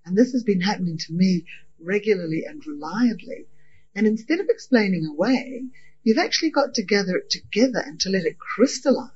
And 0.06 0.18
this 0.18 0.32
has 0.32 0.44
been 0.44 0.62
happening 0.62 0.98
to 0.98 1.14
me 1.14 1.46
regularly 1.80 2.44
and 2.48 2.66
reliably. 2.66 3.46
And 3.94 4.08
instead 4.08 4.40
of 4.40 4.48
explaining 4.50 5.06
away, 5.06 5.64
you've 6.04 6.18
actually 6.18 6.52
got 6.52 6.76
to 6.76 6.84
gather 6.84 7.18
it 7.18 7.30
together 7.30 7.80
and 7.86 8.00
to 8.02 8.10
let 8.10 8.24
it 8.24 8.40
crystallize 8.40 9.12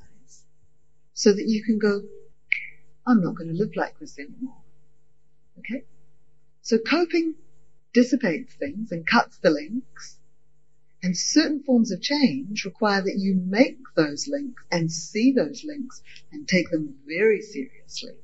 so 1.21 1.31
that 1.31 1.47
you 1.47 1.61
can 1.63 1.77
go, 1.77 2.01
I'm 3.05 3.21
not 3.21 3.35
going 3.35 3.49
to 3.49 3.55
live 3.55 3.75
like 3.75 3.99
this 3.99 4.17
anymore. 4.17 4.57
Okay? 5.59 5.83
So 6.63 6.79
coping 6.79 7.35
dissipates 7.93 8.55
things 8.55 8.91
and 8.91 9.05
cuts 9.05 9.37
the 9.37 9.51
links. 9.51 10.17
And 11.03 11.15
certain 11.15 11.61
forms 11.61 11.91
of 11.91 12.01
change 12.01 12.65
require 12.65 13.03
that 13.03 13.17
you 13.19 13.35
make 13.35 13.77
those 13.95 14.27
links 14.27 14.63
and 14.71 14.91
see 14.91 15.31
those 15.31 15.63
links 15.63 16.01
and 16.31 16.47
take 16.47 16.71
them 16.71 16.95
very 17.07 17.41
seriously 17.41 18.17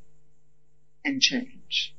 and 1.06 1.22
change. 1.22 1.93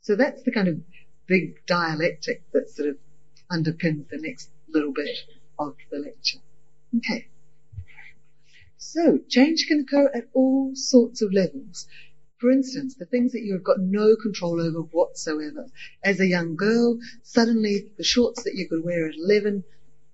So 0.00 0.16
that's 0.16 0.42
the 0.44 0.50
kind 0.50 0.68
of 0.68 0.80
big 1.26 1.66
dialectic 1.66 2.42
that 2.52 2.70
sort 2.70 2.88
of 2.88 2.96
underpins 3.50 4.08
the 4.08 4.18
next 4.18 4.48
little 4.66 4.92
bit 4.92 5.10
of 5.58 5.76
the 5.90 5.98
lecture. 5.98 6.38
Okay. 6.96 7.28
So, 8.84 9.18
change 9.28 9.66
can 9.68 9.78
occur 9.78 10.10
at 10.12 10.28
all 10.32 10.74
sorts 10.74 11.22
of 11.22 11.32
levels. 11.32 11.86
For 12.38 12.50
instance, 12.50 12.96
the 12.96 13.06
things 13.06 13.30
that 13.30 13.44
you 13.44 13.52
have 13.52 13.62
got 13.62 13.78
no 13.78 14.16
control 14.16 14.60
over 14.60 14.80
whatsoever. 14.80 15.70
As 16.02 16.18
a 16.18 16.26
young 16.26 16.56
girl, 16.56 16.98
suddenly 17.22 17.92
the 17.96 18.02
shorts 18.02 18.42
that 18.42 18.56
you 18.56 18.68
could 18.68 18.82
wear 18.82 19.06
at 19.06 19.14
11 19.14 19.62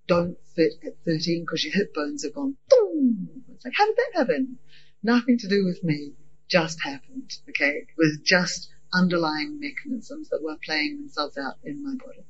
don't 0.07 0.37
fit 0.55 0.75
at 0.85 1.03
13 1.07 1.45
because 1.45 1.64
your 1.64 1.73
hip 1.73 1.95
bones 1.95 2.25
have 2.25 2.35
gone. 2.35 2.59
Boom! 2.69 3.43
It's 3.49 3.64
like, 3.64 3.75
how 3.75 3.87
did 3.87 3.97
that 3.97 4.19
happen? 4.19 4.59
Nothing 5.03 5.39
to 5.39 5.49
do 5.49 5.64
with 5.64 5.83
me. 5.83 6.12
just 6.47 6.83
happened, 6.83 7.39
okay, 7.49 7.87
with 7.97 8.23
just 8.23 8.69
underlying 8.93 9.59
mechanisms 9.59 10.29
that 10.29 10.43
were 10.43 10.59
playing 10.62 10.99
themselves 10.99 11.39
out 11.39 11.57
in 11.64 11.83
my 11.83 11.95
body. 11.95 12.27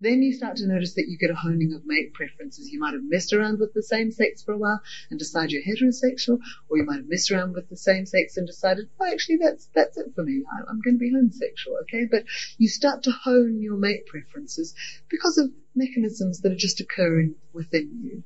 Then 0.00 0.22
you 0.22 0.32
start 0.32 0.58
to 0.58 0.66
notice 0.68 0.94
that 0.94 1.08
you 1.08 1.18
get 1.18 1.30
a 1.30 1.34
honing 1.34 1.72
of 1.74 1.84
mate 1.84 2.14
preferences. 2.14 2.70
You 2.70 2.78
might 2.78 2.92
have 2.92 3.02
messed 3.02 3.32
around 3.32 3.58
with 3.58 3.74
the 3.74 3.82
same 3.82 4.12
sex 4.12 4.44
for 4.44 4.52
a 4.52 4.56
while 4.56 4.80
and 5.10 5.18
decide 5.18 5.50
you're 5.50 5.60
heterosexual, 5.60 6.38
or 6.68 6.76
you 6.76 6.84
might 6.84 6.98
have 6.98 7.08
messed 7.08 7.32
around 7.32 7.54
with 7.54 7.68
the 7.68 7.76
same 7.76 8.06
sex 8.06 8.36
and 8.36 8.46
decided, 8.46 8.88
oh, 9.00 9.12
actually, 9.12 9.38
that's 9.38 9.66
that's 9.74 9.96
it 9.96 10.14
for 10.14 10.22
me. 10.22 10.44
I, 10.52 10.70
I'm 10.70 10.80
going 10.80 10.94
to 10.94 11.00
be 11.00 11.10
homosexual, 11.10 11.78
okay? 11.82 12.04
But 12.08 12.26
you 12.58 12.68
start 12.68 13.02
to 13.04 13.10
hone 13.10 13.60
your 13.60 13.76
mate 13.76 14.06
preferences 14.06 14.72
because 15.08 15.36
of 15.36 15.50
mechanisms 15.74 16.42
that 16.42 16.52
are 16.52 16.56
just 16.56 16.78
occurring 16.78 17.34
within 17.52 18.00
you. 18.00 18.22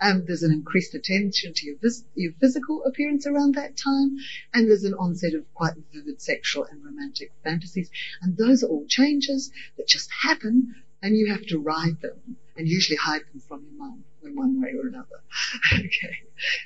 Um, 0.00 0.24
there's 0.26 0.42
an 0.42 0.52
increased 0.52 0.94
attention 0.94 1.52
to 1.54 1.66
your, 1.66 1.76
vis- 1.80 2.04
your 2.16 2.32
physical 2.40 2.82
appearance 2.84 3.24
around 3.28 3.54
that 3.54 3.76
time, 3.76 4.16
and 4.52 4.68
there's 4.68 4.82
an 4.82 4.94
onset 4.94 5.34
of 5.34 5.44
quite 5.54 5.74
vivid 5.92 6.20
sexual 6.20 6.64
and 6.64 6.84
romantic 6.84 7.30
fantasies. 7.44 7.88
And 8.20 8.36
those 8.36 8.64
are 8.64 8.66
all 8.66 8.84
changes 8.88 9.52
that 9.76 9.86
just 9.86 10.10
happen 10.10 10.74
and 11.04 11.18
you 11.18 11.30
have 11.30 11.44
to 11.44 11.58
ride 11.58 12.00
them 12.00 12.38
and 12.56 12.66
usually 12.66 12.96
hide 12.96 13.20
them 13.30 13.40
from 13.46 13.62
your 13.62 13.78
mum 13.78 14.02
in 14.22 14.34
one 14.34 14.58
way 14.58 14.70
or 14.70 14.88
another. 14.88 15.20
okay. 15.74 16.16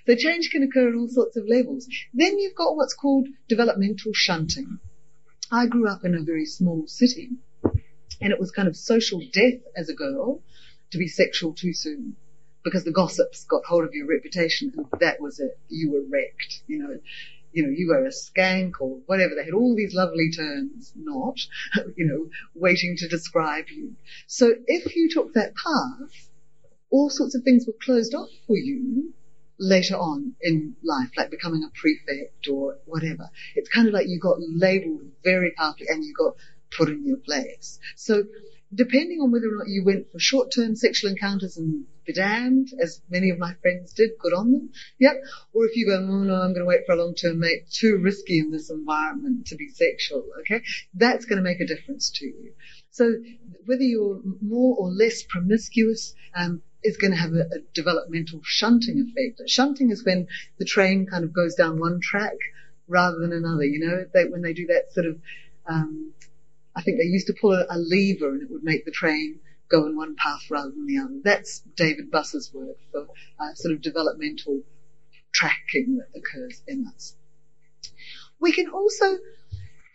So 0.06 0.14
change 0.14 0.50
can 0.50 0.62
occur 0.62 0.90
at 0.90 0.94
all 0.94 1.08
sorts 1.08 1.36
of 1.36 1.48
levels. 1.48 1.88
Then 2.14 2.38
you've 2.38 2.54
got 2.54 2.76
what's 2.76 2.94
called 2.94 3.26
developmental 3.48 4.12
shunting. 4.14 4.78
I 5.50 5.66
grew 5.66 5.88
up 5.88 6.04
in 6.04 6.14
a 6.14 6.22
very 6.22 6.46
small 6.46 6.86
city 6.86 7.30
and 8.20 8.32
it 8.32 8.38
was 8.38 8.52
kind 8.52 8.68
of 8.68 8.76
social 8.76 9.20
death 9.32 9.60
as 9.76 9.88
a 9.88 9.94
girl 9.94 10.40
to 10.92 10.98
be 10.98 11.08
sexual 11.08 11.52
too 11.52 11.72
soon 11.72 12.14
because 12.62 12.84
the 12.84 12.92
gossips 12.92 13.44
got 13.44 13.64
hold 13.64 13.84
of 13.84 13.92
your 13.92 14.06
reputation 14.06 14.72
and 14.76 14.86
that 15.00 15.20
was 15.20 15.40
it. 15.40 15.58
You 15.68 15.90
were 15.90 16.04
wrecked, 16.08 16.62
you 16.68 16.78
know 16.78 17.00
you 17.58 17.64
know, 17.64 17.72
you 17.74 17.88
were 17.88 18.06
a 18.06 18.10
skank 18.10 18.74
or 18.78 19.00
whatever. 19.06 19.34
They 19.34 19.44
had 19.44 19.52
all 19.52 19.74
these 19.74 19.92
lovely 19.92 20.30
terms, 20.30 20.92
not, 20.94 21.34
you 21.96 22.06
know, 22.06 22.30
waiting 22.54 22.94
to 22.98 23.08
describe 23.08 23.64
you. 23.68 23.96
So 24.28 24.54
if 24.68 24.94
you 24.94 25.10
took 25.10 25.34
that 25.34 25.54
path, 25.56 26.28
all 26.90 27.10
sorts 27.10 27.34
of 27.34 27.42
things 27.42 27.66
were 27.66 27.74
closed 27.82 28.14
off 28.14 28.28
for 28.46 28.56
you 28.56 29.12
later 29.58 29.96
on 29.96 30.34
in 30.40 30.76
life, 30.84 31.10
like 31.16 31.32
becoming 31.32 31.64
a 31.64 31.72
prefect 31.76 32.46
or 32.48 32.76
whatever. 32.84 33.28
It's 33.56 33.68
kind 33.68 33.88
of 33.88 33.92
like 33.92 34.06
you 34.06 34.20
got 34.20 34.36
labeled 34.38 35.10
very 35.24 35.52
powerfully 35.58 35.88
and 35.90 36.04
you 36.04 36.14
got 36.16 36.34
put 36.70 36.88
in 36.90 37.04
your 37.04 37.16
place. 37.16 37.80
So 37.96 38.22
depending 38.74 39.20
on 39.20 39.30
whether 39.30 39.48
or 39.48 39.58
not 39.58 39.68
you 39.68 39.84
went 39.84 40.10
for 40.10 40.18
short-term 40.18 40.76
sexual 40.76 41.10
encounters 41.10 41.56
and 41.56 41.84
be 42.06 42.12
damned, 42.12 42.68
as 42.82 43.00
many 43.10 43.30
of 43.30 43.38
my 43.38 43.54
friends 43.62 43.92
did, 43.92 44.10
good 44.18 44.32
on 44.32 44.52
them, 44.52 44.70
yep. 44.98 45.14
Or 45.52 45.66
if 45.66 45.76
you 45.76 45.86
go, 45.86 45.96
oh 45.96 46.22
no, 46.22 46.34
I'm 46.34 46.52
going 46.52 46.60
to 46.60 46.66
wait 46.66 46.86
for 46.86 46.92
a 46.92 47.02
long-term 47.02 47.38
mate, 47.38 47.70
too 47.70 47.98
risky 48.02 48.38
in 48.38 48.50
this 48.50 48.70
environment 48.70 49.46
to 49.46 49.56
be 49.56 49.68
sexual, 49.68 50.24
okay, 50.40 50.62
that's 50.94 51.24
going 51.24 51.38
to 51.38 51.42
make 51.42 51.60
a 51.60 51.66
difference 51.66 52.10
to 52.16 52.26
you. 52.26 52.52
So 52.90 53.14
whether 53.66 53.82
you're 53.82 54.20
more 54.40 54.76
or 54.76 54.90
less 54.90 55.22
promiscuous, 55.22 56.14
um, 56.34 56.62
is 56.84 56.96
going 56.96 57.10
to 57.10 57.16
have 57.16 57.32
a, 57.32 57.40
a 57.40 57.58
developmental 57.74 58.40
shunting 58.44 59.00
effect. 59.00 59.48
Shunting 59.50 59.90
is 59.90 60.04
when 60.04 60.28
the 60.58 60.64
train 60.64 61.06
kind 61.06 61.24
of 61.24 61.32
goes 61.32 61.54
down 61.54 61.80
one 61.80 62.00
track 62.00 62.36
rather 62.86 63.18
than 63.18 63.32
another. 63.32 63.64
You 63.64 63.86
know, 63.86 64.06
they, 64.14 64.24
when 64.26 64.42
they 64.42 64.52
do 64.52 64.66
that 64.66 64.92
sort 64.92 65.06
of 65.06 65.20
um, 65.66 66.12
I 66.78 66.82
think 66.82 66.98
they 66.98 67.04
used 67.04 67.26
to 67.26 67.34
pull 67.40 67.52
a, 67.54 67.66
a 67.68 67.76
lever 67.76 68.32
and 68.32 68.42
it 68.42 68.50
would 68.50 68.62
make 68.62 68.84
the 68.84 68.92
train 68.92 69.40
go 69.68 69.84
in 69.86 69.96
one 69.96 70.14
path 70.16 70.42
rather 70.48 70.70
than 70.70 70.86
the 70.86 70.98
other. 70.98 71.20
That's 71.24 71.60
David 71.76 72.10
Buss's 72.10 72.50
work 72.54 72.76
for 72.92 73.06
uh, 73.40 73.54
sort 73.54 73.74
of 73.74 73.82
developmental 73.82 74.60
tracking 75.32 75.98
that 75.98 76.18
occurs 76.18 76.62
in 76.68 76.86
us. 76.86 77.14
We 78.40 78.52
can 78.52 78.68
also 78.68 79.18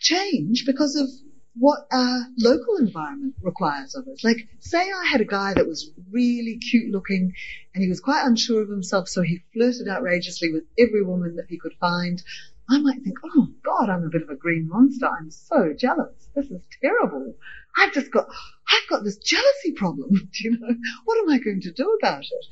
change 0.01 0.65
because 0.65 0.95
of 0.95 1.07
what 1.55 1.79
our 1.91 2.27
local 2.37 2.77
environment 2.79 3.35
requires 3.41 3.95
of 3.95 4.07
us. 4.07 4.23
Like, 4.23 4.37
say 4.59 4.79
I 4.79 5.05
had 5.05 5.21
a 5.21 5.25
guy 5.25 5.53
that 5.53 5.67
was 5.67 5.89
really 6.11 6.57
cute 6.57 6.91
looking 6.91 7.31
and 7.73 7.83
he 7.83 7.87
was 7.89 8.01
quite 8.01 8.25
unsure 8.25 8.61
of 8.63 8.69
himself, 8.69 9.07
so 9.07 9.21
he 9.21 9.39
flirted 9.53 9.87
outrageously 9.87 10.51
with 10.51 10.65
every 10.77 11.03
woman 11.03 11.37
that 11.37 11.45
he 11.47 11.57
could 11.57 11.73
find. 11.79 12.21
I 12.69 12.79
might 12.79 13.03
think, 13.03 13.17
oh 13.23 13.47
God, 13.63 13.89
I'm 13.89 14.03
a 14.03 14.09
bit 14.09 14.23
of 14.23 14.29
a 14.29 14.35
green 14.35 14.67
monster. 14.69 15.07
I'm 15.07 15.29
so 15.29 15.73
jealous. 15.77 16.27
This 16.35 16.49
is 16.49 16.61
terrible. 16.81 17.35
I've 17.77 17.93
just 17.93 18.11
got, 18.11 18.25
I've 18.67 18.89
got 18.89 19.03
this 19.03 19.17
jealousy 19.17 19.73
problem. 19.75 20.09
Do 20.11 20.29
you 20.43 20.51
know, 20.51 20.75
what 21.05 21.19
am 21.19 21.29
I 21.29 21.39
going 21.39 21.61
to 21.61 21.71
do 21.71 21.97
about 22.01 22.23
it? 22.23 22.45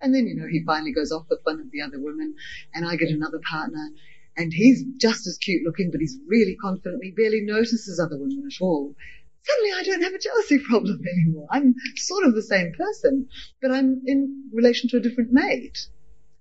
And 0.00 0.14
then, 0.14 0.26
you 0.26 0.36
know, 0.36 0.46
he 0.48 0.62
finally 0.64 0.92
goes 0.92 1.10
off 1.10 1.26
with 1.28 1.40
one 1.42 1.60
of 1.60 1.70
the 1.72 1.80
other 1.82 1.98
women 1.98 2.34
and 2.72 2.86
I 2.86 2.94
get 2.96 3.10
another 3.10 3.40
partner 3.50 3.90
and 4.36 4.52
he's 4.52 4.84
just 4.98 5.26
as 5.26 5.38
cute 5.38 5.64
looking, 5.64 5.90
but 5.90 6.00
he's 6.00 6.16
really 6.26 6.54
confident. 6.54 7.02
He 7.02 7.10
barely 7.10 7.40
notices 7.40 7.98
other 7.98 8.16
women 8.16 8.44
at 8.46 8.62
all. 8.62 8.94
Suddenly 9.42 9.72
I 9.72 9.82
don't 9.82 10.02
have 10.02 10.14
a 10.14 10.18
jealousy 10.18 10.58
problem 10.68 11.00
anymore. 11.04 11.48
I'm 11.50 11.74
sort 11.96 12.24
of 12.24 12.34
the 12.34 12.42
same 12.42 12.72
person, 12.72 13.28
but 13.60 13.72
I'm 13.72 14.02
in 14.06 14.50
relation 14.52 14.88
to 14.90 14.98
a 14.98 15.00
different 15.00 15.32
mate. 15.32 15.88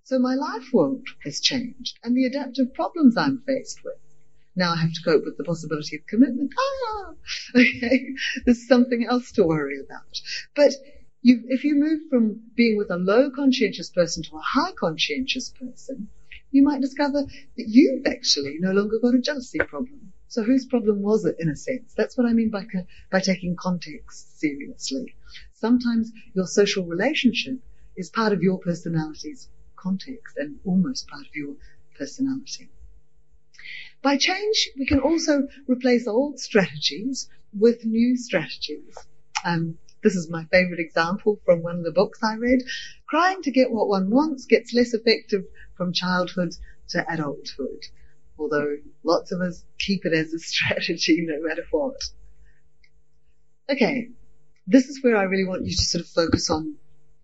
So 0.10 0.18
my 0.20 0.36
life 0.36 0.72
world 0.72 1.05
has 1.26 1.41
changed 1.41 1.99
and 2.01 2.16
the 2.16 2.24
adaptive 2.24 2.74
problems 2.74 3.18
I'm 3.18 3.41
faced 3.45 3.84
with. 3.84 3.99
Now 4.55 4.72
I 4.72 4.78
have 4.78 4.93
to 4.93 5.01
cope 5.03 5.26
with 5.26 5.36
the 5.36 5.43
possibility 5.43 5.97
of 5.97 6.08
commitment. 6.08 6.53
Ah, 6.58 7.14
okay. 7.58 8.16
There's 8.45 8.70
something 8.70 9.03
else 9.03 9.34
to 9.34 9.43
worry 9.43 9.82
about. 9.82 10.22
But 10.55 10.72
you, 11.24 11.43
if 11.49 11.66
you 11.66 11.76
move 11.76 11.99
from 12.10 12.39
being 12.55 12.78
with 12.78 12.89
a 12.89 12.95
low 12.95 13.30
conscientious 13.30 13.89
person 13.89 14.24
to 14.24 14.38
a 14.38 14.41
high 14.41 14.72
conscientious 14.80 15.49
person, 15.49 16.08
you 16.51 16.64
might 16.64 16.80
discover 16.80 17.24
that 17.24 17.68
you've 17.68 18.05
actually 18.05 18.55
no 18.62 18.72
longer 18.72 18.99
got 19.01 19.14
a 19.14 19.20
jealousy 19.20 19.60
problem. 19.60 20.14
So 20.30 20.41
whose 20.41 20.66
problem 20.68 21.01
was 21.01 21.26
it 21.26 21.36
in 21.38 21.49
a 21.49 21.55
sense? 21.58 21.93
That's 21.97 22.16
what 22.16 22.28
I 22.28 22.32
mean 22.32 22.49
by, 22.49 22.66
by 23.12 23.20
taking 23.20 23.58
context 23.60 24.39
seriously. 24.39 25.14
Sometimes 25.51 26.14
your 26.34 26.47
social 26.47 26.86
relationship 26.86 27.60
is 27.97 28.10
part 28.10 28.32
of 28.32 28.41
your 28.41 28.58
personality's 28.60 29.49
context 29.78 30.36
and 30.38 30.60
almost 30.66 31.08
part 31.08 31.26
of 31.26 31.36
your 31.36 31.56
personality. 31.98 32.70
By 34.02 34.18
change, 34.18 34.70
we 34.78 34.86
can 34.86 35.00
also 35.00 35.48
replace 35.68 36.08
old 36.08 36.40
strategies 36.40 37.30
with 37.54 37.86
new 37.86 38.16
strategies. 38.16 38.96
Um, 39.44 39.78
this 40.04 40.16
is 40.16 40.30
my 40.30 40.46
favorite 40.46 40.80
example 40.80 41.40
from 41.46 41.64
one 41.64 41.78
of 41.78 41.84
the 41.84 41.92
books 41.92 42.20
I 42.24 42.36
read. 42.36 42.62
Crying 43.08 43.42
to 43.44 43.52
get 43.52 43.72
what 43.72 43.88
one 43.88 44.10
wants 44.10 44.46
gets 44.46 44.74
less 44.74 44.94
effective 44.94 45.46
from 45.76 45.94
childhood 45.94 46.52
to 46.90 47.06
adulthood, 47.12 47.84
although 48.38 48.78
lots 49.04 49.32
of 49.32 49.42
us 49.42 49.64
keep 49.80 50.06
it 50.06 50.14
as 50.14 50.34
a 50.34 50.40
strategy 50.52 51.26
no 51.28 51.42
matter 51.42 51.66
what. 51.72 52.00
Okay, 53.70 54.10
this 54.66 54.88
is 54.88 55.04
where 55.04 55.18
I 55.18 55.24
really 55.24 55.46
want 55.46 55.66
you 55.66 55.72
to 55.72 55.84
sort 55.84 56.04
of 56.04 56.10
focus 56.10 56.50
on 56.50 56.76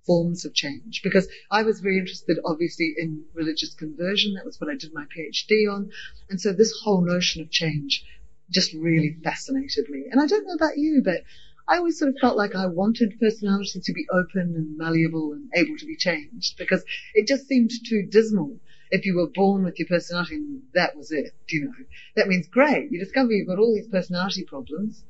forms 0.06 0.45
of 0.45 0.54
change 0.54 1.01
because 1.04 1.28
I 1.51 1.64
was 1.64 1.80
very 1.80 1.97
interested 1.97 2.38
obviously 2.45 2.93
in 2.97 3.24
religious 3.34 3.74
conversion. 3.74 4.34
That 4.34 4.45
was 4.45 4.60
what 4.60 4.70
I 4.70 4.76
did 4.76 4.93
my 4.93 5.06
PhD 5.06 5.72
on. 5.72 5.89
And 6.30 6.39
so 6.39 6.51
this 6.51 6.74
whole 6.84 7.01
notion 7.01 7.41
of 7.41 7.49
change 7.49 8.04
just 8.49 8.74
really 8.74 9.18
fascinated 9.24 9.89
me. 9.89 10.06
And 10.12 10.22
I 10.22 10.26
don't 10.26 10.45
know 10.47 10.54
about 10.54 10.78
you, 10.78 11.01
but 11.04 11.22
I 11.68 11.78
always 11.78 11.97
sort 11.97 12.10
of 12.10 12.18
felt 12.20 12.38
like 12.38 12.56
I 12.56 12.66
wanted 12.66 13.20
personality 13.20 13.80
to 13.82 13.93
be 13.93 14.06
open 14.12 14.54
and 14.56 14.78
malleable 14.78 15.34
and 15.34 15.49
able 15.56 15.78
to 15.78 15.86
be 15.86 15.95
changed 15.95 16.58
because 16.58 16.84
it 17.14 17.28
just 17.28 17.47
seemed 17.47 17.72
too 17.88 18.06
dismal 18.10 18.60
if 18.91 19.06
you 19.06 19.16
were 19.16 19.30
born 19.34 19.64
with 19.64 19.80
your 19.80 19.88
personality 19.88 20.36
and 20.36 20.62
that 20.74 20.95
was 20.95 21.12
it, 21.12 21.32
you 21.49 21.66
know. 21.66 21.72
That 22.16 22.28
means 22.28 22.47
great, 22.47 22.91
you 22.91 22.99
discover 22.99 23.32
you've 23.32 23.47
got 23.47 23.60
all 23.60 23.74
these 23.74 23.88
personality 23.88 24.43
problems. 24.43 25.04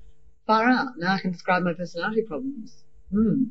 Far 0.45 0.69
out. 0.69 0.97
Now 0.97 1.15
I 1.15 1.19
can 1.19 1.31
describe 1.31 1.63
my 1.63 1.73
personality 1.73 2.21
problems. 2.21 2.83
Hmm. 3.11 3.45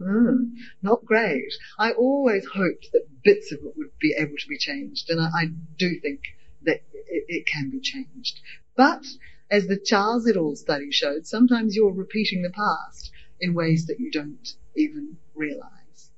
Mm, 0.00 0.52
not 0.82 1.04
great. 1.04 1.52
I 1.78 1.92
always 1.92 2.44
hoped 2.44 2.92
that 2.92 3.06
bits 3.24 3.50
of 3.52 3.60
it 3.60 3.76
would 3.76 3.98
be 3.98 4.14
able 4.18 4.36
to 4.36 4.48
be 4.48 4.58
changed, 4.58 5.08
and 5.08 5.20
I, 5.20 5.26
I 5.26 5.46
do 5.78 5.98
think 6.00 6.20
that 6.62 6.82
it, 6.92 7.24
it, 7.28 7.46
can 7.46 7.70
be 7.70 7.80
changed. 7.80 8.40
But 8.76 9.06
as 9.50 9.66
the 9.66 9.78
Charles 9.78 10.28
et 10.28 10.36
al. 10.36 10.54
study 10.54 10.90
showed, 10.90 11.26
sometimes 11.26 11.74
you're 11.74 11.92
repeating 11.92 12.42
the 12.42 12.50
past 12.50 13.10
in 13.40 13.54
ways 13.54 13.86
that 13.86 13.98
you 13.98 14.10
don't 14.10 14.48
even 14.76 15.16
realize. 15.34 16.10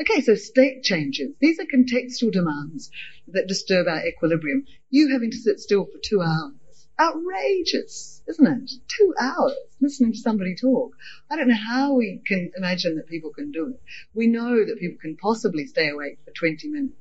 Okay, 0.00 0.20
so 0.20 0.34
state 0.34 0.82
changes. 0.82 1.34
These 1.40 1.60
are 1.60 1.64
contextual 1.64 2.32
demands 2.32 2.90
that 3.28 3.46
disturb 3.46 3.86
our 3.86 4.06
equilibrium. 4.06 4.66
You 4.90 5.08
having 5.08 5.30
to 5.30 5.36
sit 5.38 5.60
still 5.60 5.86
for 5.86 5.98
two 6.02 6.20
hours 6.20 6.54
outrageous, 6.98 8.22
isn't 8.28 8.46
it? 8.46 8.70
Two 8.88 9.14
hours 9.20 9.54
listening 9.80 10.12
to 10.12 10.18
somebody 10.18 10.54
talk. 10.54 10.94
I 11.30 11.36
don't 11.36 11.48
know 11.48 11.54
how 11.54 11.94
we 11.94 12.20
can 12.26 12.50
imagine 12.56 12.96
that 12.96 13.08
people 13.08 13.30
can 13.30 13.50
do 13.50 13.68
it. 13.68 13.80
We 14.14 14.26
know 14.26 14.64
that 14.64 14.78
people 14.78 14.98
can 15.00 15.16
possibly 15.16 15.66
stay 15.66 15.90
awake 15.90 16.18
for 16.24 16.30
20 16.32 16.68
minutes. 16.68 16.94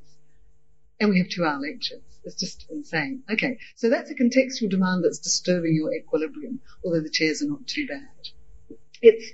And 0.99 1.09
we 1.09 1.19
have 1.19 1.29
two 1.29 1.45
hour 1.45 1.59
lectures. 1.59 2.01
It's 2.23 2.39
just 2.39 2.65
insane. 2.69 3.23
Okay, 3.31 3.57
so 3.75 3.89
that's 3.89 4.09
a 4.09 4.15
contextual 4.15 4.69
demand 4.69 5.03
that's 5.03 5.19
disturbing 5.19 5.75
your 5.75 5.93
equilibrium, 5.93 6.61
although 6.83 7.01
the 7.01 7.09
chairs 7.09 7.41
are 7.41 7.47
not 7.47 7.67
too 7.67 7.87
bad. 7.87 8.77
It's, 9.01 9.25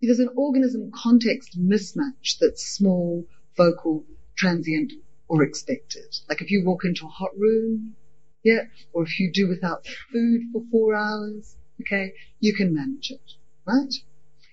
there's 0.00 0.20
an 0.20 0.30
organism 0.36 0.90
context 0.94 1.58
mismatch 1.58 2.38
that's 2.40 2.64
small, 2.64 3.26
vocal, 3.56 4.04
transient, 4.36 4.92
or 5.28 5.42
expected. 5.42 6.16
Like 6.28 6.40
if 6.40 6.50
you 6.50 6.64
walk 6.64 6.84
into 6.84 7.06
a 7.06 7.10
hot 7.10 7.30
room, 7.36 7.96
yeah, 8.44 8.64
or 8.92 9.04
if 9.04 9.18
you 9.18 9.32
do 9.32 9.48
without 9.48 9.86
food 10.12 10.42
for 10.52 10.62
four 10.70 10.94
hours, 10.94 11.56
okay, 11.80 12.12
you 12.40 12.54
can 12.54 12.74
manage 12.74 13.10
it, 13.10 13.32
right? 13.66 13.92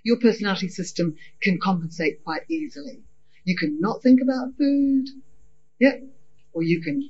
Your 0.03 0.17
personality 0.17 0.69
system 0.69 1.15
can 1.41 1.59
compensate 1.59 2.23
quite 2.23 2.49
easily. 2.49 3.03
You 3.43 3.55
can 3.55 3.79
not 3.79 4.01
think 4.01 4.21
about 4.21 4.55
food, 4.57 5.07
yeah, 5.79 5.97
or 6.53 6.63
you 6.63 6.81
can 6.81 7.09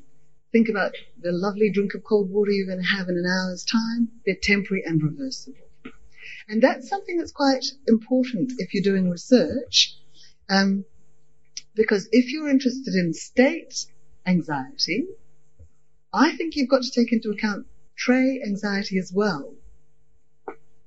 think 0.52 0.70
about 0.70 0.92
the 1.22 1.32
lovely 1.32 1.72
drink 1.72 1.94
of 1.94 2.04
cold 2.04 2.30
water 2.30 2.52
you're 2.52 2.68
going 2.68 2.84
to 2.84 2.98
have 2.98 3.08
in 3.08 3.16
an 3.18 3.26
hour's 3.26 3.64
time. 3.64 4.10
They're 4.26 4.36
temporary 4.42 4.84
and 4.86 5.02
reversible. 5.02 5.58
And 6.50 6.62
that's 6.62 6.90
something 6.90 7.18
that's 7.18 7.32
quite 7.32 7.66
important 7.88 8.54
if 8.58 8.74
you're 8.74 8.84
doing 8.84 9.10
research, 9.10 9.96
um, 10.50 10.84
because 11.76 12.10
if 12.12 12.32
you're 12.32 12.50
interested 12.50 12.96
in 12.96 13.14
state 13.14 13.86
anxiety, 14.26 15.06
I 16.14 16.36
think 16.36 16.56
you've 16.56 16.70
got 16.70 16.82
to 16.84 16.92
take 16.92 17.14
into 17.14 17.30
account 17.30 17.66
trait 17.98 18.42
anxiety 18.46 18.98
as 18.98 19.12
well. 19.14 19.56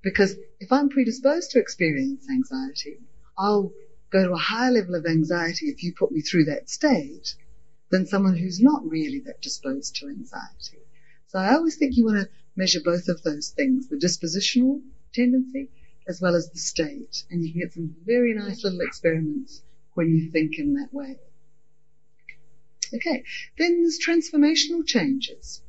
Because 0.03 0.37
if 0.61 0.71
I'm 0.71 0.91
predisposed 0.91 1.51
to 1.53 1.59
experience 1.59 2.29
anxiety, 2.29 2.99
I'll 3.39 3.73
go 4.11 4.23
to 4.23 4.33
a 4.33 4.37
higher 4.37 4.71
level 4.71 4.95
of 4.95 5.07
anxiety 5.07 5.67
if 5.67 5.83
you 5.83 5.95
put 5.95 6.13
me 6.13 6.21
through 6.21 6.45
that 6.45 6.69
state 6.69 7.35
than 7.91 8.07
someone 8.07 8.37
who's 8.37 8.61
not 8.61 8.87
really 8.87 9.21
that 9.21 9.41
disposed 9.41 9.95
to 9.97 10.09
anxiety. 10.09 10.79
So 11.29 11.39
I 11.39 11.55
always 11.55 11.77
think 11.77 11.97
you 11.97 12.05
want 12.05 12.19
to 12.19 12.29
measure 12.55 12.81
both 12.85 13.09
of 13.09 13.23
those 13.23 13.49
things, 13.49 13.89
the 13.89 13.97
dispositional 13.97 14.83
tendency 15.15 15.71
as 16.07 16.21
well 16.21 16.35
as 16.35 16.51
the 16.51 16.59
state. 16.59 17.25
And 17.31 17.43
you 17.43 17.53
can 17.53 17.61
get 17.63 17.73
some 17.73 17.97
very 18.05 18.35
nice 18.35 18.63
little 18.63 18.81
experiments 18.83 19.63
when 19.95 20.09
you 20.09 20.31
think 20.31 20.59
in 20.59 20.75
that 20.75 20.93
way. 20.93 21.17
Okay, 22.95 23.25
then 23.59 23.83
there's 23.83 23.99
transformational 23.99 24.87
changes. 24.87 25.61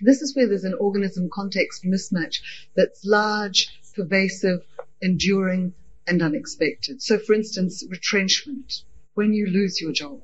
This 0.00 0.22
is 0.22 0.34
where 0.34 0.48
there's 0.48 0.64
an 0.64 0.74
organism 0.74 1.28
context 1.32 1.84
mismatch 1.84 2.40
that's 2.74 3.04
large, 3.04 3.68
pervasive, 3.94 4.64
enduring, 5.00 5.74
and 6.06 6.22
unexpected. 6.22 7.02
So, 7.02 7.18
for 7.18 7.34
instance, 7.34 7.84
retrenchment. 7.88 8.82
When 9.14 9.34
you 9.34 9.46
lose 9.46 9.80
your 9.80 9.92
job, 9.92 10.22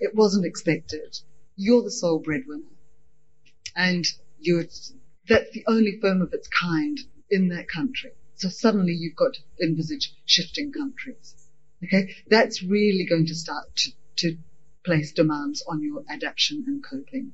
it 0.00 0.14
wasn't 0.14 0.44
expected. 0.44 1.16
You're 1.56 1.82
the 1.82 1.90
sole 1.90 2.18
breadwinner. 2.18 2.64
And 3.76 4.04
you're, 4.40 4.64
that's 5.28 5.50
the 5.52 5.64
only 5.68 5.98
firm 6.00 6.20
of 6.20 6.32
its 6.32 6.48
kind 6.48 6.98
in 7.30 7.48
that 7.48 7.68
country. 7.68 8.10
So 8.34 8.48
suddenly 8.48 8.92
you've 8.92 9.16
got 9.16 9.34
to 9.34 9.64
envisage 9.64 10.12
shifting 10.26 10.72
countries. 10.72 11.48
Okay? 11.84 12.16
That's 12.28 12.62
really 12.62 13.06
going 13.08 13.26
to 13.26 13.34
start 13.34 13.64
to, 13.76 13.90
to 14.16 14.36
place 14.84 15.12
demands 15.12 15.62
on 15.68 15.82
your 15.82 16.04
adaptation 16.08 16.64
and 16.66 16.82
coping. 16.82 17.32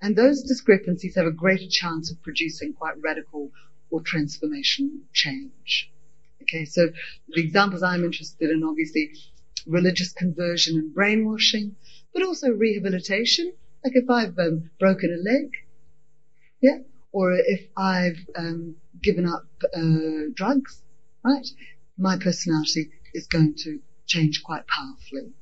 And 0.00 0.14
those 0.14 0.42
discrepancies 0.42 1.16
have 1.16 1.26
a 1.26 1.30
greater 1.30 1.68
chance 1.68 2.10
of 2.10 2.22
producing 2.22 2.72
quite 2.74 3.00
radical 3.00 3.50
or 3.90 4.02
transformational 4.02 5.00
change. 5.12 5.90
Okay, 6.42 6.64
so 6.64 6.90
the 7.28 7.40
examples 7.40 7.82
I'm 7.82 8.04
interested 8.04 8.50
in, 8.50 8.62
obviously, 8.64 9.12
religious 9.66 10.12
conversion 10.12 10.78
and 10.78 10.94
brainwashing, 10.94 11.76
but 12.12 12.22
also 12.22 12.50
rehabilitation. 12.50 13.52
Like 13.84 13.96
if 13.96 14.08
I've 14.10 14.38
um, 14.38 14.70
broken 14.78 15.12
a 15.12 15.22
leg, 15.22 15.50
yeah, 16.60 16.78
or 17.12 17.32
if 17.32 17.68
I've 17.76 18.18
um, 18.36 18.76
given 19.02 19.26
up 19.26 19.46
uh, 19.74 20.32
drugs, 20.34 20.82
right, 21.24 21.46
my 21.98 22.16
personality 22.18 22.90
is 23.14 23.26
going 23.26 23.54
to 23.64 23.80
change 24.06 24.42
quite 24.42 24.66
powerfully. 24.66 25.32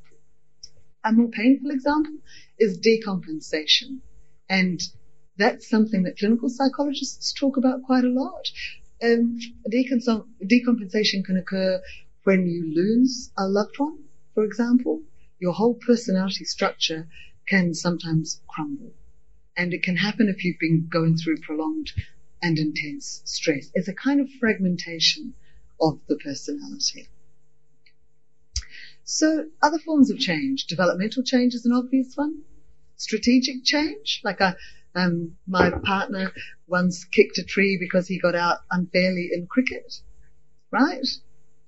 A 1.05 1.12
more 1.12 1.30
painful 1.30 1.70
example 1.70 2.18
is 2.59 2.78
decompensation. 2.78 4.01
And 4.49 4.80
that's 5.36 5.68
something 5.68 6.03
that 6.03 6.18
clinical 6.18 6.49
psychologists 6.49 7.32
talk 7.32 7.57
about 7.57 7.82
quite 7.84 8.05
a 8.05 8.09
lot. 8.09 8.51
Um, 9.03 9.38
decompensation 9.72 11.24
can 11.24 11.36
occur 11.36 11.80
when 12.24 12.46
you 12.46 12.74
lose 12.74 13.30
a 13.38 13.46
loved 13.46 13.78
one, 13.78 14.05
for 14.34 14.44
example. 14.44 15.03
Your 15.38 15.53
whole 15.53 15.74
personality 15.74 16.44
structure 16.44 17.07
can 17.46 17.74
sometimes 17.74 18.40
crumble. 18.49 18.92
And 19.57 19.72
it 19.72 19.84
can 19.84 19.96
happen 19.96 20.28
if 20.28 20.44
you've 20.44 20.59
been 20.59 20.88
going 20.90 21.16
through 21.16 21.38
prolonged 21.38 21.92
and 22.42 22.59
intense 22.59 23.22
stress. 23.24 23.70
It's 23.74 23.88
a 23.88 23.94
kind 23.94 24.20
of 24.20 24.28
fragmentation 24.40 25.34
of 25.80 26.01
the 26.09 26.16
personality. 26.16 27.09
So 29.11 29.49
other 29.63 29.79
forms 29.79 30.11
of 30.11 30.19
change, 30.19 30.67
developmental 30.67 31.23
change 31.23 31.55
is 31.55 31.65
an 31.65 31.73
obvious 31.73 32.15
one. 32.15 32.43
Strategic 32.99 33.65
change, 33.65 34.21
like 34.23 34.43
a, 34.43 34.55
um, 34.95 35.35
my 35.47 35.71
partner 35.71 36.31
once 36.67 37.07
kicked 37.07 37.39
a 37.39 37.43
tree 37.43 37.79
because 37.81 38.07
he 38.07 38.19
got 38.19 38.35
out 38.35 38.59
unfairly 38.71 39.31
in 39.33 39.47
cricket, 39.47 40.03
right? 40.71 41.07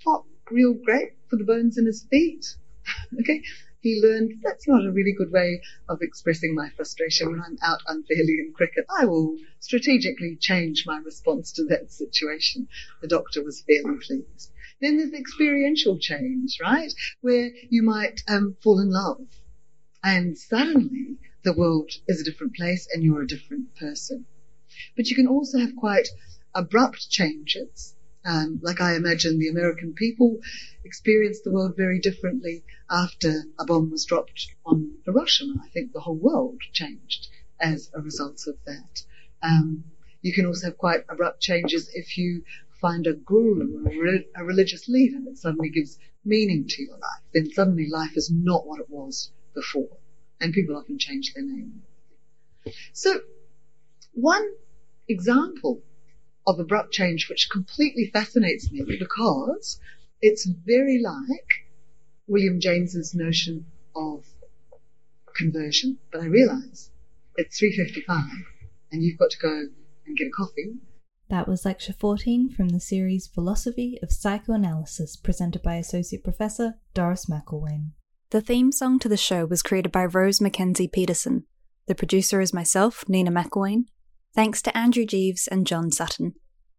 Not 0.04 0.26
real 0.50 0.74
great 0.74 1.12
for 1.30 1.36
the 1.36 1.44
bones 1.44 1.78
in 1.78 1.86
his 1.86 2.04
feet. 2.10 2.44
okay. 3.20 3.42
He 3.80 4.02
learned 4.02 4.42
that's 4.42 4.68
not 4.68 4.84
a 4.84 4.92
really 4.92 5.14
good 5.16 5.32
way 5.32 5.62
of 5.88 6.02
expressing 6.02 6.54
my 6.54 6.68
frustration 6.76 7.30
when 7.30 7.40
I'm 7.40 7.56
out 7.62 7.80
unfairly 7.86 8.36
in 8.40 8.52
cricket. 8.54 8.84
I 9.00 9.06
will 9.06 9.38
strategically 9.60 10.36
change 10.38 10.84
my 10.84 10.98
response 10.98 11.52
to 11.52 11.64
that 11.68 11.90
situation. 11.90 12.68
The 13.00 13.08
doctor 13.08 13.42
was 13.42 13.62
fairly 13.62 13.98
pleased. 13.98 14.52
Then 14.80 14.96
there's 14.96 15.12
experiential 15.12 15.98
change, 15.98 16.58
right? 16.60 16.92
Where 17.20 17.50
you 17.68 17.82
might 17.82 18.22
um, 18.28 18.56
fall 18.62 18.80
in 18.80 18.90
love 18.90 19.26
and 20.02 20.38
suddenly 20.38 21.18
the 21.44 21.52
world 21.52 21.90
is 22.08 22.20
a 22.20 22.24
different 22.24 22.54
place 22.54 22.88
and 22.92 23.02
you're 23.02 23.22
a 23.22 23.26
different 23.26 23.74
person. 23.76 24.24
But 24.96 25.08
you 25.08 25.16
can 25.16 25.26
also 25.26 25.58
have 25.58 25.76
quite 25.76 26.08
abrupt 26.54 27.10
changes. 27.10 27.94
Um, 28.24 28.60
like 28.62 28.80
I 28.80 28.96
imagine 28.96 29.38
the 29.38 29.48
American 29.48 29.94
people 29.94 30.38
experienced 30.84 31.44
the 31.44 31.52
world 31.52 31.76
very 31.76 32.00
differently 32.00 32.64
after 32.90 33.44
a 33.58 33.64
bomb 33.64 33.90
was 33.90 34.04
dropped 34.04 34.46
on 34.64 34.98
Hiroshima. 35.04 35.54
I 35.62 35.68
think 35.68 35.92
the 35.92 36.00
whole 36.00 36.16
world 36.18 36.60
changed 36.72 37.28
as 37.58 37.90
a 37.94 38.00
result 38.00 38.46
of 38.46 38.56
that. 38.66 39.02
Um, 39.42 39.84
you 40.22 40.32
can 40.32 40.46
also 40.46 40.68
have 40.68 40.78
quite 40.78 41.04
abrupt 41.08 41.40
changes 41.40 41.90
if 41.94 42.18
you 42.18 42.42
find 42.80 43.06
a 43.06 43.12
guru 43.12 43.84
or 43.84 44.22
a 44.36 44.44
religious 44.44 44.88
leader 44.88 45.18
that 45.24 45.38
suddenly 45.38 45.70
gives 45.70 45.98
meaning 46.24 46.66
to 46.68 46.82
your 46.82 46.94
life, 46.94 47.22
then 47.32 47.50
suddenly 47.52 47.88
life 47.88 48.16
is 48.16 48.30
not 48.30 48.66
what 48.66 48.80
it 48.80 48.88
was 48.88 49.30
before. 49.54 49.98
And 50.40 50.52
people 50.52 50.76
often 50.76 50.98
change 50.98 51.34
their 51.34 51.44
name. 51.44 51.82
So, 52.92 53.20
one 54.12 54.46
example 55.08 55.82
of 56.46 56.58
abrupt 56.58 56.92
change 56.92 57.28
which 57.28 57.50
completely 57.50 58.10
fascinates 58.12 58.70
me 58.70 58.82
because 58.98 59.78
it's 60.20 60.46
very 60.46 61.00
like 61.02 61.66
William 62.26 62.60
James's 62.60 63.14
notion 63.14 63.66
of 63.94 64.24
conversion, 65.36 65.98
but 66.12 66.20
I 66.20 66.26
realize 66.26 66.90
it's 67.36 67.60
3.55 67.60 68.28
and 68.92 69.02
you've 69.02 69.18
got 69.18 69.30
to 69.30 69.38
go 69.38 69.68
and 70.06 70.16
get 70.16 70.28
a 70.28 70.30
coffee 70.30 70.74
that 71.30 71.48
was 71.48 71.64
Lecture 71.64 71.92
14 71.92 72.50
from 72.50 72.68
the 72.70 72.80
series 72.80 73.28
Philosophy 73.28 73.98
of 74.02 74.12
Psychoanalysis, 74.12 75.16
presented 75.16 75.62
by 75.62 75.76
Associate 75.76 76.22
Professor 76.22 76.74
Doris 76.92 77.26
McIlwain. 77.26 77.92
The 78.30 78.40
theme 78.40 78.72
song 78.72 78.98
to 78.98 79.08
the 79.08 79.16
show 79.16 79.46
was 79.46 79.62
created 79.62 79.92
by 79.92 80.04
Rose 80.04 80.40
Mackenzie 80.40 80.88
Peterson. 80.88 81.44
The 81.86 81.94
producer 81.94 82.40
is 82.40 82.52
myself, 82.52 83.08
Nina 83.08 83.30
McIlwain. 83.30 83.84
Thanks 84.34 84.60
to 84.62 84.76
Andrew 84.76 85.04
Geeves 85.04 85.48
and 85.50 85.66
John 85.66 85.90
Sutton. 85.92 86.34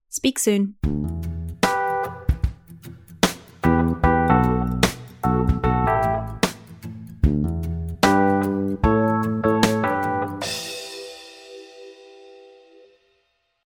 Speak 0.09 0.37
soon. 0.37 0.75